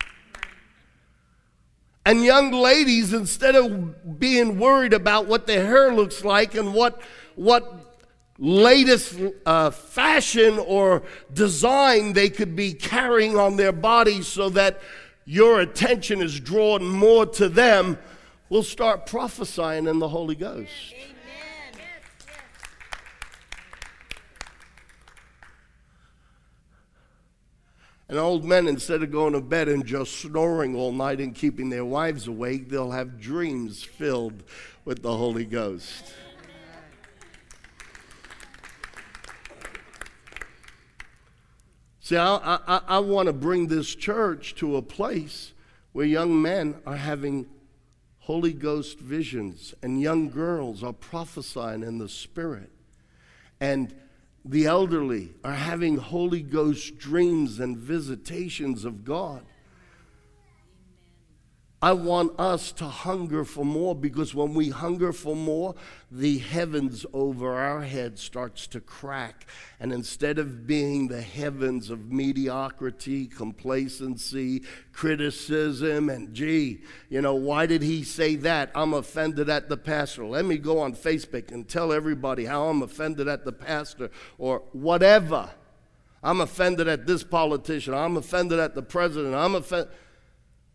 And 2.05 2.25
young 2.25 2.51
ladies, 2.51 3.13
instead 3.13 3.55
of 3.55 4.19
being 4.19 4.59
worried 4.59 4.93
about 4.93 5.27
what 5.27 5.47
their 5.47 5.65
hair 5.65 5.95
looks 5.95 6.25
like 6.25 6.55
and 6.55 6.75
what, 6.75 7.01
what 7.37 7.97
latest 8.39 9.21
uh, 9.47 9.71
fashion 9.71 10.59
or 10.59 11.03
design 11.33 12.13
they 12.13 12.29
could 12.29 12.57
be 12.57 12.73
carrying 12.73 13.39
on 13.39 13.57
their 13.57 13.71
bodies 13.71 14.27
so 14.27 14.49
that 14.51 14.81
your 15.25 15.61
attention 15.61 16.21
is 16.21 16.41
drawn 16.41 16.85
more 16.85 17.27
to 17.27 17.49
them, 17.49 17.99
we'll 18.49 18.63
start 18.63 19.07
prophesying 19.07 19.87
in 19.87 19.99
the 19.99 20.09
Holy 20.09 20.35
Ghost. 20.35 20.71
Amen. 20.93 21.13
And 28.09 28.19
old 28.19 28.45
men, 28.45 28.69
instead 28.69 29.03
of 29.03 29.11
going 29.11 29.33
to 29.33 29.41
bed 29.41 29.69
and 29.69 29.87
just 29.87 30.21
snoring 30.21 30.77
all 30.77 30.93
night 30.93 31.19
and 31.19 31.35
keeping 31.35 31.71
their 31.71 31.85
wives 31.85 32.27
awake, 32.27 32.69
they'll 32.69 32.91
have 32.91 33.19
dreams 33.19 33.83
filled 33.83 34.43
with 34.85 35.03
the 35.03 35.17
Holy 35.17 35.47
Ghost. 35.47 36.13
See, 42.13 42.19
I, 42.19 42.59
I, 42.67 42.81
I 42.89 42.99
want 42.99 43.29
to 43.29 43.33
bring 43.33 43.69
this 43.69 43.95
church 43.95 44.55
to 44.57 44.77
a 44.77 44.83
place 44.83 45.55
where 45.93 46.05
young 46.05 46.43
men 46.43 46.75
are 46.87 46.97
having 46.97 47.47
Holy 48.19 48.53
Ghost 48.53 48.99
visions 48.99 49.73
and 49.83 49.99
young 49.99 50.29
girls 50.29 50.85
are 50.85 50.93
prophesying 50.93 51.83
in 51.83 51.97
the 51.97 52.11
Spirit. 52.11 52.71
And 53.63 53.95
the 54.45 54.67
elderly 54.67 55.31
are 55.43 55.55
having 55.55 55.97
Holy 55.97 56.43
Ghost 56.43 56.99
dreams 56.99 57.59
and 57.61 57.79
visitations 57.79 58.85
of 58.85 59.07
God. 59.07 59.47
I 61.83 61.95
want 61.95 62.39
us 62.39 62.71
to 62.73 62.85
hunger 62.85 63.45
for 63.45 63.65
more 63.65 63.97
because 63.97 64.37
when 64.37 64.55
we 64.55 64.69
hunger 64.69 65.13
for 65.13 65.35
more, 65.35 65.75
the 66.13 66.39
heavens 66.39 67.05
over 67.13 67.55
our 67.55 67.83
heads 67.83 68.23
starts 68.23 68.69
to 68.69 68.81
crack. 68.81 69.49
And 69.81 69.93
instead 69.93 70.39
of 70.39 70.65
being 70.65 71.09
the 71.09 71.21
heavens 71.21 71.91
of 71.91 72.13
mediocrity, 72.13 73.27
complacency, 73.27 74.63
criticism, 74.93 76.09
and 76.09 76.33
gee, 76.33 76.83
you 77.09 77.21
know, 77.21 77.35
why 77.35 77.67
did 77.67 77.83
he 77.83 78.05
say 78.05 78.37
that? 78.37 78.71
I'm 78.77 78.95
offended 78.95 79.51
at 79.51 79.69
the 79.69 79.77
pastor. 79.77 80.25
Let 80.25 80.45
me 80.45 80.59
go 80.59 80.79
on 80.79 80.95
Facebook 80.95 81.51
and 81.51 81.69
tell 81.69 81.93
everybody 81.93 82.45
how 82.45 82.69
I'm 82.69 82.83
offended 82.83 83.27
at 83.27 83.45
the 83.45 83.53
pastor 83.53 84.13
or 84.39 84.63
whatever. 84.71 85.51
I'm 86.23 86.41
offended 86.41 86.87
at 86.87 87.09
this 87.09 87.25
politician. 87.25 87.93
I'm 87.93 88.17
offended 88.17 88.61
at 88.61 88.77
the 88.77 88.83
president. 88.83 89.35
I'm 89.35 89.57
offended 89.57 89.93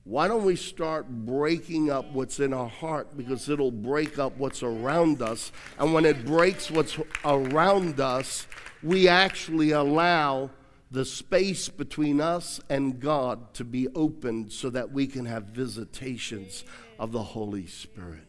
why 0.08 0.30
don't 0.30 0.46
we 0.46 0.56
start 0.56 1.10
breaking 1.10 1.92
up 1.92 2.10
what's 2.14 2.40
in 2.40 2.54
our 2.54 2.70
heart 2.70 3.18
because 3.18 3.50
it'll 3.50 3.72
break 3.72 4.18
up 4.18 4.38
what's 4.38 4.64
around 4.64 5.22
us. 5.22 5.52
And 5.78 5.94
when 5.94 6.06
it 6.06 6.24
breaks 6.24 6.72
what's 6.72 6.98
around 7.26 8.00
us, 8.00 8.48
we 8.82 9.10
actually 9.10 9.72
allow 9.72 10.50
the 10.92 11.04
space 11.04 11.68
between 11.68 12.22
us 12.22 12.62
and 12.70 13.02
God 13.02 13.54
to 13.56 13.66
be 13.66 13.90
opened 13.90 14.54
so 14.54 14.70
that 14.70 14.94
we 14.94 15.08
can 15.08 15.26
have 15.26 15.48
visitations 15.48 16.64
of 16.98 17.12
the 17.12 17.24
Holy 17.24 17.68
Spirit. 17.68 18.28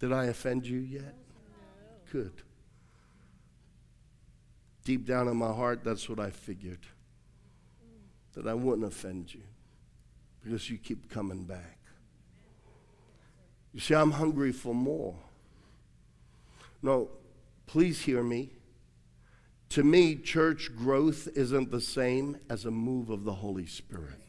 Did 0.00 0.12
I 0.12 0.24
offend 0.24 0.66
you 0.66 0.80
yet? 0.80 1.14
Good. 2.10 2.42
Deep 4.84 5.06
down 5.06 5.28
in 5.28 5.36
my 5.36 5.52
heart, 5.52 5.84
that's 5.84 6.08
what 6.08 6.18
I 6.18 6.30
figured 6.30 6.80
that 8.34 8.46
I 8.46 8.54
wouldn't 8.54 8.86
offend 8.86 9.32
you 9.32 9.42
because 10.42 10.68
you 10.68 10.78
keep 10.78 11.10
coming 11.10 11.44
back. 11.44 11.78
You 13.72 13.80
see, 13.80 13.94
I'm 13.94 14.12
hungry 14.12 14.52
for 14.52 14.74
more. 14.74 15.16
No, 16.82 17.08
please 17.66 18.02
hear 18.02 18.22
me. 18.22 18.50
To 19.70 19.82
me, 19.82 20.16
church 20.16 20.70
growth 20.76 21.28
isn't 21.34 21.70
the 21.70 21.80
same 21.80 22.38
as 22.48 22.64
a 22.64 22.70
move 22.70 23.10
of 23.10 23.24
the 23.24 23.32
Holy 23.32 23.66
Spirit. 23.66 24.20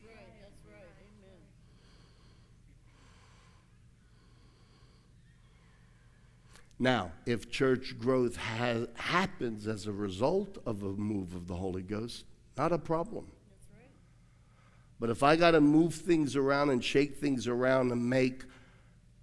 Now, 6.78 7.12
if 7.26 7.49
church 7.49 7.97
growth 7.97 8.36
happens 8.36 9.68
as 9.68 9.88
a 9.88 9.93
result 9.93 10.58
of 10.66 10.84
a 10.84 10.91
move 10.91 11.34
of 11.34 11.47
the 11.47 11.56
Holy 11.56 11.82
Ghost, 11.82 12.26
not 12.58 12.74
a 12.74 12.78
problem. 12.78 13.28
But 15.00 15.10
if 15.10 15.24
I 15.24 15.36
got 15.36 15.52
to 15.52 15.62
move 15.62 15.93
things 15.93 16.36
around 16.36 16.70
and 16.70 16.84
shake 16.84 17.18
things 17.18 17.48
around 17.48 17.91
and 17.91 18.10
make 18.10 18.43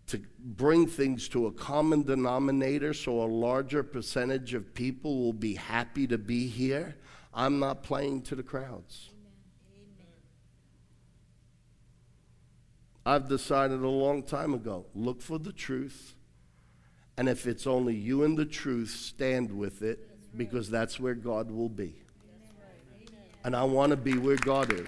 to 0.09 0.21
bring 0.39 0.87
things 0.87 1.29
to 1.29 1.47
a 1.47 1.53
common 1.53 2.03
denominator 2.03 2.93
so 2.93 3.23
a 3.23 3.25
larger 3.25 3.83
percentage 3.83 4.53
of 4.53 4.75
people 4.75 5.19
will 5.19 5.33
be 5.33 5.55
happy 5.55 6.07
to 6.07 6.19
be 6.19 6.47
here, 6.47 6.97
I'm 7.33 7.59
not 7.59 7.83
playing 7.83 8.23
to 8.23 8.35
the 8.35 8.43
crowds. 8.43 9.11
I've 13.05 13.29
decided 13.29 13.81
a 13.81 13.89
long 13.89 14.23
time 14.23 14.55
ago 14.55 14.87
look 14.95 15.23
for 15.23 15.39
the 15.39 15.53
truth. 15.53 16.15
And 17.17 17.29
if 17.29 17.47
it's 17.47 17.67
only 17.67 17.95
you 17.95 18.23
and 18.25 18.39
the 18.39 18.47
truth, 18.47 18.91
stand 18.91 19.51
with 19.53 19.83
it 19.83 20.37
because 20.37 20.71
that's 20.71 20.99
where 21.01 21.15
God 21.15 21.51
will 21.51 21.69
be. 21.69 21.95
And 23.45 23.57
I 23.57 23.65
want 23.65 23.91
to 23.91 23.97
be 23.97 24.17
where 24.17 24.37
God 24.37 24.73
is. 24.73 24.87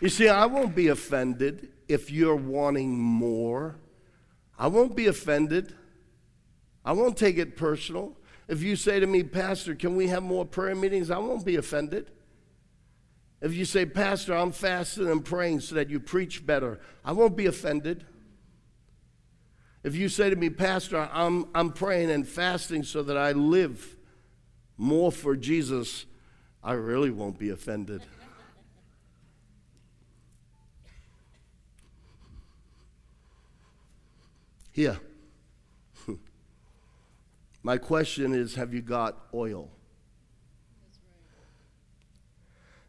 You 0.00 0.08
see, 0.08 0.28
I 0.28 0.46
won't 0.46 0.74
be 0.74 0.88
offended 0.88 1.70
if 1.88 2.10
you're 2.10 2.36
wanting 2.36 2.98
more. 2.98 3.76
I 4.58 4.66
won't 4.66 4.94
be 4.94 5.06
offended. 5.06 5.74
I 6.84 6.92
won't 6.92 7.16
take 7.16 7.38
it 7.38 7.56
personal. 7.56 8.16
If 8.48 8.62
you 8.62 8.76
say 8.76 9.00
to 9.00 9.06
me, 9.06 9.22
Pastor, 9.22 9.74
can 9.74 9.96
we 9.96 10.08
have 10.08 10.22
more 10.22 10.44
prayer 10.44 10.74
meetings? 10.74 11.10
I 11.10 11.18
won't 11.18 11.44
be 11.44 11.56
offended. 11.56 12.10
If 13.40 13.54
you 13.54 13.64
say, 13.64 13.86
Pastor, 13.86 14.34
I'm 14.34 14.52
fasting 14.52 15.10
and 15.10 15.24
praying 15.24 15.60
so 15.60 15.74
that 15.74 15.90
you 15.90 16.00
preach 16.00 16.46
better, 16.46 16.80
I 17.04 17.12
won't 17.12 17.36
be 17.36 17.46
offended. 17.46 18.04
If 19.82 19.94
you 19.94 20.08
say 20.08 20.30
to 20.30 20.36
me, 20.36 20.50
Pastor, 20.50 21.08
I'm, 21.12 21.46
I'm 21.54 21.70
praying 21.70 22.10
and 22.10 22.26
fasting 22.26 22.82
so 22.82 23.02
that 23.02 23.16
I 23.16 23.32
live 23.32 23.96
more 24.76 25.12
for 25.12 25.36
Jesus, 25.36 26.06
I 26.62 26.72
really 26.72 27.10
won't 27.10 27.38
be 27.38 27.50
offended. 27.50 28.02
Here. 34.76 35.00
My 37.62 37.78
question 37.78 38.34
is 38.34 38.56
have 38.56 38.74
you 38.74 38.82
got 38.82 39.16
oil? 39.32 39.70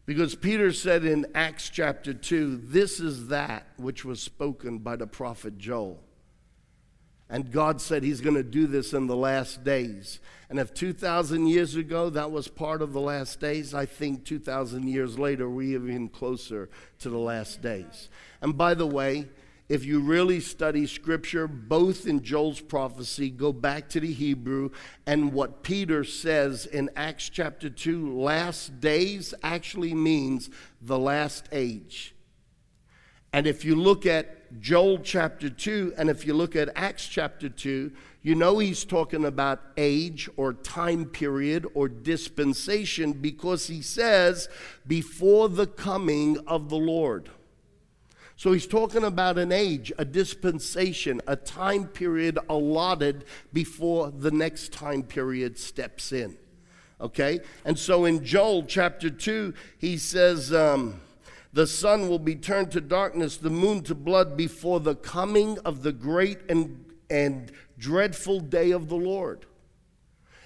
Because 0.04 0.34
Peter 0.34 0.70
said 0.70 1.06
in 1.06 1.24
Acts 1.34 1.70
chapter 1.70 2.12
2, 2.12 2.58
this 2.64 3.00
is 3.00 3.28
that 3.28 3.68
which 3.78 4.04
was 4.04 4.20
spoken 4.20 4.80
by 4.80 4.96
the 4.96 5.06
prophet 5.06 5.56
Joel. 5.56 5.98
And 7.30 7.50
God 7.50 7.80
said 7.80 8.02
He's 8.02 8.20
going 8.20 8.36
to 8.36 8.42
do 8.42 8.66
this 8.66 8.92
in 8.92 9.06
the 9.06 9.16
last 9.16 9.64
days. 9.64 10.20
And 10.50 10.58
if 10.58 10.74
2,000 10.74 11.46
years 11.46 11.74
ago 11.74 12.10
that 12.10 12.30
was 12.30 12.48
part 12.48 12.82
of 12.82 12.92
the 12.92 13.00
last 13.00 13.40
days, 13.40 13.72
I 13.72 13.86
think 13.86 14.26
2,000 14.26 14.86
years 14.86 15.18
later 15.18 15.48
we're 15.48 15.80
even 15.80 16.10
closer 16.10 16.68
to 16.98 17.08
the 17.08 17.16
last 17.16 17.62
days. 17.62 18.10
And 18.42 18.58
by 18.58 18.74
the 18.74 18.86
way, 18.86 19.28
if 19.68 19.84
you 19.84 20.00
really 20.00 20.40
study 20.40 20.86
scripture, 20.86 21.46
both 21.46 22.06
in 22.06 22.22
Joel's 22.22 22.60
prophecy, 22.60 23.28
go 23.28 23.52
back 23.52 23.88
to 23.90 24.00
the 24.00 24.12
Hebrew, 24.12 24.70
and 25.06 25.32
what 25.32 25.62
Peter 25.62 26.04
says 26.04 26.64
in 26.64 26.88
Acts 26.96 27.28
chapter 27.28 27.68
2, 27.68 28.18
last 28.18 28.80
days 28.80 29.34
actually 29.42 29.94
means 29.94 30.48
the 30.80 30.98
last 30.98 31.48
age. 31.52 32.14
And 33.32 33.46
if 33.46 33.62
you 33.62 33.76
look 33.76 34.06
at 34.06 34.58
Joel 34.58 35.00
chapter 35.00 35.50
2, 35.50 35.94
and 35.98 36.08
if 36.08 36.26
you 36.26 36.32
look 36.32 36.56
at 36.56 36.70
Acts 36.74 37.06
chapter 37.06 37.50
2, 37.50 37.92
you 38.22 38.34
know 38.34 38.58
he's 38.58 38.84
talking 38.86 39.26
about 39.26 39.60
age 39.76 40.30
or 40.38 40.54
time 40.54 41.04
period 41.04 41.66
or 41.74 41.88
dispensation 41.88 43.12
because 43.12 43.66
he 43.66 43.82
says, 43.82 44.48
before 44.86 45.50
the 45.50 45.66
coming 45.66 46.38
of 46.46 46.70
the 46.70 46.76
Lord. 46.76 47.28
So 48.38 48.52
he's 48.52 48.68
talking 48.68 49.02
about 49.02 49.36
an 49.36 49.50
age, 49.50 49.92
a 49.98 50.04
dispensation, 50.04 51.20
a 51.26 51.34
time 51.34 51.88
period 51.88 52.38
allotted 52.48 53.24
before 53.52 54.12
the 54.12 54.30
next 54.30 54.72
time 54.72 55.02
period 55.02 55.58
steps 55.58 56.12
in. 56.12 56.38
Okay? 57.00 57.40
And 57.64 57.76
so 57.76 58.04
in 58.04 58.24
Joel 58.24 58.62
chapter 58.62 59.10
2, 59.10 59.54
he 59.78 59.96
says, 59.98 60.54
um, 60.54 61.00
The 61.52 61.66
sun 61.66 62.08
will 62.08 62.20
be 62.20 62.36
turned 62.36 62.70
to 62.70 62.80
darkness, 62.80 63.38
the 63.38 63.50
moon 63.50 63.82
to 63.82 63.94
blood 63.96 64.36
before 64.36 64.78
the 64.78 64.94
coming 64.94 65.58
of 65.64 65.82
the 65.82 65.92
great 65.92 66.38
and, 66.48 66.84
and 67.10 67.50
dreadful 67.76 68.38
day 68.38 68.70
of 68.70 68.88
the 68.88 68.94
Lord. 68.94 69.46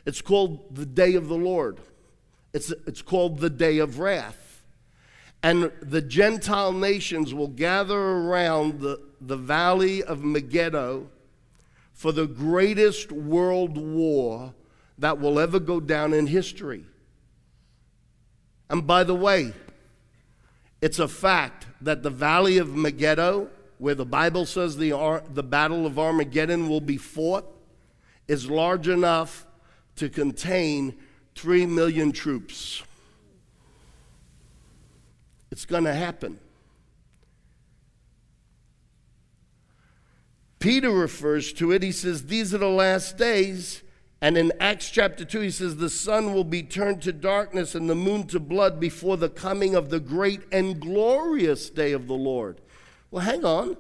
It's 0.07 0.23
called 0.23 0.75
the 0.75 0.87
day 0.87 1.15
of 1.15 1.29
the 1.29 1.37
Lord, 1.37 1.79
it's, 2.55 2.73
it's 2.87 3.03
called 3.03 3.41
the 3.41 3.51
day 3.51 3.81
of 3.81 3.99
wrath. 3.99 4.42
And 5.43 5.73
the 5.81 6.01
Gentile 6.01 6.73
nations 6.73 7.35
will 7.35 7.49
gather 7.49 7.99
around 7.99 8.81
the, 8.81 9.01
the 9.21 9.37
valley 9.37 10.03
of 10.03 10.23
Megiddo 10.23 11.09
for 11.93 12.13
the 12.13 12.27
greatest 12.27 13.11
world 13.11 13.77
war 13.77 14.55
that 14.99 15.19
will 15.19 15.41
ever 15.41 15.59
go 15.59 15.81
down 15.81 16.15
in 16.15 16.27
history. 16.29 16.85
And 18.71 18.87
by 18.87 19.05
the 19.05 19.15
way, 19.15 19.53
it's 20.81 20.99
a 20.99 21.09
fact 21.09 21.67
that 21.81 22.03
the 22.03 22.11
valley 22.11 22.59
of 22.59 22.75
Megiddo, 22.75 23.49
where 23.79 23.95
the 23.95 24.07
Bible 24.07 24.47
says 24.47 24.77
the, 24.77 25.23
the 25.33 25.43
battle 25.43 25.87
of 25.87 25.99
Armageddon 25.99 26.69
will 26.69 26.81
be 26.81 26.97
fought, 26.97 27.45
is 28.29 28.49
large 28.49 28.89
enough 28.89 29.47
to 29.97 30.09
contain 30.09 30.95
three 31.35 31.67
million 31.67 32.13
troops. 32.13 32.83
It's 35.53 35.67
going 35.67 35.85
to 35.85 35.93
happen. 35.93 36.41
Peter 40.59 40.91
refers 40.91 41.53
to 41.53 41.73
it. 41.73 41.83
He 41.83 41.93
says, 41.93 42.25
These 42.25 42.55
are 42.55 42.59
the 42.59 42.69
last 42.69 43.19
days, 43.19 43.83
And 44.23 44.39
in 44.39 44.53
Acts 44.61 44.89
chapter 44.89 45.27
2, 45.27 45.41
he 45.41 45.51
says, 45.51 45.77
The 45.77 45.91
sun 45.91 46.33
will 46.33 46.45
be 46.45 46.63
turned 46.63 47.03
to 47.03 47.13
darkness 47.13 47.75
and 47.75 47.91
the 47.91 47.95
moon 47.95 48.27
to 48.29 48.41
blood 48.41 48.81
before 48.81 49.19
the 49.19 49.29
coming 49.29 49.75
of 49.75 49.91
the 49.91 50.01
great 50.01 50.41
and 50.51 50.81
glorious 50.81 51.69
day 51.69 51.93
of 51.93 52.07
the 52.07 52.15
Lord. 52.15 52.63
Well, 53.11 53.25
hang 53.25 53.45
on. 53.45 53.77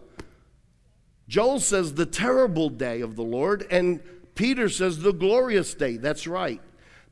Joel 1.26 1.60
says 1.60 1.94
the 1.94 2.04
terrible 2.04 2.68
day 2.68 3.00
of 3.00 3.16
the 3.16 3.22
Lord, 3.22 3.66
and 3.70 4.00
Peter 4.34 4.68
says 4.68 4.98
the 4.98 5.12
glorious 5.14 5.72
day. 5.72 5.96
That's 5.96 6.26
right. 6.26 6.60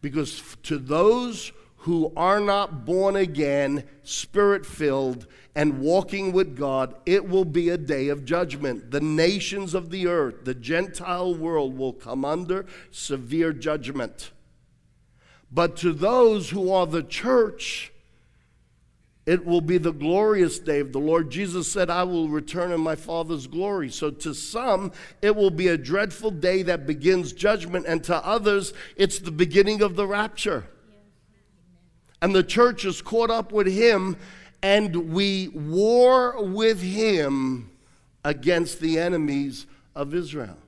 Because 0.03 0.43
to 0.65 0.77
those 0.77 1.51
who 1.85 2.13
are 2.15 2.41
not 2.41 2.85
born 2.85 3.17
again, 3.17 3.85
spirit 4.03 4.67
filled, 4.67 5.27
and 5.55 5.81
walking 5.81 6.31
with 6.31 6.55
God, 6.55 6.95
it 7.07 7.27
will 7.27 7.47
be 7.47 7.71
a 7.71 7.79
day 7.79 8.09
of 8.09 8.27
judgment. 8.27 8.91
The 8.91 9.01
nations 9.01 9.73
of 9.73 9.91
the 9.91 10.07
earth, 10.07 10.45
the 10.45 10.55
Gentile 10.55 11.35
world, 11.35 11.79
will 11.79 11.95
come 11.95 12.23
under 12.23 12.67
severe 12.91 13.55
judgment. 13.55 14.31
But 15.51 15.77
to 15.79 15.95
those 15.95 16.51
who 16.51 16.71
are 16.71 16.87
the 16.87 17.03
church, 17.03 17.93
it 19.25 19.47
will 19.47 19.63
be 19.63 19.79
the 19.79 19.93
glorious 19.93 20.59
day 20.59 20.81
of 20.81 20.93
the 20.93 21.01
Lord. 21.01 21.31
Jesus 21.31 21.73
said, 21.73 21.89
I 21.89 22.05
will 22.05 22.29
return 22.29 22.73
in 22.73 22.81
my 22.83 22.95
Father's 22.95 23.47
glory. 23.47 23.89
So 23.89 24.11
to 24.11 24.35
some, 24.35 24.93
it 25.23 25.35
will 25.35 25.51
be 25.51 25.69
a 25.69 25.79
dreadful 25.79 26.31
day 26.31 26.63
that 26.63 26.87
begins 26.87 27.33
judgment, 27.33 27.87
and 27.87 28.05
to 28.05 28.17
others, 28.17 28.75
it's 28.97 29.19
the 29.19 29.31
beginning 29.31 29.81
of 29.81 29.97
the 29.97 30.07
rapture 30.07 30.67
and 32.23 32.35
the 32.35 32.43
church 32.43 32.85
is 32.85 33.01
caught 33.03 33.31
up 33.31 33.53
with 33.53 33.67
him, 33.67 34.17
and 34.63 35.13
we 35.13 35.49
war 35.49 36.43
with 36.43 36.83
him 36.83 37.71
against 38.25 38.81
the 38.81 38.99
enemies 38.99 39.67
of 39.95 40.15
Israel. 40.15 40.59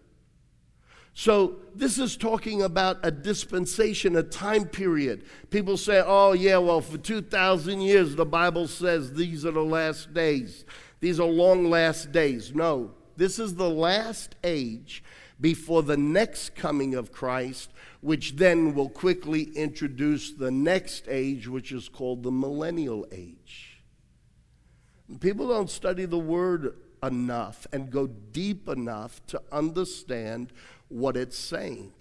So, 1.14 1.56
this 1.74 1.98
is 1.98 2.16
talking 2.16 2.62
about 2.62 2.98
a 3.02 3.10
dispensation, 3.10 4.16
a 4.16 4.22
time 4.22 4.64
period. 4.64 5.24
People 5.50 5.76
say, 5.76 6.02
oh, 6.04 6.32
yeah, 6.32 6.56
well, 6.56 6.80
for 6.80 6.96
2,000 6.96 7.82
years, 7.82 8.16
the 8.16 8.24
Bible 8.24 8.66
says 8.66 9.12
these 9.12 9.44
are 9.44 9.50
the 9.50 9.62
last 9.62 10.14
days. 10.14 10.64
These 11.00 11.20
are 11.20 11.28
long 11.28 11.68
last 11.68 12.12
days. 12.12 12.54
No, 12.54 12.92
this 13.16 13.38
is 13.38 13.56
the 13.56 13.68
last 13.68 14.36
age 14.42 15.02
before 15.42 15.82
the 15.82 15.98
next 15.98 16.54
coming 16.54 16.94
of 16.94 17.12
Christ 17.12 17.68
which 18.02 18.34
then 18.34 18.74
will 18.74 18.88
quickly 18.88 19.44
introduce 19.54 20.32
the 20.32 20.50
next 20.50 21.04
age, 21.08 21.46
which 21.46 21.70
is 21.70 21.88
called 21.88 22.24
the 22.24 22.32
millennial 22.32 23.06
age. 23.12 23.80
People 25.20 25.46
don't 25.46 25.70
study 25.70 26.04
the 26.04 26.18
word 26.18 26.76
enough 27.00 27.66
and 27.72 27.90
go 27.90 28.08
deep 28.08 28.68
enough 28.68 29.24
to 29.26 29.40
understand 29.52 30.52
what 30.88 31.16
it's 31.16 31.38
saying. 31.38 31.92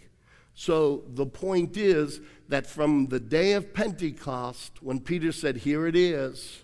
So 0.56 1.04
the 1.08 1.28
point 1.28 1.78
is 1.78 2.20
that 2.50 2.66
from 2.66 3.08
the 3.08 3.20
day 3.20 3.54
of 3.54 3.72
Pentecost, 3.74 4.82
when 4.82 5.00
Peter 5.00 5.32
said, 5.32 5.58
Here 5.58 5.86
it 5.86 5.96
is, 5.96 6.64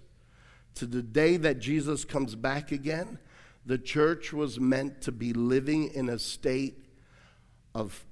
to 0.75 0.88
the 0.88 1.03
day 1.03 1.38
that 1.38 1.59
Jesus 1.59 2.05
comes 2.05 2.34
back 2.34 2.71
again, 2.71 3.19
the 3.68 3.78
church 3.78 4.32
was 4.32 4.61
meant 4.61 5.01
to 5.01 5.11
be 5.11 5.34
living 5.34 5.89
in 5.93 6.07
a 6.07 6.18
state 6.18 6.86
of 7.76 8.05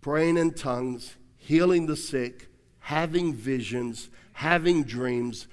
praying 0.00 0.38
in 0.38 0.54
tongues, 0.54 1.16
healing 1.36 1.84
the 1.84 1.96
sick, 1.96 2.48
having 2.78 3.34
visions, 3.34 4.08
having 4.32 4.82
dreams, 4.82 5.46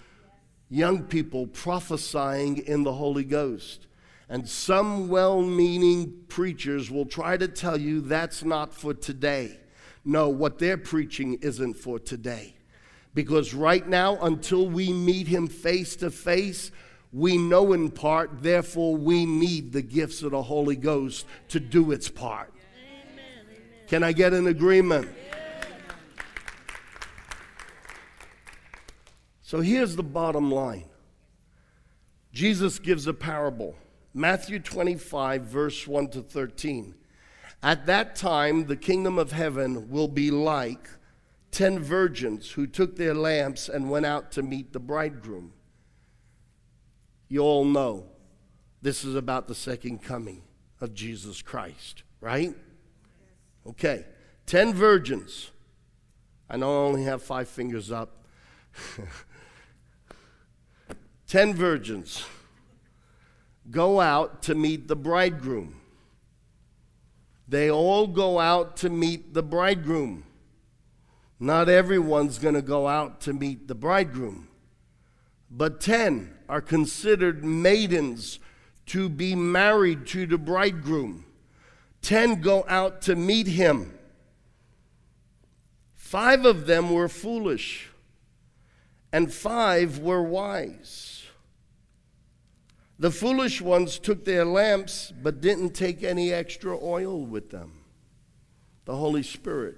young 0.70 1.04
people 1.04 1.48
prophesying 1.48 2.60
in 2.60 2.84
the 2.84 2.94
Holy 2.94 3.26
Ghost. 3.26 3.88
And 4.30 4.48
some 4.48 5.10
well 5.10 5.42
meaning 5.42 6.24
preachers 6.30 6.90
will 6.90 7.06
try 7.06 7.36
to 7.36 7.50
tell 7.50 7.78
you 7.78 8.00
that's 8.00 8.46
not 8.46 8.74
for 8.74 8.94
today. 8.94 9.60
No, 10.06 10.30
what 10.30 10.60
they're 10.60 10.78
preaching 10.78 11.40
isn't 11.42 11.74
for 11.74 12.00
today. 12.00 12.56
Because 13.14 13.54
right 13.54 13.86
now, 13.86 14.18
until 14.22 14.70
we 14.70 14.94
meet 14.94 15.28
Him 15.28 15.48
face 15.48 15.98
to 15.98 16.10
face, 16.10 16.72
we 17.12 17.38
know 17.38 17.74
in 17.74 17.90
part, 17.90 18.44
therefore, 18.44 18.96
we 18.96 19.26
need 19.26 19.72
the 19.72 19.82
gifts 19.82 20.22
of 20.22 20.32
the 20.32 20.44
Holy 20.44 20.76
Ghost 20.76 21.26
to 21.50 21.60
do 21.60 21.92
its 21.92 22.10
part. 22.10 22.54
Can 23.88 24.04
I 24.04 24.12
get 24.12 24.34
an 24.34 24.46
agreement? 24.46 25.10
So 29.42 29.62
here's 29.62 29.96
the 29.96 30.04
bottom 30.04 30.52
line 30.52 30.86
Jesus 32.32 32.78
gives 32.78 33.08
a 33.08 33.14
parable. 33.14 33.76
Matthew 34.14 34.60
25, 34.60 35.44
verse 35.44 35.88
1 35.88 36.10
to 36.10 36.22
13. 36.22 36.96
At 37.62 37.86
that 37.88 38.16
time, 38.16 38.68
the 38.68 38.76
kingdom 38.76 39.18
of 39.18 39.32
heaven 39.32 39.90
will 39.90 40.08
be 40.08 40.32
like 40.32 40.88
ten 41.52 41.80
virgins 41.80 42.52
who 42.52 42.68
took 42.68 42.96
their 42.96 43.14
lamps 43.14 43.70
and 43.70 43.90
went 43.90 44.06
out 44.06 44.32
to 44.34 44.44
meet 44.44 44.72
the 44.72 44.80
bridegroom. 44.80 45.54
You 47.30 47.42
all 47.42 47.64
know 47.64 48.06
this 48.82 49.04
is 49.06 49.14
about 49.16 49.48
the 49.48 49.56
second 49.56 50.02
coming 50.02 50.42
of 50.82 50.96
Jesus 50.96 51.44
Christ, 51.44 52.04
right? 52.20 52.56
Okay, 53.68 54.06
10 54.48 54.74
virgins. 54.74 55.52
I 56.50 56.58
know 56.58 56.72
I 56.72 56.88
only 56.88 57.04
have 57.04 57.22
five 57.22 57.48
fingers 57.48 57.92
up. 57.92 58.26
10 61.28 61.54
virgins 61.54 62.26
go 63.70 64.02
out 64.02 64.42
to 64.44 64.56
meet 64.56 64.88
the 64.88 64.96
bridegroom. 64.96 65.80
They 67.48 67.70
all 67.70 68.08
go 68.08 68.40
out 68.40 68.78
to 68.78 68.90
meet 68.90 69.36
the 69.36 69.44
bridegroom. 69.44 70.24
Not 71.40 71.70
everyone's 71.70 72.40
going 72.40 72.56
to 72.56 72.64
go 72.64 72.88
out 72.88 73.22
to 73.22 73.34
meet 73.34 73.68
the 73.68 73.76
bridegroom, 73.76 74.48
but 75.52 75.80
10 75.80 76.34
are 76.50 76.62
considered 76.62 77.46
maidens 77.46 78.40
to 78.88 79.08
be 79.08 79.36
married 79.36 80.08
to 80.08 80.26
the 80.26 80.38
bridegroom. 80.38 81.24
Ten 82.02 82.42
go 82.42 82.66
out 82.68 83.04
to 83.04 83.16
meet 83.16 83.48
him. 83.48 83.94
Five 85.96 86.44
of 86.44 86.66
them 86.66 86.92
were 86.92 87.08
foolish, 87.08 87.90
and 89.14 89.32
five 89.32 90.00
were 90.00 90.24
wise. 90.24 91.28
The 92.98 93.12
foolish 93.12 93.62
ones 93.62 94.00
took 94.00 94.26
their 94.26 94.44
lamps, 94.44 95.14
but 95.22 95.40
didn't 95.40 95.70
take 95.70 96.04
any 96.04 96.34
extra 96.34 96.78
oil 96.84 97.26
with 97.26 97.52
them. 97.52 97.74
The 98.86 98.96
Holy 98.96 99.24
Spirit 99.24 99.78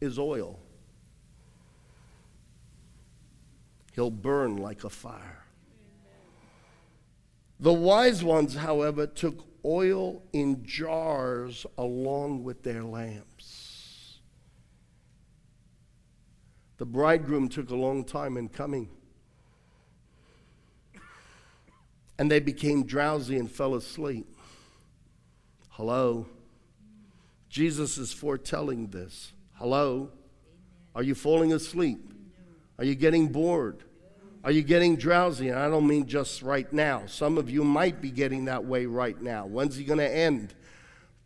is 0.00 0.18
oil, 0.18 0.60
He'll 3.94 4.12
burn 4.12 4.58
like 4.58 4.84
a 4.84 4.90
fire. 4.90 5.37
The 7.60 7.72
wise 7.72 8.22
ones, 8.22 8.54
however, 8.54 9.06
took 9.06 9.44
oil 9.64 10.22
in 10.32 10.64
jars 10.64 11.66
along 11.76 12.44
with 12.44 12.62
their 12.62 12.84
lamps. 12.84 14.18
The 16.76 16.86
bridegroom 16.86 17.48
took 17.48 17.70
a 17.70 17.74
long 17.74 18.04
time 18.04 18.36
in 18.36 18.48
coming. 18.48 18.88
And 22.16 22.30
they 22.30 22.40
became 22.40 22.84
drowsy 22.84 23.36
and 23.36 23.50
fell 23.50 23.74
asleep. 23.74 24.26
Hello? 25.70 26.26
Jesus 27.48 27.98
is 27.98 28.12
foretelling 28.12 28.88
this. 28.88 29.32
Hello? 29.54 30.10
Are 30.94 31.02
you 31.02 31.14
falling 31.14 31.52
asleep? 31.52 32.12
Are 32.78 32.84
you 32.84 32.94
getting 32.94 33.28
bored? 33.28 33.82
Are 34.44 34.52
you 34.52 34.62
getting 34.62 34.96
drowsy? 34.96 35.48
And 35.48 35.58
I 35.58 35.68
don't 35.68 35.86
mean 35.86 36.06
just 36.06 36.42
right 36.42 36.72
now. 36.72 37.02
Some 37.06 37.38
of 37.38 37.50
you 37.50 37.64
might 37.64 38.00
be 38.00 38.10
getting 38.10 38.44
that 38.44 38.64
way 38.64 38.86
right 38.86 39.20
now. 39.20 39.46
When's 39.46 39.76
he 39.76 39.84
going 39.84 39.98
to 39.98 40.10
end? 40.10 40.54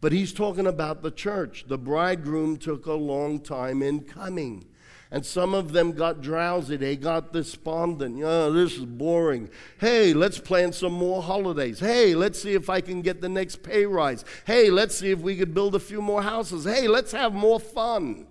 But 0.01 0.13
he's 0.13 0.33
talking 0.33 0.67
about 0.67 1.03
the 1.03 1.11
church. 1.11 1.67
The 1.69 1.79
bridegroom 1.79 2.57
took 2.57 2.87
a 2.87 2.95
long 2.95 3.39
time 3.39 3.83
in 3.83 4.01
coming. 4.01 4.67
And 5.13 5.27
some 5.27 5.53
of 5.53 5.73
them 5.73 5.93
got 5.93 6.23
drowsy. 6.23 6.77
They 6.77 6.97
got 6.97 7.35
despondent. 7.35 8.21
Oh, 8.25 8.51
this 8.51 8.79
is 8.79 8.87
boring. 8.87 9.51
Hey, 9.79 10.15
let's 10.15 10.39
plan 10.39 10.73
some 10.73 10.95
more 10.95 11.23
holidays. 11.23 11.79
Hey, 11.79 12.15
let's 12.15 12.41
see 12.43 12.55
if 12.55 12.71
I 12.71 12.81
can 12.81 13.03
get 13.03 13.21
the 13.21 13.29
next 13.29 13.63
pay 13.63 13.85
rise. 13.85 14.25
Hey, 14.47 14.71
let's 14.71 14.97
see 14.97 15.11
if 15.11 15.21
we 15.21 15.37
could 15.37 15.53
build 15.53 15.75
a 15.75 15.81
few 15.81 16.01
more 16.01 16.23
houses. 16.23 16.65
Hey, 16.65 16.89
let's 16.89 17.13
have 17.13 17.35
more 17.35 17.61
fun. 17.61 18.27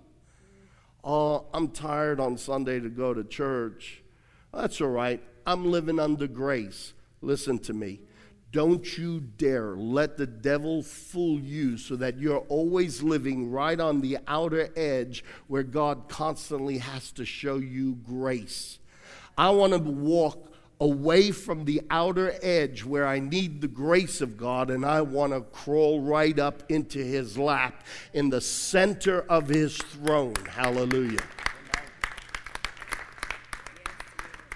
Oh, 1.04 1.46
I'm 1.54 1.68
tired 1.68 2.18
on 2.18 2.36
Sunday 2.36 2.80
to 2.80 2.88
go 2.88 3.14
to 3.14 3.22
church. 3.22 4.01
That's 4.52 4.80
all 4.80 4.88
right. 4.88 5.22
I'm 5.46 5.70
living 5.70 5.98
under 5.98 6.26
grace. 6.26 6.92
Listen 7.20 7.58
to 7.60 7.72
me. 7.72 8.00
Don't 8.52 8.98
you 8.98 9.20
dare 9.20 9.74
let 9.76 10.18
the 10.18 10.26
devil 10.26 10.82
fool 10.82 11.40
you 11.40 11.78
so 11.78 11.96
that 11.96 12.18
you're 12.18 12.44
always 12.48 13.02
living 13.02 13.50
right 13.50 13.80
on 13.80 14.02
the 14.02 14.18
outer 14.28 14.68
edge 14.76 15.24
where 15.46 15.62
God 15.62 16.06
constantly 16.08 16.76
has 16.78 17.12
to 17.12 17.24
show 17.24 17.56
you 17.56 17.94
grace. 17.94 18.78
I 19.38 19.50
want 19.50 19.72
to 19.72 19.78
walk 19.78 20.52
away 20.80 21.30
from 21.30 21.64
the 21.64 21.80
outer 21.90 22.34
edge 22.42 22.84
where 22.84 23.06
I 23.06 23.20
need 23.20 23.62
the 23.62 23.68
grace 23.68 24.20
of 24.20 24.36
God 24.36 24.68
and 24.68 24.84
I 24.84 25.00
want 25.00 25.32
to 25.32 25.40
crawl 25.40 26.00
right 26.00 26.38
up 26.38 26.64
into 26.68 26.98
his 26.98 27.38
lap 27.38 27.84
in 28.12 28.28
the 28.28 28.40
center 28.40 29.22
of 29.30 29.48
his 29.48 29.78
throne. 29.78 30.34
Hallelujah. 30.50 31.22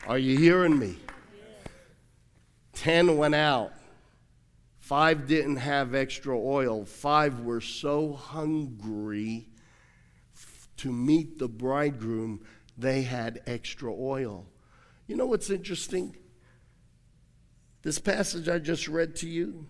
Are 0.07 0.19
you 0.19 0.39
hearing 0.39 0.79
me? 0.79 0.97
Ten 2.73 3.17
went 3.17 3.35
out. 3.35 3.73
Five 4.79 5.27
didn't 5.27 5.57
have 5.57 5.95
extra 5.95 6.39
oil. 6.39 6.85
Five 6.85 7.41
were 7.41 7.61
so 7.61 8.13
hungry 8.13 9.49
to 10.79 10.93
meet 10.93 11.39
the 11.39 11.49
bridegroom, 11.49 12.45
they 12.77 13.03
had 13.03 13.41
extra 13.47 13.93
oil. 13.93 14.47
You 15.07 15.17
know 15.17 15.27
what's 15.27 15.51
interesting? 15.51 16.17
This 17.83 17.99
passage 17.99 18.49
I 18.49 18.59
just 18.59 18.89
read 18.89 19.17
to 19.17 19.29
you, 19.29 19.67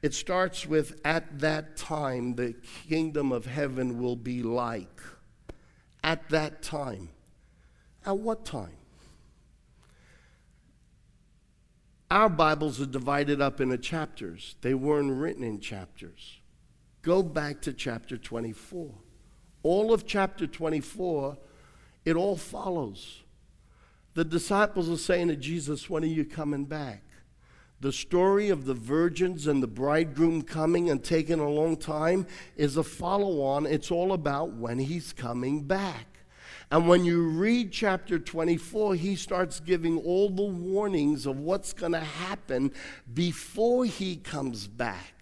it 0.00 0.14
starts 0.14 0.66
with, 0.66 1.00
At 1.04 1.38
that 1.40 1.76
time, 1.76 2.34
the 2.34 2.54
kingdom 2.88 3.30
of 3.30 3.46
heaven 3.46 3.98
will 4.00 4.16
be 4.16 4.42
like. 4.42 5.00
At 6.02 6.28
that 6.30 6.62
time. 6.62 7.10
At 8.04 8.18
what 8.18 8.44
time? 8.44 8.76
Our 12.12 12.28
Bibles 12.28 12.78
are 12.78 12.84
divided 12.84 13.40
up 13.40 13.58
into 13.58 13.78
chapters, 13.78 14.56
they 14.60 14.74
weren't 14.74 15.12
written 15.12 15.42
in 15.42 15.60
chapters. 15.60 16.40
Go 17.00 17.22
back 17.22 17.62
to 17.62 17.72
chapter 17.72 18.18
24. 18.18 18.90
All 19.62 19.94
of 19.94 20.06
chapter 20.06 20.46
24, 20.46 21.38
it 22.04 22.14
all 22.14 22.36
follows. 22.36 23.22
The 24.12 24.26
disciples 24.26 24.90
are 24.90 24.98
saying 24.98 25.28
to 25.28 25.36
Jesus, 25.36 25.88
When 25.88 26.02
are 26.02 26.06
you 26.06 26.26
coming 26.26 26.66
back? 26.66 27.02
The 27.80 27.92
story 27.92 28.50
of 28.50 28.66
the 28.66 28.74
virgins 28.74 29.46
and 29.46 29.62
the 29.62 29.66
bridegroom 29.66 30.42
coming 30.42 30.90
and 30.90 31.02
taking 31.02 31.40
a 31.40 31.48
long 31.48 31.78
time 31.78 32.26
is 32.58 32.76
a 32.76 32.84
follow 32.84 33.40
on. 33.40 33.64
It's 33.64 33.90
all 33.90 34.12
about 34.12 34.52
when 34.52 34.78
he's 34.80 35.14
coming 35.14 35.62
back. 35.62 36.11
And 36.72 36.88
when 36.88 37.04
you 37.04 37.28
read 37.28 37.70
chapter 37.70 38.18
24, 38.18 38.96
he 38.96 39.14
starts 39.14 39.60
giving 39.60 39.98
all 39.98 40.28
the 40.28 40.42
warnings 40.42 41.26
of 41.26 41.38
what's 41.38 41.72
going 41.72 41.92
to 41.92 42.00
happen 42.00 42.72
before 43.14 43.84
he 43.84 44.16
comes 44.16 44.66
back. 44.66 45.14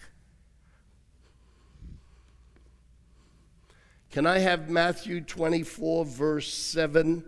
Can 4.10 4.26
I 4.26 4.38
have 4.38 4.70
Matthew 4.70 5.20
24, 5.20 6.06
verse 6.06 6.54
7 6.54 7.24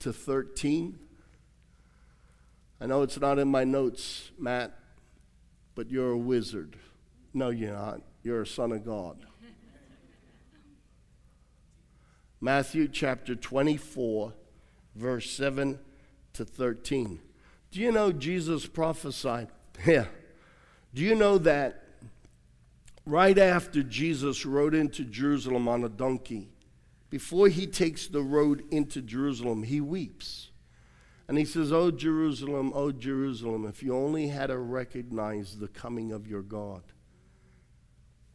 to 0.00 0.12
13. 0.12 0.98
I 2.80 2.86
know 2.86 3.02
it's 3.02 3.20
not 3.20 3.38
in 3.38 3.48
my 3.48 3.64
notes, 3.64 4.30
Matt, 4.38 4.74
but 5.74 5.90
you're 5.90 6.12
a 6.12 6.18
wizard. 6.18 6.76
No, 7.32 7.50
you're 7.50 7.74
not. 7.74 8.00
You're 8.22 8.42
a 8.42 8.46
son 8.46 8.72
of 8.72 8.84
God. 8.84 9.26
Matthew 12.40 12.88
chapter 12.88 13.34
24, 13.34 14.32
verse 14.96 15.30
7 15.30 15.78
to 16.32 16.44
13. 16.44 17.20
Do 17.70 17.80
you 17.80 17.92
know 17.92 18.12
Jesus 18.12 18.66
prophesied? 18.66 19.48
Yeah. 19.86 20.06
Do 20.94 21.02
you 21.02 21.14
know 21.14 21.38
that 21.38 21.84
right 23.06 23.38
after 23.38 23.82
Jesus 23.82 24.44
rode 24.44 24.74
into 24.74 25.04
Jerusalem 25.04 25.68
on 25.68 25.84
a 25.84 25.88
donkey, 25.88 26.48
before 27.10 27.48
he 27.48 27.66
takes 27.66 28.06
the 28.06 28.22
road 28.22 28.64
into 28.70 29.02
Jerusalem, 29.02 29.64
he 29.64 29.80
weeps. 29.80 30.50
And 31.28 31.38
he 31.38 31.44
says, 31.44 31.72
Oh, 31.72 31.90
Jerusalem, 31.90 32.72
oh, 32.74 32.90
Jerusalem, 32.92 33.66
if 33.66 33.82
you 33.82 33.94
only 33.94 34.28
had 34.28 34.46
to 34.46 34.58
recognize 34.58 35.58
the 35.58 35.68
coming 35.68 36.12
of 36.12 36.26
your 36.26 36.42
God. 36.42 36.82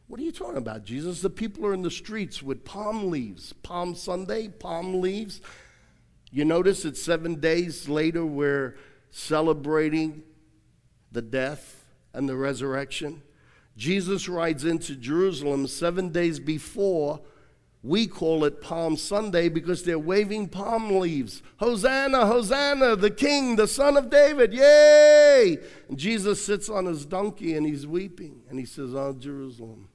What 0.08 0.20
are 0.20 0.24
you 0.24 0.32
talking 0.32 0.58
about, 0.58 0.84
Jesus? 0.84 1.22
The 1.22 1.30
people 1.30 1.66
are 1.66 1.74
in 1.74 1.82
the 1.82 1.90
streets 1.90 2.44
with 2.44 2.64
palm 2.64 3.10
leaves. 3.10 3.54
Palm 3.54 3.96
Sunday, 3.96 4.48
palm 4.48 5.02
leaves. 5.02 5.42
You 6.32 6.46
notice 6.46 6.86
it's 6.86 7.02
seven 7.02 7.40
days 7.40 7.90
later 7.90 8.26
we're 8.26 8.78
celebrating 9.10 10.24
the 11.12 11.22
death 11.22 11.86
and 12.14 12.30
the 12.30 12.36
resurrection. 12.36 13.24
Jesus 13.78 14.30
rides 14.30 14.64
into 14.64 14.96
Jerusalem 14.96 15.68
seven 15.68 16.10
days 16.10 16.40
before 16.40 17.22
we 17.82 18.08
call 18.08 18.46
it 18.46 18.62
Palm 18.62 18.98
Sunday 18.98 19.48
because 19.48 19.84
they're 19.84 20.00
waving 20.00 20.50
palm 20.50 21.00
leaves. 21.00 21.44
Hosanna, 21.58 22.26
Hosanna, 22.26 22.96
the 22.96 23.12
King, 23.12 23.58
the 23.58 23.68
Son 23.68 23.96
of 23.96 24.10
David, 24.10 24.54
yay! 24.54 25.60
And 25.88 25.98
Jesus 25.98 26.44
sits 26.44 26.68
on 26.68 26.86
his 26.86 27.06
donkey 27.06 27.56
and 27.56 27.66
he's 27.66 27.86
weeping 27.86 28.42
and 28.50 28.58
he 28.58 28.66
says, 28.66 28.96
Oh, 28.96 29.14
Jerusalem. 29.14 29.88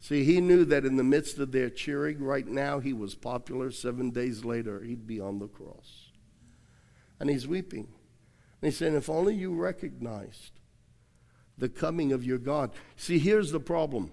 See, 0.00 0.24
he 0.24 0.40
knew 0.40 0.64
that 0.64 0.84
in 0.84 0.96
the 0.96 1.04
midst 1.04 1.38
of 1.38 1.52
their 1.52 1.70
cheering, 1.70 2.22
right 2.22 2.46
now 2.46 2.78
he 2.78 2.92
was 2.92 3.14
popular. 3.14 3.70
Seven 3.70 4.10
days 4.10 4.44
later, 4.44 4.80
he'd 4.80 5.06
be 5.06 5.20
on 5.20 5.38
the 5.38 5.48
cross. 5.48 6.10
And 7.18 7.28
he's 7.28 7.48
weeping. 7.48 7.88
And 8.60 8.70
he's 8.70 8.76
saying, 8.76 8.94
If 8.94 9.10
only 9.10 9.34
you 9.34 9.54
recognized 9.54 10.52
the 11.58 11.68
coming 11.68 12.12
of 12.12 12.24
your 12.24 12.38
God. 12.38 12.70
See, 12.96 13.18
here's 13.18 13.50
the 13.50 13.60
problem 13.60 14.12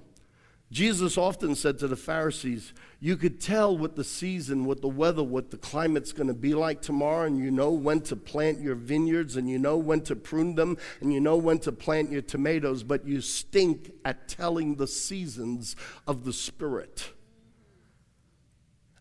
Jesus 0.72 1.18
often 1.18 1.54
said 1.54 1.78
to 1.80 1.88
the 1.88 1.96
Pharisees, 1.96 2.74
You 3.00 3.18
could 3.18 3.40
tell 3.40 3.78
what 3.78 3.96
the 3.96 4.04
season, 4.04 4.66
what 4.66 4.82
the 4.82 4.88
weather, 4.88 5.24
what 5.24 5.52
the 5.52 5.58
climate's 5.58 6.12
going 6.12 6.28
to 6.28 6.34
be 6.34 6.56
like 6.56 6.82
tomorrow, 6.82 7.26
and 7.26 7.38
you 7.38 7.52
know 7.52 7.72
when 7.72 8.02
to 8.02 8.16
plant 8.16 8.60
your 8.60 8.76
vineyards, 8.76 9.36
and 9.36 9.50
you 9.50 9.60
know 9.60 9.78
when 9.78 10.02
to 10.02 10.16
prune 10.16 10.56
them, 10.56 10.78
and 11.02 11.14
you 11.14 11.20
know 11.20 11.38
when 11.38 11.60
to 11.60 11.72
plant 11.72 12.12
your 12.12 12.24
tomatoes, 12.24 12.84
but 12.84 13.08
you 13.08 13.22
stink 13.22 13.92
at 14.04 14.28
telling 14.28 14.76
the 14.76 14.88
seasons 14.88 15.76
of 16.08 16.26
the 16.26 16.34
Spirit. 16.34 17.12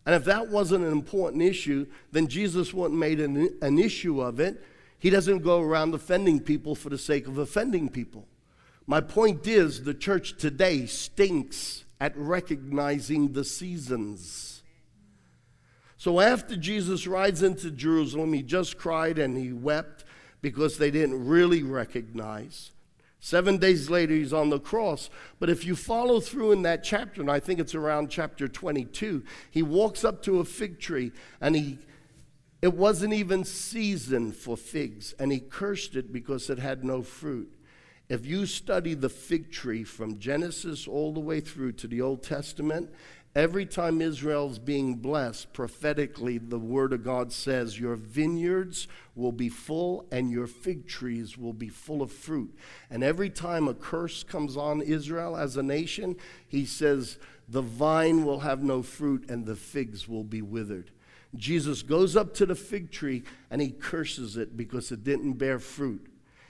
And 0.05 0.13
if 0.13 0.23
that 0.25 0.49
wasn't 0.49 0.85
an 0.85 0.91
important 0.91 1.41
issue, 1.41 1.87
then 2.11 2.27
Jesus 2.27 2.75
wouldn't 2.75 2.99
made 2.99 3.19
an, 3.19 3.57
an 3.63 3.79
issue 3.79 4.21
of 4.21 4.39
it. 4.39 4.63
He 4.99 5.09
doesn't 5.09 5.39
go 5.39 5.61
around 5.61 5.95
offending 5.95 6.39
people 6.39 6.75
for 6.75 6.89
the 6.89 6.97
sake 6.99 7.27
of 7.27 7.39
offending 7.39 7.89
people. 7.89 8.27
My 8.87 9.01
point 9.01 9.47
is, 9.47 9.83
the 9.83 9.93
church 9.93 10.37
today 10.37 10.85
stinks 10.85 11.85
at 11.99 12.15
recognizing 12.15 13.33
the 13.33 13.43
seasons. 13.43 14.63
So 15.97 16.19
after 16.19 16.55
Jesus 16.55 17.07
rides 17.07 17.41
into 17.41 17.71
Jerusalem, 17.71 18.33
he 18.33 18.43
just 18.43 18.77
cried 18.77 19.17
and 19.17 19.37
he 19.37 19.51
wept 19.51 20.03
because 20.41 20.77
they 20.77 20.91
didn't 20.91 21.25
really 21.25 21.63
recognize. 21.63 22.71
Seven 23.19 23.57
days 23.57 23.89
later, 23.89 24.13
he's 24.13 24.33
on 24.33 24.51
the 24.51 24.59
cross. 24.59 25.09
But 25.39 25.49
if 25.49 25.65
you 25.65 25.75
follow 25.75 26.19
through 26.19 26.51
in 26.51 26.61
that 26.61 26.83
chapter, 26.83 27.21
and 27.21 27.31
I 27.31 27.39
think 27.39 27.59
it's 27.59 27.73
around 27.73 28.11
chapter 28.11 28.47
22, 28.47 29.23
he 29.49 29.63
walks 29.63 30.03
up 30.03 30.21
to 30.23 30.39
a 30.39 30.45
fig 30.45 30.79
tree 30.79 31.11
and 31.41 31.55
he 31.55 31.79
it 32.61 32.73
wasn't 32.73 33.13
even 33.13 33.43
season 33.43 34.31
for 34.31 34.57
figs, 34.57 35.13
and 35.19 35.31
he 35.31 35.39
cursed 35.39 35.95
it 35.95 36.11
because 36.11 36.49
it 36.49 36.57
had 36.57 36.83
no 36.83 37.03
fruit. 37.03 37.54
If 38.07 38.25
you 38.25 38.45
study 38.45 38.93
the 38.93 39.09
fig 39.09 39.51
tree 39.51 39.83
from 39.83 40.19
Genesis 40.19 40.87
all 40.87 41.11
the 41.11 41.19
way 41.19 41.39
through 41.39 41.71
to 41.73 41.87
the 41.87 42.01
Old 42.01 42.21
Testament, 42.21 42.91
every 43.35 43.65
time 43.65 43.99
Israel's 43.99 44.59
being 44.59 44.97
blessed, 44.97 45.51
prophetically, 45.53 46.37
the 46.37 46.59
Word 46.59 46.93
of 46.93 47.03
God 47.03 47.33
says, 47.33 47.79
Your 47.79 47.95
vineyards 47.95 48.87
will 49.15 49.31
be 49.31 49.49
full 49.49 50.05
and 50.11 50.29
your 50.29 50.45
fig 50.45 50.87
trees 50.87 51.35
will 51.35 51.53
be 51.53 51.67
full 51.67 52.03
of 52.03 52.11
fruit. 52.11 52.55
And 52.91 53.03
every 53.03 53.31
time 53.31 53.67
a 53.67 53.73
curse 53.73 54.23
comes 54.23 54.55
on 54.55 54.81
Israel 54.81 55.35
as 55.35 55.57
a 55.57 55.63
nation, 55.63 56.15
he 56.47 56.63
says, 56.63 57.17
The 57.49 57.63
vine 57.63 58.23
will 58.23 58.41
have 58.41 58.61
no 58.61 58.83
fruit 58.83 59.27
and 59.31 59.47
the 59.47 59.55
figs 59.55 60.07
will 60.07 60.23
be 60.23 60.43
withered. 60.43 60.91
Jesus 61.35 61.81
goes 61.81 62.15
up 62.15 62.35
to 62.35 62.45
the 62.45 62.55
fig 62.55 62.91
tree 62.91 63.23
and 63.49 63.61
he 63.61 63.71
curses 63.71 64.37
it 64.37 64.55
because 64.55 64.91
it 64.91 65.03
didn't 65.03 65.33
bear 65.33 65.57
fruit. 65.57 66.05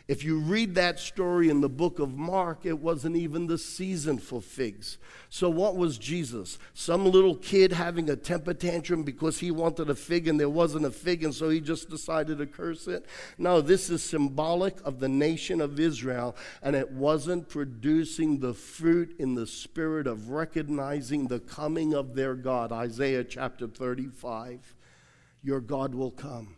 If 0.08 0.24
you 0.24 0.38
read 0.38 0.76
that 0.76 0.99
story 0.99 1.49
in 1.49 1.62
the 1.62 1.70
book 1.70 1.97
of 1.97 2.16
Mark, 2.16 2.64
it 2.64 2.78
wasn't 2.78 3.16
even 3.16 3.47
the 3.47 3.58
season 3.58 4.20
for 4.20 4.39
figs. 4.39 4.99
So, 5.30 5.49
what 5.49 5.78
was 5.78 5.97
Jesus? 5.97 6.60
Some 6.76 7.06
little 7.06 7.36
kid 7.36 7.72
having 7.72 8.08
a 8.12 8.16
temper 8.16 8.53
tantrum 8.53 9.01
because 9.01 9.39
he 9.39 9.49
wanted 9.49 9.89
a 9.89 9.95
fig 9.95 10.28
and 10.28 10.39
there 10.39 10.47
wasn't 10.47 10.86
a 10.86 10.91
fig, 10.91 11.24
and 11.24 11.34
so 11.34 11.49
he 11.49 11.60
just 11.60 11.89
decided 11.89 12.38
to 12.38 12.45
curse 12.45 12.88
it? 12.88 13.08
No, 13.39 13.62
this 13.62 13.89
is 13.89 14.03
symbolic 14.03 14.78
of 14.86 14.99
the 14.99 15.10
nation 15.10 15.60
of 15.60 15.80
Israel, 15.80 16.36
and 16.62 16.76
it 16.76 16.91
wasn't 16.91 17.49
producing 17.49 18.39
the 18.39 18.53
fruit 18.53 19.16
in 19.18 19.34
the 19.34 19.47
spirit 19.47 20.06
of 20.06 20.30
recognizing 20.30 21.28
the 21.28 21.39
coming 21.39 21.95
of 21.95 22.14
their 22.14 22.36
God. 22.36 22.72
Isaiah 22.72 23.24
chapter 23.24 23.68
35 23.68 24.76
Your 25.41 25.62
God 25.62 25.95
will 25.95 26.12
come, 26.12 26.58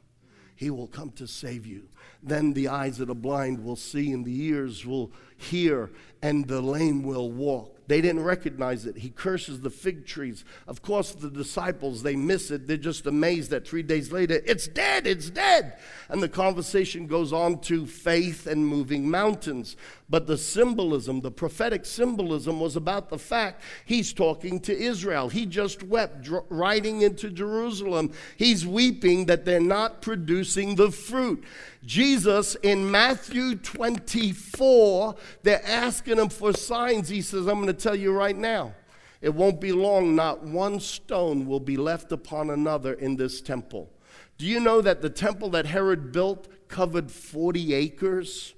He 0.57 0.71
will 0.71 0.87
come 0.87 1.11
to 1.11 1.27
save 1.27 1.67
you. 1.67 1.83
Then 2.21 2.53
the 2.53 2.67
eyes 2.67 2.99
of 2.99 3.07
the 3.07 3.15
blind 3.15 3.63
will 3.63 3.75
see, 3.75 4.11
and 4.11 4.25
the 4.25 4.43
ears 4.45 4.85
will 4.85 5.11
hear, 5.37 5.91
and 6.21 6.47
the 6.47 6.61
lame 6.61 7.03
will 7.03 7.31
walk. 7.31 7.75
They 7.87 8.01
didn't 8.01 8.23
recognize 8.23 8.85
it. 8.85 8.97
He 8.97 9.11
curses 9.11 9.61
the 9.61 9.69
fig 9.69 10.07
trees. 10.07 10.43
Of 10.67 10.81
course, 10.81 11.13
the 11.13 11.29
disciples, 11.29 12.01
they 12.01 12.15
miss 12.15 12.49
it. 12.49 12.67
They're 12.67 12.75
just 12.75 13.05
amazed 13.05 13.51
that 13.51 13.67
three 13.67 13.83
days 13.83 14.11
later, 14.11 14.41
it's 14.45 14.67
dead, 14.67 15.05
it's 15.05 15.29
dead. 15.29 15.77
And 16.09 16.21
the 16.21 16.27
conversation 16.27 17.05
goes 17.05 17.31
on 17.31 17.59
to 17.61 17.85
faith 17.85 18.47
and 18.47 18.67
moving 18.67 19.09
mountains. 19.09 19.77
But 20.09 20.25
the 20.25 20.37
symbolism, 20.37 21.19
the 21.19 21.31
prophetic 21.31 21.85
symbolism, 21.85 22.61
was 22.61 22.77
about 22.77 23.09
the 23.09 23.17
fact 23.17 23.61
he's 23.85 24.13
talking 24.13 24.61
to 24.61 24.77
Israel. 24.77 25.27
He 25.27 25.45
just 25.45 25.83
wept 25.83 26.29
riding 26.49 27.01
into 27.01 27.29
Jerusalem. 27.29 28.13
He's 28.37 28.65
weeping 28.65 29.25
that 29.25 29.43
they're 29.43 29.59
not 29.59 30.01
producing 30.01 30.75
the 30.75 30.91
fruit. 30.91 31.43
Jesus 31.85 32.55
in 32.63 32.89
Matthew 32.89 33.55
24, 33.55 35.15
they're 35.43 35.65
asking 35.65 36.19
him 36.19 36.29
for 36.29 36.53
signs. 36.53 37.09
He 37.09 37.21
says, 37.21 37.45
I'm 37.45 37.55
going 37.55 37.67
to 37.67 37.73
tell 37.73 37.95
you 37.95 38.13
right 38.13 38.37
now. 38.37 38.73
It 39.19 39.33
won't 39.33 39.59
be 39.59 39.73
long, 39.73 40.15
not 40.15 40.43
one 40.43 40.79
stone 40.79 41.47
will 41.47 41.59
be 41.59 41.75
left 41.75 42.13
upon 42.13 42.49
another 42.49 42.93
in 42.93 43.17
this 43.17 43.41
temple. 43.41 43.89
Do 44.37 44.45
you 44.45 44.59
know 44.59 44.79
that 44.79 45.01
the 45.01 45.09
temple 45.09 45.49
that 45.49 45.65
Herod 45.65 46.13
built 46.13 46.47
covered 46.69 47.11
40 47.11 47.73
acres? 47.73 48.53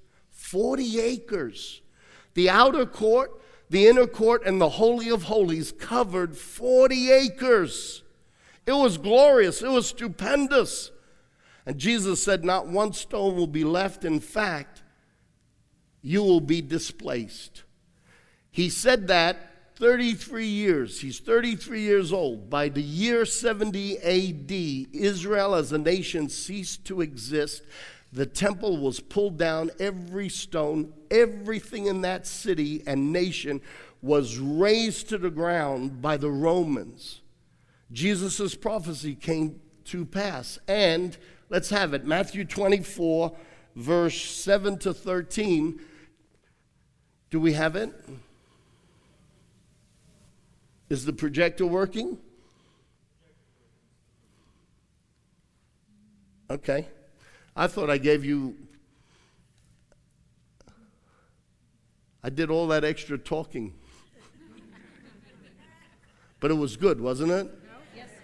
40 0.49 0.99
acres. 0.99 1.81
The 2.33 2.49
outer 2.49 2.85
court, 2.85 3.39
the 3.69 3.87
inner 3.87 4.07
court, 4.07 4.43
and 4.45 4.59
the 4.59 4.69
Holy 4.69 5.09
of 5.09 5.23
Holies 5.23 5.71
covered 5.71 6.35
40 6.35 7.11
acres. 7.11 8.03
It 8.65 8.73
was 8.73 8.97
glorious, 8.97 9.61
it 9.61 9.69
was 9.69 9.87
stupendous. 9.87 10.91
And 11.65 11.77
Jesus 11.77 12.23
said, 12.23 12.43
Not 12.43 12.67
one 12.67 12.93
stone 12.93 13.35
will 13.35 13.47
be 13.47 13.63
left. 13.63 14.03
In 14.03 14.19
fact, 14.19 14.81
you 16.01 16.23
will 16.23 16.41
be 16.41 16.61
displaced. 16.61 17.63
He 18.49 18.69
said 18.69 19.07
that 19.07 19.75
33 19.75 20.47
years. 20.47 20.99
He's 21.01 21.19
33 21.19 21.81
years 21.81 22.11
old. 22.11 22.49
By 22.49 22.69
the 22.69 22.81
year 22.81 23.23
70 23.25 23.99
AD, 23.99 24.51
Israel 24.93 25.53
as 25.53 25.71
a 25.71 25.77
nation 25.77 26.27
ceased 26.27 26.85
to 26.85 27.01
exist. 27.01 27.61
The 28.11 28.25
temple 28.25 28.77
was 28.77 28.99
pulled 28.99 29.37
down, 29.37 29.69
every 29.79 30.29
stone, 30.29 30.93
everything 31.11 31.85
in 31.85 32.01
that 32.01 32.25
city 32.25 32.81
and 32.87 33.13
nation 33.13 33.61
was 34.01 34.39
razed 34.39 35.09
to 35.09 35.17
the 35.17 35.29
ground 35.29 36.01
by 36.01 36.17
the 36.17 36.29
Romans. 36.31 37.21
Jesus' 37.91 38.55
prophecy 38.55 39.13
came 39.15 39.59
to 39.85 40.05
pass. 40.05 40.57
And 40.67 41.17
let's 41.49 41.69
have 41.69 41.93
it 41.93 42.05
Matthew 42.05 42.45
24, 42.45 43.35
verse 43.75 44.21
7 44.21 44.77
to 44.79 44.93
13. 44.93 45.79
Do 47.29 47.39
we 47.39 47.53
have 47.53 47.75
it? 47.75 47.91
Is 50.89 51.05
the 51.05 51.13
projector 51.13 51.67
working? 51.67 52.17
Okay. 56.49 56.87
I 57.59 57.67
thought 57.67 57.89
I 57.89 57.97
gave 57.97 58.23
you. 58.23 58.55
I 62.23 62.29
did 62.29 62.49
all 62.49 62.67
that 62.67 62.85
extra 62.85 63.17
talking. 63.17 63.73
but 66.39 66.51
it 66.51 66.53
was 66.53 66.77
good, 66.77 67.01
wasn't 67.01 67.33
it? 67.33 67.53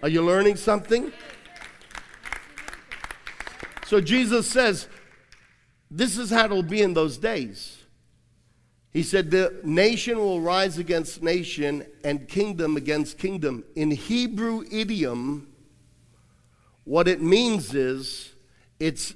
Are 0.02 0.08
you 0.08 0.22
learning 0.22 0.56
something? 0.56 1.12
So 3.84 4.00
Jesus 4.00 4.46
says, 4.50 4.88
This 5.90 6.16
is 6.16 6.30
how 6.30 6.46
it'll 6.46 6.62
be 6.62 6.80
in 6.80 6.94
those 6.94 7.18
days. 7.18 7.84
He 8.90 9.02
said, 9.02 9.30
The 9.30 9.60
nation 9.62 10.16
will 10.16 10.40
rise 10.40 10.78
against 10.78 11.22
nation 11.22 11.84
and 12.02 12.26
kingdom 12.26 12.78
against 12.78 13.18
kingdom. 13.18 13.64
In 13.74 13.90
Hebrew 13.90 14.64
idiom, 14.72 15.48
what 16.84 17.06
it 17.06 17.20
means 17.20 17.74
is 17.74 18.32
it's 18.80 19.14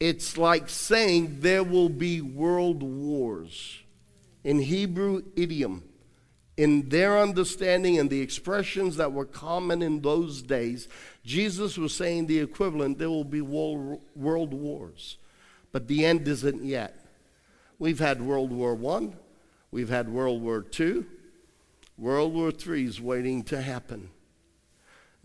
it's 0.00 0.38
like 0.38 0.68
saying 0.68 1.40
there 1.40 1.64
will 1.64 1.88
be 1.88 2.20
world 2.20 2.82
wars. 2.82 3.80
In 4.44 4.60
Hebrew 4.60 5.22
idiom, 5.36 5.82
in 6.56 6.88
their 6.88 7.18
understanding 7.18 7.98
and 7.98 8.08
the 8.08 8.20
expressions 8.20 8.96
that 8.96 9.12
were 9.12 9.24
common 9.24 9.82
in 9.82 10.00
those 10.00 10.42
days, 10.42 10.88
Jesus 11.24 11.76
was 11.76 11.94
saying 11.94 12.26
the 12.26 12.40
equivalent 12.40 12.98
there 12.98 13.10
will 13.10 13.24
be 13.24 13.40
world 13.40 14.00
wars. 14.54 15.18
But 15.72 15.86
the 15.88 16.04
end 16.04 16.26
isn't 16.26 16.64
yet. 16.64 17.04
We've 17.78 17.98
had 17.98 18.22
World 18.22 18.52
War 18.52 18.78
I, 18.96 19.10
we've 19.70 19.88
had 19.88 20.08
World 20.08 20.42
War 20.42 20.64
II, 20.78 21.04
World 21.96 22.32
War 22.32 22.50
III 22.50 22.84
is 22.84 23.00
waiting 23.00 23.42
to 23.44 23.60
happen. 23.60 24.10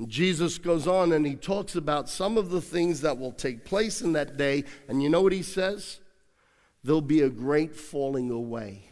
Jesus 0.08 0.58
goes 0.58 0.88
on 0.88 1.12
and 1.12 1.26
he 1.26 1.36
talks 1.36 1.76
about 1.76 2.10
some 2.10 2.38
of 2.38 2.50
the 2.50 2.62
things 2.62 3.02
that 3.02 3.18
will 3.18 3.32
take 3.32 3.64
place 3.64 4.02
in 4.02 4.14
that 4.14 4.38
day. 4.38 4.64
And 4.88 5.04
you 5.04 5.10
know 5.10 5.22
what 5.22 5.34
he 5.34 5.44
says? 5.44 6.00
There'll 6.84 7.02
be 7.02 7.22
a 7.22 7.30
great 7.30 7.76
falling 7.76 8.32
away. 8.32 8.90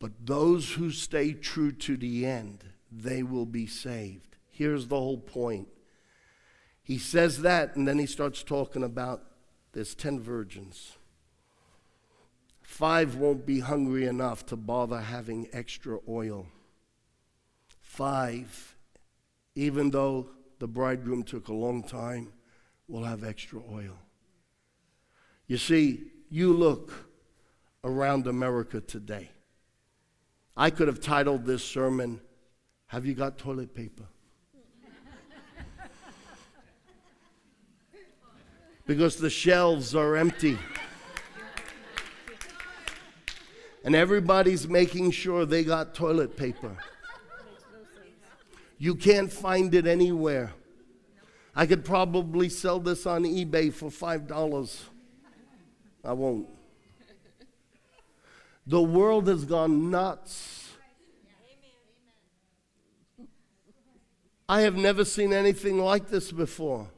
But 0.00 0.12
those 0.24 0.72
who 0.72 0.90
stay 0.90 1.32
true 1.32 1.72
to 1.72 1.96
the 1.96 2.26
end, 2.26 2.64
they 2.90 3.22
will 3.22 3.46
be 3.46 3.66
saved. 3.66 4.36
Here's 4.50 4.88
the 4.88 4.96
whole 4.96 5.18
point. 5.18 5.68
He 6.82 6.98
says 6.98 7.42
that, 7.42 7.76
and 7.76 7.86
then 7.86 7.98
he 7.98 8.06
starts 8.06 8.42
talking 8.42 8.82
about 8.82 9.22
there's 9.72 9.94
10 9.94 10.20
virgins. 10.20 10.96
Five 12.60 13.14
won't 13.14 13.46
be 13.46 13.60
hungry 13.60 14.06
enough 14.06 14.44
to 14.46 14.56
bother 14.56 15.00
having 15.00 15.48
extra 15.52 15.98
oil. 16.08 16.46
Five 17.80 18.69
even 19.54 19.90
though 19.90 20.30
the 20.58 20.68
bridegroom 20.68 21.22
took 21.22 21.48
a 21.48 21.52
long 21.52 21.82
time, 21.82 22.32
we'll 22.88 23.04
have 23.04 23.24
extra 23.24 23.60
oil. 23.70 23.98
You 25.46 25.58
see, 25.58 26.04
you 26.30 26.52
look 26.52 26.92
around 27.82 28.26
America 28.26 28.80
today. 28.80 29.30
I 30.56 30.70
could 30.70 30.88
have 30.88 31.00
titled 31.00 31.44
this 31.44 31.64
sermon, 31.64 32.20
Have 32.86 33.06
You 33.06 33.14
Got 33.14 33.38
Toilet 33.38 33.74
Paper? 33.74 34.04
because 38.90 39.16
the 39.16 39.30
shelves 39.30 39.94
are 39.94 40.16
empty. 40.16 40.58
And 43.84 43.94
everybody's 43.94 44.66
making 44.68 45.12
sure 45.12 45.46
they 45.46 45.62
got 45.62 45.94
toilet 45.94 46.36
paper. 46.36 46.76
You 48.82 48.94
can't 48.94 49.30
find 49.30 49.74
it 49.74 49.86
anywhere. 49.86 50.54
I 51.54 51.66
could 51.66 51.84
probably 51.84 52.48
sell 52.48 52.80
this 52.80 53.04
on 53.04 53.24
eBay 53.24 53.70
for 53.70 53.90
$5. 53.90 54.80
I 56.02 56.12
won't. 56.14 56.48
The 58.66 58.80
world 58.80 59.28
has 59.28 59.44
gone 59.44 59.90
nuts. 59.90 60.70
I 64.48 64.62
have 64.62 64.76
never 64.76 65.04
seen 65.04 65.34
anything 65.34 65.78
like 65.78 66.08
this 66.08 66.32
before. 66.32 66.88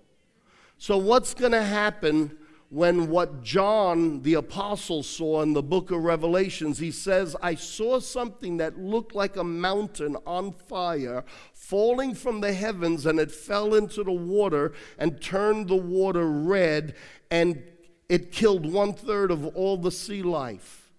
So, 0.78 0.98
what's 0.98 1.34
going 1.34 1.52
to 1.52 1.64
happen 1.64 2.38
when 2.72 3.10
what 3.10 3.42
John 3.42 4.22
the 4.22 4.32
apostle 4.32 5.02
saw 5.02 5.42
in 5.42 5.52
the 5.52 5.62
book 5.62 5.90
of 5.90 6.04
Revelations, 6.04 6.78
he 6.78 6.90
says, 6.90 7.36
I 7.42 7.54
saw 7.54 8.00
something 8.00 8.56
that 8.56 8.78
looked 8.78 9.14
like 9.14 9.36
a 9.36 9.44
mountain 9.44 10.16
on 10.26 10.52
fire 10.52 11.22
falling 11.52 12.14
from 12.14 12.40
the 12.40 12.54
heavens, 12.54 13.04
and 13.04 13.20
it 13.20 13.30
fell 13.30 13.74
into 13.74 14.02
the 14.02 14.12
water 14.12 14.72
and 14.96 15.20
turned 15.20 15.68
the 15.68 15.76
water 15.76 16.26
red, 16.26 16.94
and 17.30 17.62
it 18.08 18.32
killed 18.32 18.72
one 18.72 18.94
third 18.94 19.30
of 19.30 19.44
all 19.48 19.76
the 19.76 19.92
sea 19.92 20.22
life. 20.22 20.90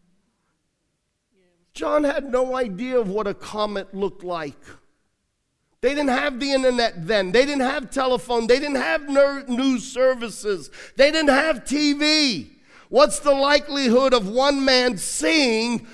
John 1.73 2.03
had 2.03 2.31
no 2.31 2.55
idea 2.55 2.99
of 2.99 3.09
what 3.09 3.25
a 3.25 3.33
comet 3.33 3.95
looked 3.95 4.23
like. 4.23 4.63
They 5.83 5.89
didn't 5.89 6.11
have 6.11 6.39
the 6.39 6.53
internet 6.53 7.05
then. 7.05 7.33
They 7.33 7.45
didn't 7.45 7.63
have 7.63 7.91
telephone. 7.91 8.47
They 8.47 8.57
didn't 8.57 8.77
have 8.77 9.09
news 9.49 9.83
services. 9.83 10.71
They 10.95 11.11
didn't 11.11 11.27
have 11.27 11.65
TV. 11.65 12.51
What's 12.87 13.19
the 13.19 13.33
likelihood 13.33 14.13
of 14.13 14.29
one 14.29 14.63
man 14.63 14.97
seeing 14.97 15.85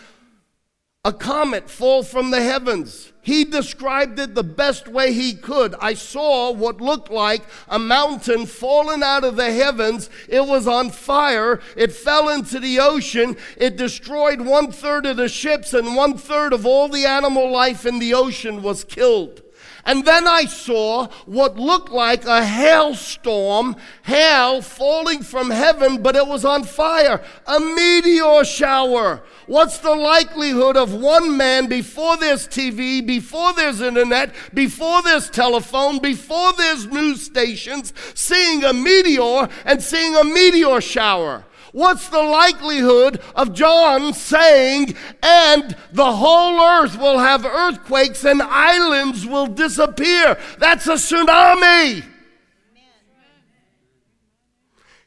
a 1.03 1.11
comet 1.11 1.71
fall 1.71 2.03
from 2.03 2.29
the 2.29 2.39
heavens? 2.39 3.13
He 3.23 3.43
described 3.43 4.19
it 4.19 4.35
the 4.35 4.43
best 4.43 4.87
way 4.87 5.11
he 5.11 5.33
could. 5.33 5.73
I 5.81 5.95
saw 5.95 6.51
what 6.51 6.79
looked 6.79 7.09
like 7.09 7.41
a 7.67 7.79
mountain 7.79 8.45
falling 8.45 9.01
out 9.01 9.23
of 9.23 9.37
the 9.37 9.51
heavens. 9.51 10.11
It 10.27 10.45
was 10.45 10.67
on 10.67 10.91
fire. 10.91 11.61
It 11.75 11.93
fell 11.93 12.29
into 12.29 12.59
the 12.59 12.79
ocean. 12.79 13.37
It 13.57 13.75
destroyed 13.75 14.41
one 14.41 14.71
third 14.71 15.07
of 15.07 15.17
the 15.17 15.29
ships, 15.29 15.73
and 15.73 15.95
one 15.95 16.15
third 16.15 16.53
of 16.53 16.67
all 16.67 16.89
the 16.89 17.07
animal 17.07 17.51
life 17.51 17.87
in 17.87 17.97
the 17.97 18.13
ocean 18.13 18.61
was 18.61 18.83
killed. 18.83 19.41
And 19.86 20.05
then 20.05 20.27
I 20.27 20.45
saw 20.45 21.07
what 21.25 21.57
looked 21.57 21.89
like 21.89 22.25
a 22.25 22.43
hailstorm, 22.43 23.75
hail 24.03 24.61
falling 24.61 25.23
from 25.23 25.49
heaven, 25.49 26.01
but 26.01 26.15
it 26.15 26.27
was 26.27 26.45
on 26.45 26.63
fire, 26.63 27.21
a 27.45 27.59
meteor 27.59 28.43
shower. 28.43 29.23
What's 29.47 29.80
the 29.80 29.95
likelihood 29.95 30.77
of 30.77 30.93
one 30.93 31.36
man 31.36 31.67
before 31.67 32.17
there's 32.17 32.47
TV, 32.47 33.05
before 33.05 33.53
there's 33.53 33.82
internet, 33.82 34.34
before 34.53 35.01
there's 35.01 35.30
telephone, 35.30 35.99
before 35.99 36.53
there's 36.53 36.86
news 36.86 37.23
stations, 37.23 37.93
seeing 38.13 38.63
a 38.63 38.73
meteor 38.73 39.47
and 39.65 39.82
seeing 39.82 40.15
a 40.15 40.23
meteor 40.23 40.82
shower? 40.82 41.45
What's 41.72 42.09
the 42.09 42.22
likelihood 42.22 43.22
of 43.36 43.53
John 43.53 44.13
saying, 44.13 44.95
and 45.22 45.76
the 45.91 46.13
whole 46.13 46.59
earth 46.59 46.97
will 46.97 47.20
have 47.20 47.45
earthquakes 47.45 48.24
and 48.26 48.41
islands 48.41 49.26
will 49.26 49.47
disappear? 49.47 50.38
That's 50.57 50.88
a 50.88 50.93
tsunami. 50.93 52.03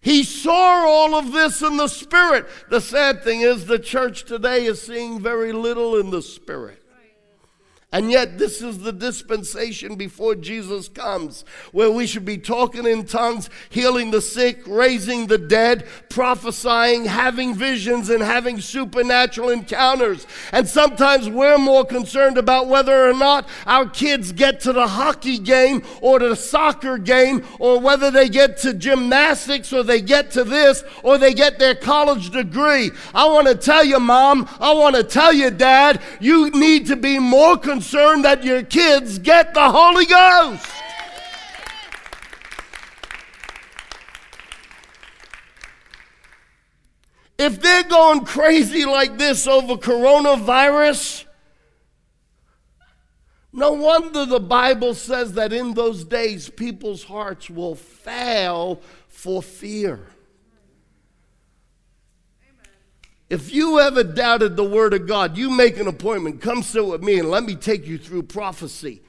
He 0.00 0.24
saw 0.24 0.84
all 0.84 1.14
of 1.14 1.32
this 1.32 1.62
in 1.62 1.76
the 1.76 1.86
spirit. 1.86 2.48
The 2.68 2.80
sad 2.80 3.22
thing 3.22 3.42
is, 3.42 3.66
the 3.66 3.78
church 3.78 4.24
today 4.24 4.66
is 4.66 4.82
seeing 4.82 5.20
very 5.20 5.52
little 5.52 5.96
in 5.96 6.10
the 6.10 6.22
spirit. 6.22 6.81
And 7.92 8.10
yet, 8.10 8.38
this 8.38 8.62
is 8.62 8.78
the 8.78 8.92
dispensation 8.92 9.96
before 9.96 10.34
Jesus 10.34 10.88
comes, 10.88 11.44
where 11.72 11.90
we 11.90 12.06
should 12.06 12.24
be 12.24 12.38
talking 12.38 12.86
in 12.86 13.04
tongues, 13.04 13.50
healing 13.68 14.10
the 14.10 14.22
sick, 14.22 14.62
raising 14.66 15.26
the 15.26 15.36
dead, 15.36 15.86
prophesying, 16.08 17.04
having 17.04 17.54
visions, 17.54 18.08
and 18.08 18.22
having 18.22 18.62
supernatural 18.62 19.50
encounters. 19.50 20.26
And 20.52 20.66
sometimes 20.66 21.28
we're 21.28 21.58
more 21.58 21.84
concerned 21.84 22.38
about 22.38 22.66
whether 22.66 23.10
or 23.10 23.12
not 23.12 23.46
our 23.66 23.86
kids 23.86 24.32
get 24.32 24.60
to 24.60 24.72
the 24.72 24.88
hockey 24.88 25.36
game 25.36 25.82
or 26.00 26.18
the 26.18 26.34
soccer 26.34 26.96
game, 26.96 27.44
or 27.58 27.78
whether 27.78 28.10
they 28.10 28.30
get 28.30 28.56
to 28.58 28.72
gymnastics 28.72 29.70
or 29.70 29.82
they 29.82 30.00
get 30.00 30.30
to 30.30 30.44
this 30.44 30.82
or 31.02 31.18
they 31.18 31.34
get 31.34 31.58
their 31.58 31.74
college 31.74 32.30
degree. 32.30 32.90
I 33.14 33.26
want 33.26 33.48
to 33.48 33.54
tell 33.54 33.84
you, 33.84 34.00
mom, 34.00 34.48
I 34.60 34.72
want 34.72 34.96
to 34.96 35.04
tell 35.04 35.34
you, 35.34 35.50
dad, 35.50 36.00
you 36.20 36.48
need 36.52 36.86
to 36.86 36.96
be 36.96 37.18
more 37.18 37.58
concerned 37.58 37.81
concerned 37.82 38.24
that 38.24 38.44
your 38.44 38.62
kids 38.62 39.18
get 39.18 39.52
the 39.54 39.70
Holy 39.70 40.06
Ghost. 40.06 40.64
If 47.36 47.60
they're 47.60 47.82
going 47.82 48.24
crazy 48.24 48.84
like 48.84 49.18
this 49.18 49.48
over 49.48 49.74
coronavirus, 49.74 51.24
no 53.52 53.72
wonder 53.72 54.26
the 54.26 54.38
Bible 54.38 54.94
says 54.94 55.32
that 55.32 55.52
in 55.52 55.74
those 55.74 56.04
days 56.04 56.48
people's 56.48 57.02
hearts 57.02 57.50
will 57.50 57.74
fail 57.74 58.80
for 59.08 59.42
fear. 59.42 60.06
If 63.32 63.50
you 63.50 63.80
ever 63.80 64.04
doubted 64.04 64.56
the 64.56 64.62
Word 64.62 64.92
of 64.92 65.06
God, 65.06 65.38
you 65.38 65.48
make 65.48 65.78
an 65.78 65.86
appointment. 65.86 66.42
Come 66.42 66.62
sit 66.62 66.86
with 66.86 67.02
me 67.02 67.18
and 67.18 67.30
let 67.30 67.44
me 67.44 67.54
take 67.54 67.86
you 67.86 67.96
through 67.96 68.24
prophecy. 68.24 69.00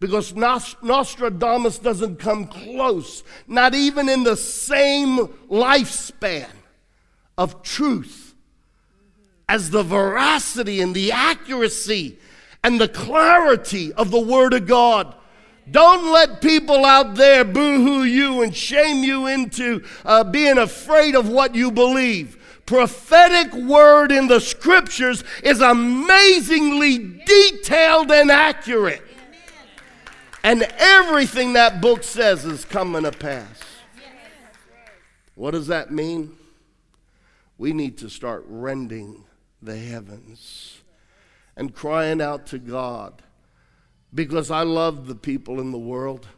Because 0.00 0.34
Nostradamus 0.34 1.78
doesn't 1.78 2.18
come 2.18 2.46
close, 2.46 3.24
not 3.48 3.74
even 3.74 4.10
in 4.10 4.22
the 4.22 4.36
same 4.36 5.28
lifespan 5.48 6.50
of 7.38 7.62
truth, 7.62 8.34
as 9.48 9.70
the 9.70 9.82
veracity 9.82 10.82
and 10.82 10.94
the 10.94 11.12
accuracy 11.12 12.18
and 12.62 12.78
the 12.78 12.88
clarity 12.88 13.94
of 13.94 14.10
the 14.10 14.20
Word 14.20 14.52
of 14.52 14.66
God. 14.66 15.14
Don't 15.70 16.12
let 16.12 16.42
people 16.42 16.84
out 16.84 17.14
there 17.14 17.44
boo 17.44 17.82
hoo 17.82 18.04
you 18.04 18.42
and 18.42 18.54
shame 18.54 19.02
you 19.04 19.26
into 19.26 19.82
uh, 20.04 20.22
being 20.22 20.58
afraid 20.58 21.14
of 21.14 21.30
what 21.30 21.54
you 21.54 21.70
believe 21.70 22.36
prophetic 22.70 23.52
word 23.52 24.12
in 24.12 24.28
the 24.28 24.38
scriptures 24.38 25.24
is 25.42 25.60
amazingly 25.60 26.98
detailed 27.26 28.12
and 28.12 28.30
accurate. 28.30 29.02
And 30.44 30.62
everything 30.78 31.54
that 31.54 31.80
book 31.80 32.04
says 32.04 32.44
is 32.44 32.64
coming 32.64 33.02
to 33.02 33.10
pass. 33.10 33.60
What 35.34 35.50
does 35.50 35.66
that 35.66 35.90
mean? 35.90 36.36
We 37.58 37.72
need 37.72 37.98
to 37.98 38.08
start 38.08 38.44
rending 38.46 39.24
the 39.60 39.76
heavens 39.76 40.82
and 41.56 41.74
crying 41.74 42.22
out 42.22 42.46
to 42.46 42.58
God 42.60 43.20
because 44.14 44.48
I 44.48 44.62
love 44.62 45.08
the 45.08 45.16
people 45.16 45.60
in 45.60 45.72
the 45.72 45.78
world 45.78 46.28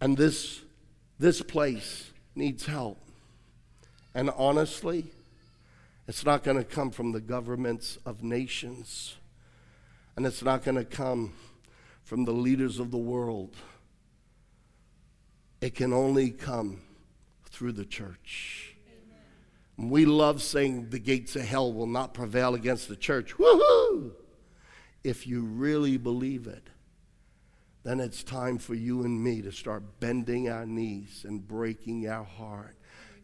and 0.00 0.16
this 0.16 0.62
this 1.18 1.42
place 1.42 2.10
needs 2.34 2.64
help. 2.64 3.05
And 4.16 4.30
honestly, 4.38 5.12
it's 6.08 6.24
not 6.24 6.42
going 6.42 6.56
to 6.56 6.64
come 6.64 6.90
from 6.90 7.12
the 7.12 7.20
governments 7.20 7.98
of 8.06 8.22
nations, 8.22 9.16
and 10.16 10.24
it's 10.24 10.42
not 10.42 10.64
going 10.64 10.78
to 10.78 10.86
come 10.86 11.34
from 12.02 12.24
the 12.24 12.32
leaders 12.32 12.78
of 12.78 12.90
the 12.90 12.96
world. 12.96 13.54
It 15.60 15.74
can 15.74 15.92
only 15.92 16.30
come 16.30 16.80
through 17.44 17.72
the 17.72 17.84
church. 17.84 18.76
Amen. 19.78 19.90
We 19.90 20.06
love 20.06 20.40
saying 20.40 20.88
the 20.88 20.98
gates 20.98 21.36
of 21.36 21.42
hell 21.42 21.70
will 21.70 21.86
not 21.86 22.14
prevail 22.14 22.54
against 22.54 22.88
the 22.88 22.96
church. 22.96 23.36
Woohoo! 23.36 24.12
If 25.04 25.26
you 25.26 25.42
really 25.42 25.98
believe 25.98 26.46
it, 26.46 26.68
then 27.82 28.00
it's 28.00 28.22
time 28.22 28.56
for 28.56 28.74
you 28.74 29.02
and 29.04 29.22
me 29.22 29.42
to 29.42 29.52
start 29.52 30.00
bending 30.00 30.48
our 30.48 30.64
knees 30.64 31.26
and 31.28 31.46
breaking 31.46 32.08
our 32.08 32.24
heart 32.24 32.76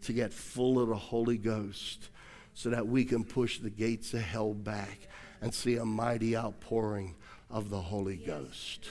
to 0.03 0.12
get 0.12 0.32
full 0.32 0.80
of 0.80 0.88
the 0.88 0.96
Holy 0.96 1.38
Ghost 1.38 2.09
so 2.55 2.70
that 2.70 2.86
we 2.86 3.05
can 3.05 3.24
push 3.24 3.59
the 3.59 3.70
gates 3.70 4.12
of 4.14 4.20
hell 4.20 4.55
back 4.55 5.09
and 5.40 5.53
see 5.53 5.76
a 5.76 5.84
mighty 5.84 6.36
outpouring 6.36 7.14
of 7.50 7.70
the 7.70 7.80
Holy 7.80 8.16
Ghost. 8.16 8.90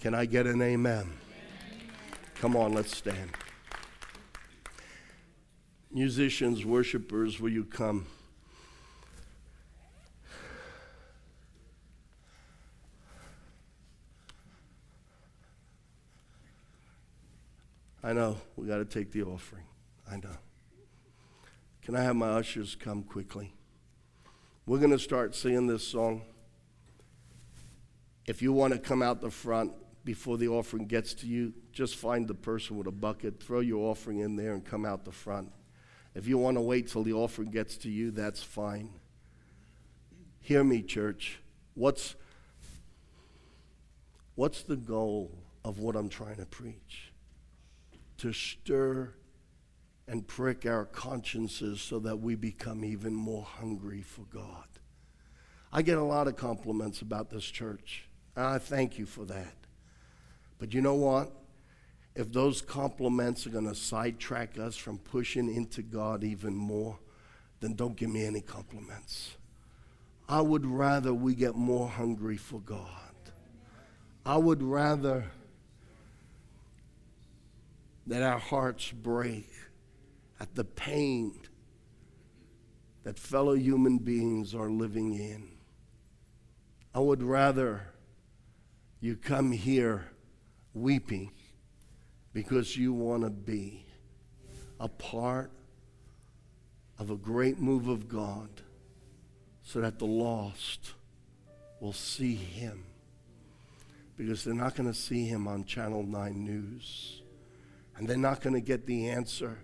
Can 0.00 0.14
I 0.14 0.24
get 0.24 0.46
an 0.46 0.62
amen? 0.62 1.12
Come 2.36 2.56
on, 2.56 2.72
let's 2.72 2.96
stand. 2.96 3.30
Musicians, 5.92 6.64
worshipers, 6.64 7.38
will 7.40 7.50
you 7.50 7.64
come? 7.64 8.06
I 18.02 18.14
know 18.14 18.38
we 18.56 18.66
got 18.66 18.78
to 18.78 18.86
take 18.86 19.12
the 19.12 19.22
offering. 19.22 19.64
I 20.10 20.16
know. 20.16 20.36
Can 21.82 21.94
I 21.94 22.02
have 22.02 22.16
my 22.16 22.30
ushers 22.30 22.74
come 22.74 23.02
quickly? 23.02 23.54
We're 24.66 24.78
going 24.78 24.90
to 24.90 24.98
start 24.98 25.34
singing 25.34 25.66
this 25.66 25.86
song. 25.86 26.22
If 28.26 28.42
you 28.42 28.52
want 28.52 28.72
to 28.72 28.78
come 28.78 29.02
out 29.02 29.20
the 29.20 29.30
front 29.30 29.72
before 30.04 30.36
the 30.36 30.48
offering 30.48 30.86
gets 30.86 31.14
to 31.14 31.26
you, 31.26 31.52
just 31.72 31.96
find 31.96 32.26
the 32.26 32.34
person 32.34 32.76
with 32.76 32.86
a 32.86 32.92
bucket, 32.92 33.40
throw 33.40 33.60
your 33.60 33.90
offering 33.90 34.18
in 34.18 34.36
there, 34.36 34.54
and 34.54 34.64
come 34.64 34.84
out 34.84 35.04
the 35.04 35.12
front. 35.12 35.52
If 36.14 36.26
you 36.26 36.38
want 36.38 36.56
to 36.56 36.60
wait 36.60 36.88
till 36.88 37.04
the 37.04 37.12
offering 37.12 37.50
gets 37.50 37.76
to 37.78 37.90
you, 37.90 38.10
that's 38.10 38.42
fine. 38.42 38.90
Hear 40.40 40.64
me, 40.64 40.82
church. 40.82 41.40
What's, 41.74 42.16
what's 44.34 44.62
the 44.62 44.76
goal 44.76 45.30
of 45.64 45.78
what 45.78 45.94
I'm 45.94 46.08
trying 46.08 46.36
to 46.36 46.46
preach? 46.46 47.12
To 48.18 48.32
stir 48.32 49.14
and 50.10 50.26
prick 50.26 50.66
our 50.66 50.84
consciences 50.86 51.80
so 51.80 52.00
that 52.00 52.16
we 52.16 52.34
become 52.34 52.84
even 52.84 53.14
more 53.14 53.44
hungry 53.44 54.02
for 54.02 54.22
God. 54.22 54.64
I 55.72 55.82
get 55.82 55.98
a 55.98 56.02
lot 56.02 56.26
of 56.26 56.34
compliments 56.34 57.00
about 57.00 57.30
this 57.30 57.44
church, 57.44 58.08
and 58.34 58.44
I 58.44 58.58
thank 58.58 58.98
you 58.98 59.06
for 59.06 59.24
that. 59.26 59.54
But 60.58 60.74
you 60.74 60.80
know 60.80 60.96
what? 60.96 61.30
If 62.16 62.32
those 62.32 62.60
compliments 62.60 63.46
are 63.46 63.50
going 63.50 63.68
to 63.68 63.74
sidetrack 63.76 64.58
us 64.58 64.76
from 64.76 64.98
pushing 64.98 65.48
into 65.54 65.80
God 65.80 66.24
even 66.24 66.56
more, 66.56 66.98
then 67.60 67.74
don't 67.74 67.94
give 67.94 68.10
me 68.10 68.24
any 68.24 68.40
compliments. 68.40 69.36
I 70.28 70.40
would 70.40 70.66
rather 70.66 71.14
we 71.14 71.36
get 71.36 71.54
more 71.54 71.88
hungry 71.88 72.36
for 72.36 72.58
God. 72.58 72.88
I 74.26 74.38
would 74.38 74.60
rather 74.60 75.26
that 78.08 78.24
our 78.24 78.40
hearts 78.40 78.90
break 78.90 79.46
at 80.40 80.54
the 80.54 80.64
pain 80.64 81.38
that 83.04 83.18
fellow 83.18 83.54
human 83.54 83.98
beings 83.98 84.54
are 84.54 84.70
living 84.70 85.14
in. 85.14 85.48
I 86.94 86.98
would 86.98 87.22
rather 87.22 87.82
you 89.00 89.16
come 89.16 89.52
here 89.52 90.06
weeping 90.74 91.30
because 92.32 92.76
you 92.76 92.92
want 92.92 93.22
to 93.22 93.30
be 93.30 93.86
a 94.78 94.88
part 94.88 95.50
of 96.98 97.10
a 97.10 97.16
great 97.16 97.58
move 97.58 97.88
of 97.88 98.08
God 98.08 98.48
so 99.62 99.80
that 99.80 99.98
the 99.98 100.06
lost 100.06 100.94
will 101.80 101.92
see 101.92 102.34
him. 102.34 102.84
because 104.16 104.44
they're 104.44 104.52
not 104.52 104.74
going 104.74 104.86
to 104.90 104.98
see 104.98 105.24
him 105.24 105.48
on 105.48 105.64
Channel 105.64 106.02
9 106.02 106.44
News. 106.44 107.22
And 107.96 108.06
they're 108.06 108.18
not 108.18 108.42
going 108.42 108.52
to 108.52 108.60
get 108.60 108.84
the 108.84 109.08
answer 109.08 109.58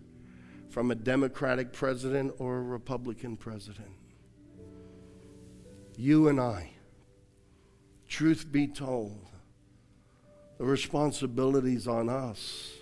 from 0.76 0.90
a 0.90 0.94
Democratic 0.94 1.72
president 1.72 2.34
or 2.38 2.58
a 2.58 2.60
Republican 2.60 3.34
president. 3.34 3.96
You 5.96 6.28
and 6.28 6.38
I, 6.38 6.72
truth 8.06 8.52
be 8.52 8.66
told, 8.66 9.26
the 10.58 10.66
responsibility's 10.66 11.88
on 11.88 12.10
us. 12.10 12.74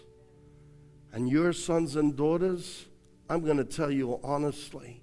And 1.12 1.28
your 1.28 1.52
sons 1.52 1.94
and 1.94 2.16
daughters, 2.16 2.86
I'm 3.30 3.44
going 3.44 3.58
to 3.58 3.64
tell 3.64 3.92
you 3.92 4.18
honestly, 4.24 5.00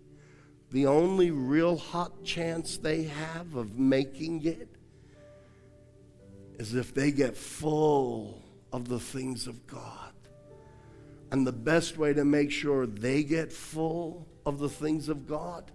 the 0.69 0.85
only 0.85 1.31
real 1.31 1.77
hot 1.77 2.25
chance 2.25 2.75
they 2.75 3.03
have 3.03 3.55
of 3.55 3.79
making 3.79 4.43
it 4.43 4.67
is 6.59 6.75
if 6.75 6.93
they 6.93 7.13
get 7.13 7.37
full 7.37 8.41
of 8.73 8.89
the 8.89 8.99
things 8.99 9.47
of 9.47 9.65
God. 9.65 10.10
And 11.31 11.47
the 11.47 11.53
best 11.53 11.97
way 11.97 12.13
to 12.13 12.25
make 12.25 12.51
sure 12.51 12.85
they 12.85 13.23
get 13.23 13.53
full 13.53 14.27
of 14.45 14.59
the 14.59 14.69
things 14.69 15.07
of 15.07 15.27
God 15.27 15.71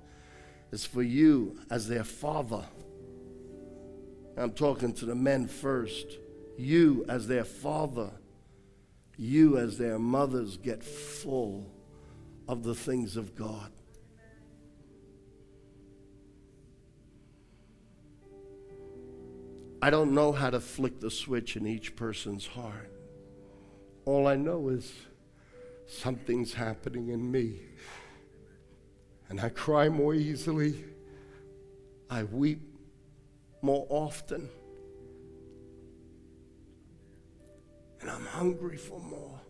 is 0.71 0.85
for 0.85 1.03
you 1.03 1.59
as 1.71 1.89
their 1.89 2.05
father. 2.05 2.65
I'm 4.37 4.53
talking 4.53 4.93
to 4.95 5.07
the 5.07 5.15
men 5.15 5.49
first. 5.49 6.19
You 6.59 7.07
as 7.09 7.27
their 7.27 7.45
father, 7.45 8.11
you 9.17 9.57
as 9.57 9.79
their 9.79 9.99
mothers 9.99 10.59
get 10.59 10.85
full 10.85 11.71
of 12.49 12.63
the 12.63 12.75
things 12.75 13.17
of 13.17 13.35
God. 13.35 13.73
I 19.81 19.91
don't 19.91 20.13
know 20.13 20.33
how 20.33 20.51
to 20.51 20.61
flick 20.61 21.01
the 21.01 21.11
switch 21.11 21.57
in 21.57 21.67
each 21.67 21.97
person's 21.97 22.47
heart. 22.47 22.91
All 24.05 24.27
I 24.27 24.37
know 24.37 24.69
is 24.69 24.93
something's 25.87 26.55
happening 26.55 27.09
in 27.09 27.31
me. 27.31 27.61
And 29.29 29.41
I 29.41 29.49
cry 29.49 29.89
more 29.89 30.15
easily. 30.15 30.85
I 32.09 32.25
weep 32.25 32.61
more 33.63 33.87
often. 33.89 34.49
And 38.01 38.11
I'm 38.11 38.27
hungry 38.27 38.77
for 38.77 39.01
more. 39.01 39.41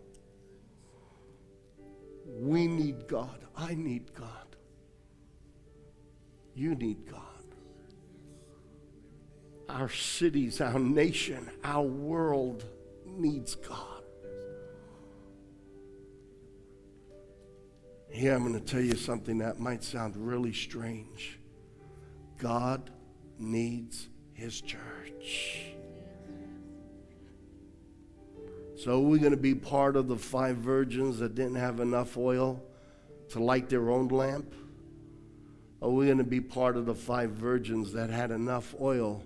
We 2.25 2.67
need 2.67 3.07
God. 3.07 3.39
I 3.55 3.75
need 3.75 4.13
God. 4.13 4.55
You 6.55 6.73
need 6.75 7.05
God 7.09 7.21
our 9.69 9.89
cities, 9.89 10.61
our 10.61 10.79
nation, 10.79 11.49
our 11.63 11.85
world 11.85 12.65
needs 13.05 13.55
God. 13.55 13.96
Here, 18.17 18.33
I'm 18.33 18.41
going 18.41 18.53
to 18.53 18.59
tell 18.59 18.81
you 18.81 18.95
something 18.95 19.37
that 19.37 19.59
might 19.59 19.83
sound 19.83 20.17
really 20.17 20.51
strange. 20.51 21.37
God 22.39 22.89
needs 23.37 24.09
his 24.33 24.59
church. 24.59 25.65
So, 28.75 28.95
are 28.95 28.99
we're 28.99 29.19
going 29.19 29.31
to 29.31 29.37
be 29.37 29.53
part 29.53 29.95
of 29.95 30.07
the 30.07 30.15
five 30.15 30.57
virgins 30.57 31.19
that 31.19 31.35
didn't 31.35 31.57
have 31.57 31.79
enough 31.79 32.17
oil 32.17 32.59
to 33.29 33.39
light 33.39 33.69
their 33.69 33.91
own 33.91 34.07
lamp? 34.07 34.51
Are 35.79 35.91
we 35.91 36.07
going 36.07 36.17
to 36.17 36.23
be 36.23 36.41
part 36.41 36.75
of 36.75 36.87
the 36.87 36.95
five 36.95 37.29
virgins 37.31 37.93
that 37.93 38.09
had 38.09 38.31
enough 38.31 38.73
oil 38.81 39.23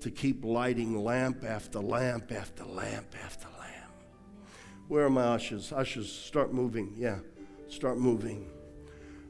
to 0.00 0.10
keep 0.10 0.46
lighting 0.46 1.04
lamp 1.04 1.44
after 1.44 1.78
lamp 1.78 2.32
after 2.32 2.64
lamp 2.64 3.14
after 3.22 3.48
lamp. 3.58 3.92
Where 4.88 5.04
are 5.04 5.10
my 5.10 5.24
ushers? 5.24 5.72
Ushers, 5.72 6.10
start 6.10 6.54
moving. 6.54 6.94
Yeah, 6.96 7.18
start 7.70 7.98
moving. 7.98 8.50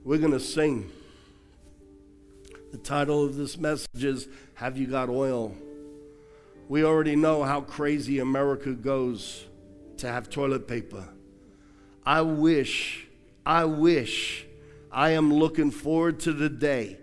We're 0.03 0.19
going 0.19 0.33
to 0.33 0.41
sing. 0.41 0.91
The 2.73 2.79
title 2.79 3.25
of 3.25 3.37
this 3.37 3.59
message 3.59 4.03
is 4.03 4.29
Have 4.55 4.79
You 4.79 4.87
Got 4.87 5.11
Oil? 5.11 5.55
We 6.67 6.83
already 6.83 7.17
know 7.17 7.43
how 7.43 7.61
crazy 7.61 8.19
America 8.19 8.73
goes 8.73 9.47
to 9.99 10.09
have 10.09 10.31
toilet 10.31 10.67
paper. 10.67 11.07
I 12.07 12.23
wish, 12.23 13.07
I 13.45 13.67
wish, 13.67 14.47
I 14.91 15.11
am 15.11 15.35
looking 15.35 15.71
forward 15.71 16.21
to 16.21 16.33
the 16.33 16.49
day 16.49 16.97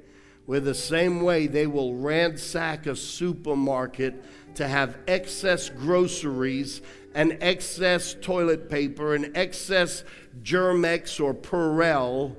where 0.47 0.59
the 0.59 0.73
same 0.73 1.21
way 1.21 1.45
they 1.45 1.67
will 1.67 1.93
ransack 1.93 2.88
a 2.88 2.95
supermarket 2.95 4.55
to 4.55 4.67
have 4.67 4.97
excess 5.07 5.69
groceries 5.69 6.81
and 7.13 7.38
excess 7.41 8.15
toilet 8.21 8.69
paper 8.69 9.13
and 9.13 9.35
excess 9.35 10.03
Germ-X 10.43 11.19
or 11.19 11.33
Purell, 11.33 12.35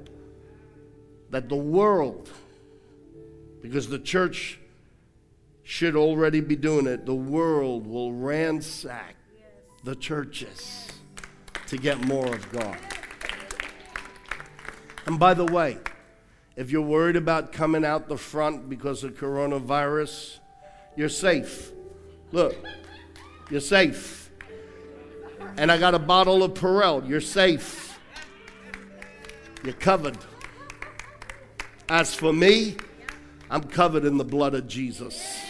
that 1.31 1.49
the 1.49 1.57
world, 1.57 2.31
because 3.61 3.89
the 3.89 3.99
church 3.99 4.59
should 5.63 5.97
already 5.97 6.41
be 6.41 6.57
doing 6.57 6.87
it, 6.87 7.05
the 7.05 7.15
world 7.15 7.87
will 7.87 8.13
ransack 8.13 9.17
the 9.85 9.95
churches 9.95 10.89
to 11.67 11.77
get 11.77 12.01
more 12.07 12.35
of 12.35 12.51
God. 12.51 12.79
And 15.07 15.19
by 15.19 15.35
the 15.35 15.45
way, 15.45 15.79
if 16.57 16.71
you're 16.71 16.83
worried 16.83 17.17
about 17.17 17.53
coming 17.53 17.85
out 17.85 18.09
the 18.09 18.17
front 18.17 18.69
because 18.69 19.05
of 19.05 19.15
coronavirus, 19.15 20.39
you're 20.97 21.09
safe. 21.09 21.71
Look, 22.33 22.57
you're 23.51 23.61
safe. 23.61 24.31
And 25.57 25.71
I 25.71 25.79
got 25.79 25.95
a 25.95 25.99
bottle 25.99 26.43
of 26.43 26.55
Purell. 26.55 27.09
You're 27.09 27.21
safe. 27.21 27.88
You're 29.69 29.77
covered. 29.77 30.17
As 31.91 32.15
for 32.15 32.33
me, 32.33 32.79
I'm 33.51 33.63
covered 33.65 34.07
in 34.07 34.17
the 34.17 34.25
blood 34.25 34.55
of 34.55 34.67
Jesus. 34.67 35.45